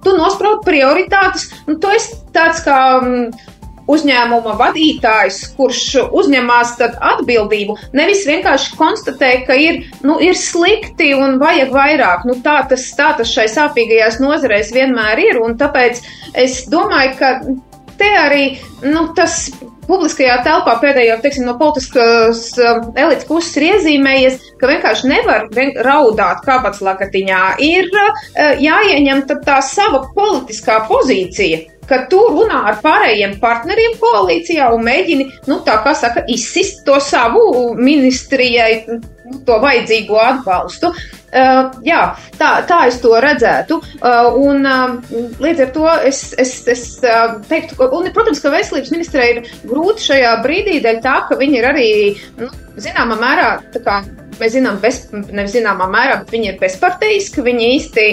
tu 0.06 0.14
nospraud 0.18 0.64
prioritātes, 0.66 1.50
un 1.68 1.82
tu 1.82 1.92
esi 1.96 2.20
tāds 2.36 2.62
kā 2.66 2.80
mm, 3.02 3.52
uzņēmuma 3.92 4.56
vadītājs, 4.60 5.42
kurš 5.58 5.82
uzņemās 6.16 6.74
atbildību, 6.82 7.78
nevis 7.98 8.26
vienkārši 8.28 8.74
konstatē, 8.80 9.32
ka 9.48 9.58
ir, 9.62 9.84
nu, 10.06 10.18
ir 10.24 10.38
slikti 10.40 11.12
un 11.18 11.38
vajag 11.42 11.74
vairāk. 11.74 12.26
Nu, 12.30 12.40
tā, 12.46 12.60
tas, 12.70 12.88
tā 12.98 13.12
tas 13.20 13.32
šai 13.32 13.48
sāpīgajās 13.54 14.20
nozarēs 14.24 14.74
vienmēr 14.76 15.22
ir, 15.28 15.42
un 15.46 15.58
tāpēc 15.60 16.02
es 16.46 16.64
domāju, 16.72 17.16
ka 17.22 17.34
te 18.00 18.10
arī 18.20 18.46
nu, 18.84 19.08
tas 19.18 19.48
publiskajā 19.86 20.40
telpā 20.46 20.78
pēdējo, 20.82 21.20
teiksim, 21.22 21.46
no 21.48 21.56
politiskas 21.60 22.48
um, 22.58 22.90
elites 22.98 23.28
puses 23.30 23.54
ir 23.60 23.68
iezīmējies, 23.70 24.40
ka 24.62 24.70
vienkārši 24.72 25.12
nevar 25.12 25.48
vien 25.54 25.76
raudāt 25.86 26.42
kāpats 26.48 26.82
lakatiņā. 26.86 27.44
Ir 27.66 27.90
uh, 27.92 28.26
jāieņem 28.62 29.26
tā 29.46 29.62
sava 29.66 30.06
politiskā 30.18 30.84
pozīcija 30.90 31.72
ka 31.86 32.00
tu 32.10 32.18
runā 32.18 32.64
ar 32.72 32.80
pārējiem 32.82 33.36
partneriem 33.38 34.00
koalīcijā 34.02 34.72
un 34.74 34.82
mēģini, 34.88 35.28
nu, 35.46 35.60
tā 35.68 35.76
kā 35.86 35.94
saka, 35.94 36.24
izsist 36.34 36.82
to 36.88 36.96
savu 36.98 37.76
ministrijai, 37.78 38.80
nu, 38.90 39.44
to 39.46 39.60
vajadzīgo 39.62 40.18
atbalstu. 40.18 40.90
Uh, 40.90 41.15
jā, 41.86 42.02
tā, 42.40 42.50
tā 42.70 42.82
es 42.90 43.00
to 43.04 43.14
redzētu. 43.22 43.80
Uh, 44.00 44.38
un 44.40 44.68
uh, 44.70 45.16
līdz 45.42 45.64
ar 45.66 45.72
to 45.76 45.88
es, 46.08 46.22
es, 46.42 46.58
es 46.72 46.84
teiktu, 47.50 47.78
ka, 47.80 47.90
un, 47.96 48.12
protams, 48.16 48.42
ka 48.44 48.54
veselības 48.54 48.94
ministrei 48.94 49.32
ir 49.34 49.42
grūti 49.66 50.10
šajā 50.12 50.36
brīdī 50.46 50.80
dēļ 50.86 51.02
tā, 51.04 51.18
ka 51.30 51.40
viņi 51.40 51.60
ir 51.60 51.70
arī, 51.72 51.90
nu, 52.40 52.52
zināmā 52.82 53.20
mērā, 53.20 53.50
tā 53.74 53.84
kā 53.86 54.00
mēs 54.40 54.56
zinām, 54.56 54.80
bez, 54.84 55.06
nevis 55.14 55.56
zināmā 55.56 55.88
mērā, 55.92 56.20
bet 56.24 56.34
viņi 56.36 56.52
ir 56.52 56.60
bezparteiski, 56.62 57.44
viņi 57.46 57.70
īsti 57.76 58.08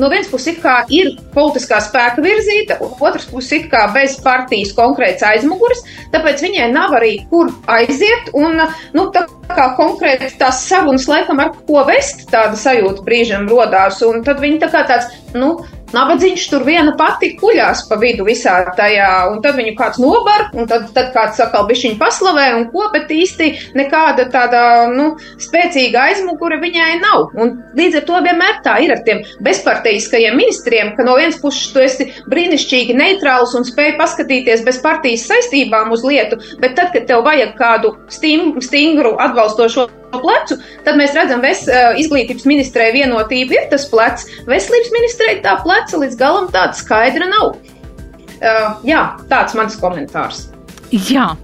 no 0.00 0.10
vienas 0.12 0.30
puses 0.30 0.58
ir 0.90 1.12
politiskā 1.34 1.80
spēka 1.84 2.24
virzīta, 2.24 2.78
un 2.84 2.94
otrs 2.98 3.28
puses 3.30 3.52
ir 3.58 3.68
bez 3.94 4.16
partijas 4.24 4.72
konkrēts 4.76 5.24
aizmugures, 5.26 5.84
tāpēc 6.14 6.42
viņai 6.44 6.70
nav 6.72 6.96
arī 6.98 7.12
kur 7.30 7.52
aiziet. 7.70 8.32
Un, 8.34 8.60
nu, 8.96 9.06
tā 9.14 9.26
kā 9.50 9.70
konkrēti 9.78 10.30
tās 10.40 10.64
sarunas 10.68 11.08
laikam 11.10 11.42
ar 11.42 11.52
ko 11.66 11.84
vest, 11.88 12.26
tāda 12.32 12.58
sajūta 12.58 13.04
brīžam 13.06 13.48
rodās, 13.50 14.00
un 14.06 14.24
tad 14.26 14.40
viņi 14.42 14.60
tā 14.62 14.70
kā 14.72 14.84
tāds, 14.88 15.10
nu, 15.34 15.56
Nabadzīgs 15.90 16.44
tur 16.50 16.62
viena 16.66 16.92
pati 16.98 17.32
kuļās 17.40 17.82
pa 17.88 17.96
vidu 17.98 18.22
visā 18.26 18.52
tajā, 18.78 19.08
un 19.32 19.40
tad 19.42 19.56
viņu 19.58 19.74
kāds 19.78 19.98
nobar, 20.02 20.46
un 20.54 20.68
tad, 20.70 20.86
tad 20.94 21.10
kāds 21.14 21.40
atkal 21.42 21.66
bišķiņu 21.66 21.98
paslavē, 21.98 22.46
un 22.58 22.66
ko, 22.70 22.86
bet 22.94 23.10
īsti 23.10 23.50
nekāda 23.78 24.28
tāda, 24.30 24.62
nu, 24.94 25.10
spēcīga 25.42 26.06
aizmugure 26.10 26.60
viņai 26.62 26.92
nav. 27.02 27.34
Un 27.34 27.56
līdz 27.78 28.00
ar 28.00 28.06
to 28.06 28.22
vienmēr 28.28 28.60
tā 28.66 28.76
ir 28.84 28.94
ar 28.94 29.02
tiem 29.06 29.24
bezparteiskajiem 29.46 30.38
ministriem, 30.38 30.94
ka 30.96 31.06
no 31.06 31.18
vienas 31.18 31.40
puses 31.42 31.72
tu 31.74 31.82
esi 31.82 32.06
brīnišķīgi 32.30 32.94
neitrāls 32.94 33.56
un 33.58 33.66
spēj 33.66 33.96
paskatīties 33.98 34.62
bez 34.66 34.78
partijas 34.84 35.26
saistībām 35.30 35.90
uz 35.96 36.06
lietu, 36.06 36.38
bet 36.62 36.78
tad, 36.78 36.94
kad 36.94 37.10
tev 37.10 37.26
vajag 37.26 37.56
kādu 37.58 37.96
stingru 38.10 39.16
atbalstošo 39.18 39.90
plecu, 40.18 40.58
tad 40.86 40.98
mēs 40.98 41.14
redzam, 41.16 41.42
ka 41.44 41.90
izglītības 42.00 42.46
ministrē 42.48 42.90
vienotība 42.96 43.58
ir 43.58 43.68
tas 43.72 43.86
plecs. 43.90 44.26
Veselības 44.48 44.94
ministrē 44.96 45.36
tā 45.44 45.58
pleca 45.62 46.00
līdz 46.02 46.18
galam 46.20 46.48
tāda 46.54 46.74
skaidra 46.78 47.30
nav. 47.30 47.54
Uh, 48.40 48.80
jā, 48.88 49.04
tāds 49.30 49.54
mans 49.58 49.76
komentārs. 49.80 50.48
Jā. 50.90 51.34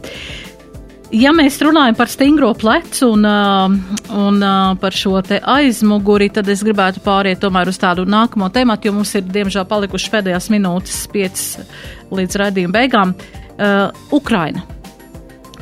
Ja 1.15 1.31
mēs 1.31 1.61
runājam 1.63 1.95
par 1.95 2.11
stingro 2.11 2.49
plecu 2.59 3.13
un, 3.15 3.23
un 4.11 4.47
par 4.83 4.97
šo 4.97 5.21
te 5.23 5.39
aizmuguri, 5.39 6.33
tad 6.35 6.51
es 6.51 6.65
gribētu 6.67 7.05
pāriet 7.05 7.39
tomēr 7.45 7.71
uz 7.71 7.79
tādu 7.79 8.03
nākamo 8.11 8.51
tematu, 8.53 8.91
jo 8.91 8.97
mums 8.99 9.15
ir 9.15 9.29
diemžēl 9.31 9.69
palikušas 9.71 10.13
pēdējās 10.17 10.51
minūtes, 10.51 11.05
piecas 11.15 11.47
līdz 12.11 12.41
raidījuma 12.43 12.81
beigām. 12.81 13.15
Uh, 13.57 13.89
Ukraina 14.13 14.67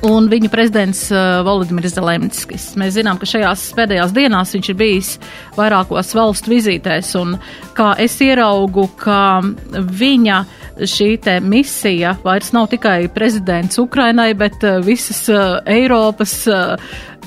un 0.05 0.29
viņa 0.29 0.51
prezidents 0.53 1.07
uh, 1.13 1.41
Volodimirs 1.47 1.95
Zelenskis. 1.97 2.71
Mēs 2.81 2.97
zinām, 2.99 3.19
ka 3.21 3.29
šajās 3.29 3.67
pēdējās 3.77 4.13
dienās 4.17 4.53
viņš 4.57 4.71
ir 4.71 4.79
bijis 4.81 5.13
vairākos 5.57 6.13
valstu 6.17 6.53
vizītēs, 6.53 7.15
un 7.21 7.37
kā 7.77 7.95
es 8.03 8.19
ieraugu, 8.25 8.87
ka 9.01 9.41
viņa 9.73 10.43
šī 10.91 11.11
te 11.25 11.39
misija 11.41 12.17
vairs 12.25 12.53
nav 12.57 12.69
tikai 12.73 13.07
prezidents 13.15 13.81
Ukrainai, 13.81 14.33
bet 14.39 14.61
uh, 14.67 14.81
visas 14.85 15.25
uh, 15.33 15.59
Eiropas 15.65 16.37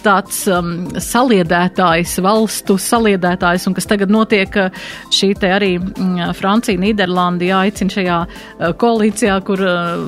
tāds 0.04 0.40
um, 0.52 0.72
saliedētājs, 1.02 2.18
valstu 2.24 2.78
saliedētājs, 2.82 3.68
un 3.70 3.76
kas 3.78 3.90
tagad 3.90 4.12
notiek 4.14 4.54
šī 5.14 5.32
te 5.40 5.52
arī 5.54 5.74
mm, 5.80 6.34
Francija, 6.38 6.80
Nīderlandi 6.82 7.52
jāicina 7.52 7.96
šajā 7.98 8.20
uh, 8.28 8.72
koalīcijā, 8.80 9.38
kur 9.48 9.64
uh, 9.66 10.06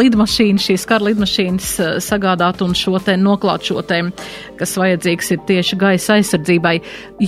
lidmašīnas, 0.00 0.68
šīs 0.70 0.86
kara 0.88 1.10
lidmašīnas 1.10 1.70
uh, 1.80 1.92
sagādāt 2.04 2.64
un 2.64 2.76
šo 2.78 2.98
te 3.04 3.16
noklāt 3.20 3.66
šo 3.70 3.84
te, 3.86 4.02
kas 4.60 4.76
vajadzīgs 4.80 5.34
ir 5.34 5.42
tieši 5.48 5.80
gaisa 5.80 6.18
aizsardzībai. 6.18 6.76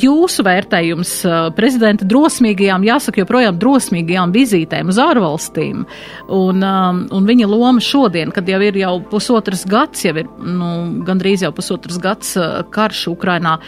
Jūsu 0.02 0.46
vērtējums 0.46 1.14
uh, 1.28 1.38
prezidenta 1.56 2.06
drosmīgajām, 2.08 2.86
jāsaka, 2.88 3.22
joprojām 3.24 3.60
drosmīgajām 3.62 4.34
vizītēm 4.34 4.92
uz 4.92 5.00
ārvalstīm 5.02 5.84
un, 6.32 6.62
um, 6.62 7.02
un 7.12 7.28
viņa 7.28 7.48
loma 7.50 7.82
šodien, 7.82 8.32
kad 8.34 8.48
jau 8.48 8.60
ir 8.64 8.78
jau 8.80 8.94
pusotras 9.10 9.64
gads, 9.68 10.04
jau 10.06 10.14
ir, 10.20 10.28
nu, 10.42 10.70
gan 11.06 11.21
gandrīz 11.22 11.44
jau 11.44 11.52
pusotrs 11.54 11.98
gads 12.02 12.34
karš 12.74 13.06
Ukrainā. 13.12 13.58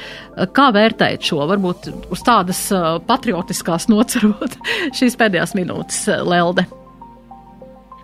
Kā 0.54 0.70
vērtēt 0.74 1.22
šo, 1.22 1.44
varbūt 1.46 2.10
uz 2.10 2.22
tādas 2.26 2.66
patriotiskās 3.06 3.86
nocerot 3.88 4.58
šīs 4.98 5.14
pēdējās 5.20 5.54
minūtes, 5.54 6.08
Lelde? 6.26 6.66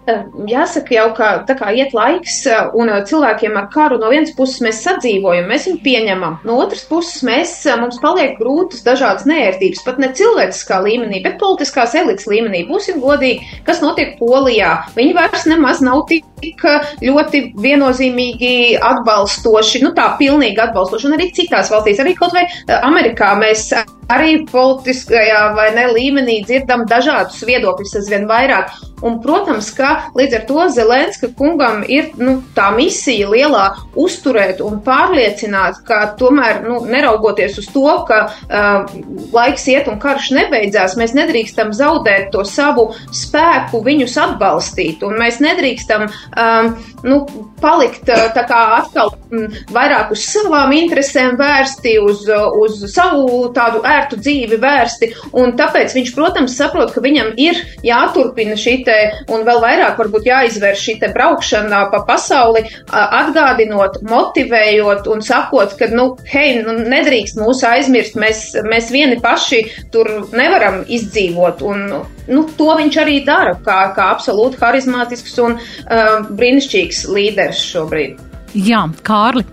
Jāsaka 0.09 0.95
jau, 0.95 1.07
ka 1.17 1.29
tā 1.49 1.55
kā 1.59 1.71
iet 1.77 1.93
laiks, 1.95 2.43
un 2.79 2.91
cilvēkiem 3.07 3.57
ar 3.59 3.69
karu 3.73 3.99
no 4.01 4.11
vienas 4.13 4.33
puses 4.37 4.63
mēs 4.65 4.81
sadzīvojam, 4.85 5.49
mēs 5.51 5.67
viņu 5.69 5.81
pieņemam, 5.85 6.39
no 6.49 6.57
otras 6.63 6.83
puses 6.89 7.23
mēs, 7.27 7.53
mums 7.81 8.01
paliek 8.03 8.39
grūtas 8.41 8.83
dažādas 8.87 9.27
nērtības, 9.29 9.85
pat 9.87 10.01
ne 10.03 10.11
cilvēciskā 10.17 10.81
līmenī, 10.87 11.23
bet 11.25 11.39
politiskās 11.43 11.95
elites 12.01 12.29
līmenī. 12.31 12.65
Būsim 12.71 13.01
godīgi, 13.03 13.63
kas 13.67 13.83
notiek 13.85 14.17
Polijā. 14.21 14.73
Viņi 14.97 15.15
vairs 15.17 15.47
nemaz 15.51 15.85
nav 15.85 16.07
tik 16.11 16.65
ļoti 17.05 17.45
viennozīmīgi 17.61 18.81
atbalstoši, 18.81 19.85
nu 19.85 19.95
tā 19.97 20.11
pilnīgi 20.21 20.61
atbalstoši, 20.65 21.09
un 21.11 21.19
arī 21.19 21.31
citās 21.37 21.73
valstīs, 21.73 22.01
arī 22.03 22.17
kaut 22.19 22.35
vai 22.37 22.47
Amerikā 22.81 23.35
mēs 23.41 23.71
arī 24.11 24.41
politiskajā 24.51 25.43
vai 25.57 25.71
ne 25.77 25.89
līmenī 25.95 26.41
dzirdam 26.47 26.87
dažādus 26.91 27.43
viedokļus 27.47 27.99
aizvien 28.01 28.29
vairāk. 28.31 28.73
Un, 29.01 29.17
protams, 29.25 29.71
ka 29.73 30.13
līdz 30.17 30.37
ar 30.37 30.43
to 30.49 30.65
Zelenska 30.75 31.31
kungam 31.37 31.81
ir 31.89 32.11
nu, 32.21 32.37
tā 32.57 32.69
misija 32.75 33.31
lielā 33.33 33.65
uzturēt 33.99 34.61
un 34.65 34.81
pārliecināt, 34.85 35.81
ka 35.89 36.03
tomēr, 36.21 36.61
nu, 36.67 36.83
neraugoties 36.89 37.57
uz 37.63 37.71
to, 37.73 37.87
ka 38.09 38.21
uh, 38.29 38.91
laiks 39.33 39.65
iet 39.73 39.89
un 39.89 39.97
karš 40.03 40.31
nebeidzās, 40.37 40.99
mēs 41.01 41.17
nedrīkstam 41.17 41.73
zaudēt 41.77 42.29
to 42.35 42.45
savu 42.45 42.91
spēku 43.17 43.81
viņus 43.87 44.19
atbalstīt. 44.21 45.05
Un 45.07 45.17
mēs 45.21 45.41
nedrīkstam 45.41 46.07
um, 46.11 46.71
nu, 47.07 47.23
palikt 47.63 48.13
uh, 48.13 48.29
tā 48.37 48.45
kā 48.51 48.61
atkal 48.83 49.15
um, 49.17 49.49
vairāk 49.73 50.13
uz 50.13 50.27
savām 50.29 50.77
interesēm 50.77 51.41
vērsti, 51.41 51.97
uz, 52.05 52.29
uz 52.61 52.85
savu 52.93 53.49
tādu 53.57 53.81
ērtu 54.01 54.19
dzīvi 54.21 54.59
vērsti. 54.61 55.11
Un 55.41 55.55
tāpēc 55.59 55.95
viņš, 55.97 56.13
protams, 56.17 56.57
saprot, 56.59 56.93
ka 56.95 57.03
viņam 57.05 57.33
ir 57.41 57.61
jāturpina 57.87 58.57
šī 58.59 58.77
te, 58.87 58.99
un 59.33 59.45
vēl 59.47 59.63
vairāk 59.63 60.01
varbūt 60.01 60.29
jāizvērš 60.31 60.85
šī 60.87 60.97
te 61.03 61.11
braukšana 61.15 61.83
pa 61.93 62.03
pasauli, 62.09 62.65
atgādinot, 62.91 64.01
motivējot 64.11 65.09
un 65.13 65.25
sakot, 65.25 65.77
ka, 65.79 65.91
nu, 65.95 66.11
hei, 66.31 66.61
nu, 66.65 66.77
nedrīkst 66.91 67.39
mūs 67.41 67.63
aizmirst, 67.67 68.19
mēs, 68.21 68.45
mēs 68.67 68.91
vieni 68.95 69.21
paši 69.23 69.63
tur 69.93 70.11
nevaram 70.37 70.83
izdzīvot. 70.89 71.65
Un, 71.67 71.87
nu, 72.31 72.47
to 72.59 72.73
viņš 72.81 73.01
arī 73.05 73.21
dara, 73.27 73.57
kā, 73.65 73.81
kā 73.97 74.11
absolūti 74.17 74.61
harizmātisks 74.61 75.39
un 75.45 75.57
uh, 75.61 76.21
brīnišķīgs 76.31 77.07
līderis 77.11 77.65
šobrīd. 77.71 78.21
Jā, 78.59 78.83
Kārli. 79.07 79.47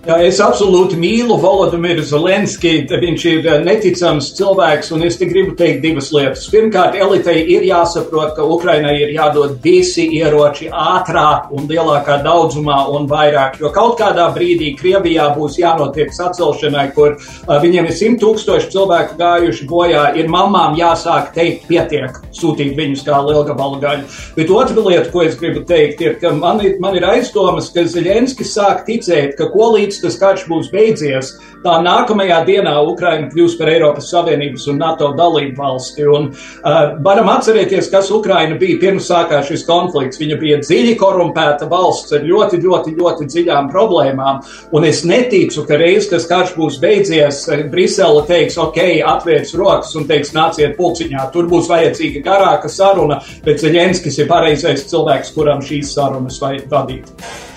Jā, 0.00 0.14
es 0.24 0.38
absolūti 0.40 0.96
mīlu 0.96 1.34
Volodimiru 1.42 2.00
Zelenski. 2.00 2.70
Viņš 2.88 3.24
ir 3.28 3.44
eh, 3.44 3.58
neticams 3.60 4.30
cilvēks, 4.38 4.88
un 4.96 5.02
es 5.04 5.18
te 5.20 5.26
gribu 5.28 5.52
teikt 5.58 5.82
divas 5.82 6.06
lietas. 6.14 6.46
Pirmkārt, 6.48 6.94
elitei 6.96 7.42
ir 7.52 7.66
jāsaprot, 7.68 8.30
ka 8.38 8.46
Ukrainai 8.48 8.94
ir 8.96 9.12
jādod 9.12 9.58
visi 9.60 10.06
ieroči 10.16 10.70
ātrāk 10.72 11.50
un 11.52 11.68
lielākā 11.68 12.16
daudzumā 12.24 12.78
un 12.96 13.04
vairāk, 13.10 13.58
jo 13.60 13.68
kaut 13.74 13.98
kādā 14.00 14.30
brīdī 14.32 14.70
Krievijā 14.78 15.26
būs 15.34 15.58
jānotiek 15.60 16.16
sacelšanai, 16.16 16.86
kur 16.96 17.18
uh, 17.18 17.52
viņiem 17.60 17.90
ir 17.90 17.98
simt 17.98 18.22
tūkstoši 18.24 18.72
cilvēku 18.72 19.20
gājuši 19.20 19.68
bojā, 19.68 20.06
ir 20.16 20.32
mamām 20.32 20.80
jāsāk 20.80 21.34
teikt 21.36 21.68
pietiek, 21.68 22.16
sūtīt 22.40 22.72
viņus 22.80 23.04
kā 23.04 23.20
lielgabalu 23.28 23.82
gaļu. 23.84 24.08
Bet 24.38 24.56
otra 24.56 24.88
lieta, 24.88 25.12
ko 25.12 25.28
es 25.28 25.36
gribu 25.36 25.66
teikt, 25.68 26.00
ir, 26.00 26.16
ka 26.24 26.32
man 26.40 26.64
ir, 26.64 26.80
man 26.80 26.96
ir 26.96 27.04
aizdomas, 27.12 27.68
ka 27.76 27.84
Zelenskis 27.84 28.56
sāk 28.56 28.86
ticēt, 28.88 29.36
ka 29.36 29.52
ko 29.52 29.74
līdz 29.90 30.00
tas 30.04 30.18
karš 30.20 30.46
būs 30.48 30.70
beidzies, 30.70 31.34
tā 31.64 31.76
nākamajā 31.82 32.40
dienā 32.46 32.74
Ukraina 32.86 33.28
kļūs 33.32 33.56
par 33.58 33.70
Eiropas 33.72 34.10
Savienības 34.12 34.68
un 34.70 34.78
NATO 34.80 35.10
dalību 35.18 35.58
valsti. 35.58 36.06
Un, 36.06 36.30
uh, 36.30 36.78
varam 37.02 37.30
atcerēties, 37.32 37.90
kas 37.90 38.10
Ukraina 38.14 38.58
bija 38.60 38.78
pirms 38.80 39.08
sākās 39.10 39.50
šis 39.50 39.66
konflikts. 39.66 40.20
Viņa 40.20 40.38
bija 40.40 40.60
dziļi 40.62 40.94
korumpēta 41.00 41.68
valsts 41.70 42.14
ar 42.16 42.24
ļoti, 42.26 42.62
ļoti, 42.62 42.94
ļoti 43.00 43.28
dziļām 43.32 43.70
problēmām. 43.72 44.40
Un 44.76 44.86
es 44.86 45.02
neticu, 45.08 45.66
ka 45.66 45.78
reiz, 45.80 46.08
kas 46.10 46.28
karš 46.30 46.54
būs 46.58 46.78
beidzies, 46.82 47.42
Brisele 47.70 48.24
teiks, 48.28 48.58
ok, 48.60 48.80
atvērs 49.10 49.54
rokas 49.58 49.94
un 49.98 50.08
teiks, 50.08 50.34
nāciet 50.36 50.76
pulciņā. 50.78 51.28
Tur 51.34 51.50
būs 51.50 51.70
vajadzīga 51.70 52.24
garāka 52.26 52.70
saruna, 52.70 53.20
bet 53.44 53.62
Zeļenskis 53.62 54.22
ir 54.22 54.30
pareizais 54.30 54.86
cilvēks, 54.90 55.34
kuram 55.34 55.64
šīs 55.64 55.94
sarunas 55.96 56.40
vajag 56.42 56.68
vadīt. 56.70 57.48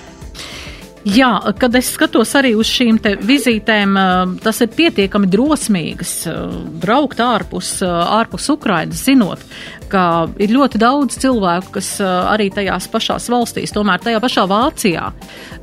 Jā, 1.04 1.34
kad 1.60 1.74
es 1.76 1.89
skatos 1.91 2.30
arī 2.39 2.54
uz 2.56 2.70
šīm 2.72 2.95
vizītēm, 3.28 3.97
tas 4.43 4.62
ir 4.64 4.70
pietiekami 4.72 5.28
drosmīgas 5.28 6.14
braukt 6.80 7.20
ārpus, 7.20 7.76
ārpus 7.84 8.47
Ukrainas, 8.54 9.04
zinot, 9.04 9.43
ka 9.91 10.30
ir 10.39 10.56
ļoti 10.56 10.80
daudz 10.80 11.20
cilvēku, 11.20 11.74
kas 11.76 11.97
arī 12.06 12.47
tajās 12.56 12.88
pašās 12.93 13.28
valstīs, 13.34 13.76
tomēr 13.76 13.99
tajā 14.06 14.24
pašā 14.24 14.47
Vācijā, 14.47 15.12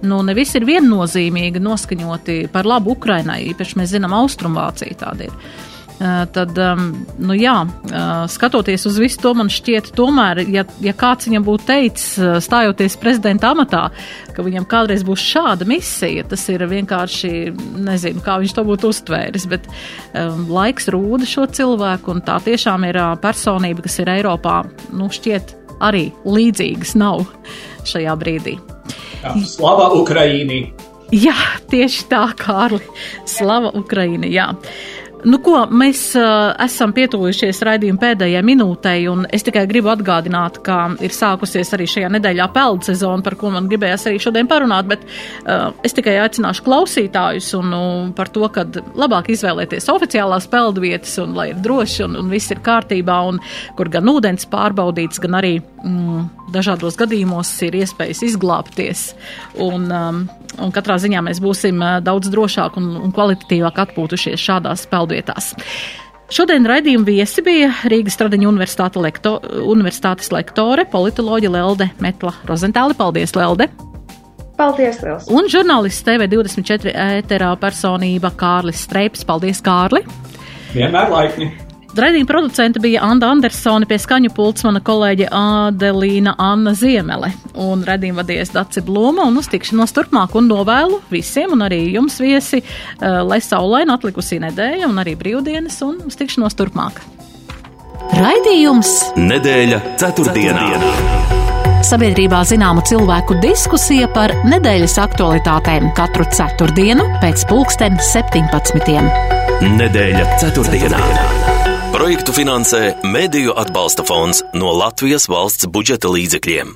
nu, 0.05 0.21
nevis 0.29 0.53
ir 0.61 0.69
viennozīmīgi 0.69 1.65
noskaņoti 1.65 2.41
par 2.53 2.69
labu 2.69 2.99
Ukrainai, 2.99 3.41
īpaši 3.55 3.81
mēs 3.81 3.97
zinām, 3.97 4.19
Austrumvācija 4.21 5.01
tāda 5.07 5.31
ir. 5.31 5.69
Tad, 6.01 6.57
nu 7.21 7.35
jā, 7.37 7.55
skatoties 8.33 8.87
uz 8.89 8.97
visu 9.03 9.19
to, 9.21 9.35
man 9.37 9.51
šķiet, 9.53 9.91
tomēr, 9.99 10.39
ja, 10.49 10.63
ja 10.81 10.95
kāds 10.97 11.29
viņam 11.29 11.45
būtu 11.45 11.67
teicis, 11.69 12.15
stājoties 12.47 12.97
prezidenta 13.03 13.51
amatā, 13.53 13.83
ka 14.33 14.45
viņam 14.47 14.65
kādreiz 14.71 15.05
būs 15.05 15.21
šāda 15.21 15.69
misija, 15.69 16.25
tas 16.31 16.47
ir 16.49 16.65
vienkārši, 16.71 17.33
nezinu, 17.85 18.25
kā 18.25 18.39
viņš 18.41 18.57
to 18.57 18.65
būtu 18.71 18.95
uztvēris, 18.95 19.45
bet 19.53 19.69
um, 19.69 20.47
laiks 20.49 20.89
rūda 20.89 21.29
šo 21.29 21.45
cilvēku, 21.53 22.17
un 22.17 22.25
tā 22.25 22.39
tiešām 22.49 22.89
ir 22.89 23.03
personība, 23.21 23.85
kas 23.85 24.01
ir 24.01 24.15
Eiropā, 24.17 24.63
nu, 24.97 25.13
šķiet, 25.13 25.53
arī 25.85 26.07
līdzīgas 26.25 26.97
nav 26.97 27.27
šajā 27.89 28.17
brīdī. 28.21 28.57
Slava 29.45 29.93
Ukraīnī! 30.01 30.65
Jā, 31.11 31.35
tieši 31.71 32.05
tā, 32.07 32.23
Kārli. 32.39 32.85
Slava 33.29 33.73
Ukraini, 33.75 34.31
jā. 34.31 34.53
Nu, 35.25 35.39
ko, 35.45 35.55
mēs 35.77 36.01
uh, 36.17 36.53
esam 36.65 36.95
pietuvušies 36.97 37.61
raidījuma 37.67 38.01
pēdējai 38.01 38.41
minūtei, 38.47 39.05
un 39.11 39.27
es 39.35 39.45
tikai 39.45 39.67
gribu 39.69 39.91
atgādināt, 39.93 40.61
ka 40.65 40.79
ir 41.05 41.13
sākusies 41.13 41.73
arī 41.77 41.89
šajā 41.91 42.09
nedēļā 42.15 42.47
peldu 42.55 42.89
sezona, 42.89 43.25
par 43.27 43.37
ko 43.41 43.51
man 43.53 43.69
gribējās 43.69 44.07
arī 44.09 44.21
šodien 44.23 44.49
parunāt, 44.51 44.89
bet 44.89 45.05
uh, 45.05 45.71
es 45.85 45.97
tikai 45.97 46.17
aicināšu 46.23 46.65
klausītājus 46.65 47.51
un 47.59 47.77
uh, 47.77 47.87
par 48.17 48.33
to, 48.33 48.47
ka 48.55 48.65
labāk 48.97 49.33
izvēlēties 49.35 49.91
oficiālās 49.93 50.49
peldu 50.51 50.87
vietas, 50.87 51.17
un 51.21 51.37
lai 51.37 51.51
ir 51.53 51.61
droši 51.61 52.07
un, 52.07 52.17
un 52.23 52.33
viss 52.33 52.55
ir 52.55 52.65
kārtībā, 52.65 53.21
un 53.29 53.43
kur 53.77 53.93
gan 53.93 54.09
ūdens 54.09 54.49
pārbaudīts, 54.51 55.21
gan 55.21 55.37
arī 55.43 55.59
mm, 55.61 56.51
dažādos 56.55 56.97
gadījumos 57.01 57.53
ir 57.69 57.77
iespējas 57.83 58.25
izglābties. 58.31 59.11
Un, 59.61 59.91
um, 59.93 60.25
un 60.59 60.73
katrā 60.75 60.99
ziņā 61.03 61.23
mēs 61.27 61.41
būsim 61.43 61.79
uh, 61.83 61.99
daudz 62.05 62.31
drošāk 62.33 62.79
un, 62.81 62.93
un 63.01 63.15
kvalitatīvāk 63.15 63.83
atpūtušies 63.87 64.41
šādās 64.41 64.87
peldvietās. 64.91 65.53
Šodien 66.31 66.67
raidījuma 66.69 67.09
viesi 67.09 67.43
bija 67.43 67.73
Rīgas 67.91 68.15
Stradiņu 68.15 68.53
lekto, 69.03 69.41
universitātes 69.67 70.31
lektore, 70.31 70.85
politoloģa 70.87 71.51
Lelde 71.51 71.91
Metla 71.99 72.35
Rozentāli. 72.47 72.95
Paldies, 72.95 73.35
Lelde! 73.35 73.67
Paldies, 74.61 75.01
Liels! 75.03 75.27
Un 75.33 75.49
žurnālists 75.51 76.05
TV24 76.07 76.93
ēterā 76.93 77.55
personība 77.59 78.31
Kārlis 78.31 78.85
Streips. 78.85 79.25
Paldies, 79.27 79.63
Kārli! 79.65 80.05
Vienmēr 80.77 81.11
laipni! 81.11 81.70
Raidījuma 81.91 82.29
producente 82.29 82.81
bija 82.83 83.03
Anna 83.03 83.33
Andersone, 83.35 83.87
pie 83.89 83.99
skaņu 83.99 84.31
pults 84.35 84.63
mana 84.67 84.79
kolēģe 84.85 85.27
Adelīna 85.35 86.37
Anna 86.39 86.73
Ziemele. 86.79 87.33
Un 87.59 87.83
raidījuma 87.87 88.23
vadies 88.23 88.53
Daci 88.55 88.83
Blūma 88.87 89.27
un 89.27 89.41
uz 89.41 89.51
tikšanos 89.51 89.95
turpmāk 89.97 90.37
un 90.39 90.47
novēlu 90.51 91.01
visiem 91.11 91.57
un 91.57 91.67
arī 91.67 91.83
jums 91.97 92.21
viesi, 92.23 92.63
uh, 92.63 93.21
lai 93.27 93.41
saulaina 93.43 93.99
atlikusī 93.99 94.39
nedēļa 94.45 94.87
un 94.87 95.03
arī 95.03 95.17
brīvdienas 95.19 95.81
un 95.87 95.99
uz 96.07 96.19
tikšanos 96.21 96.57
turpmāk. 96.59 97.03
Raidījums 98.15 98.95
Nedēļa 99.19 99.83
ceturtdienā. 99.99 100.71
ceturtdienā. 100.71 101.39
Sabiedrībā 101.91 102.43
zināma 102.47 102.85
cilvēku 102.87 103.39
diskusija 103.43 104.07
par 104.15 104.35
nedēļas 104.47 104.99
aktualitātēm 105.01 105.91
katru 105.99 106.27
ceturtdienu 106.31 107.07
pēc 107.23 107.47
pulksten 107.51 107.99
17. 108.13 109.01
Nedēļa 109.81 110.27
ceturtdienā. 110.39 111.01
ceturtdienā. 111.01 111.50
Projektu 112.11 112.33
finansē 112.35 112.79
Mēdīju 113.07 113.53
atbalsta 113.63 114.03
fonds 114.03 114.41
no 114.59 114.73
Latvijas 114.75 115.29
valsts 115.31 115.69
budžeta 115.71 116.11
līdzekļiem. 116.11 116.75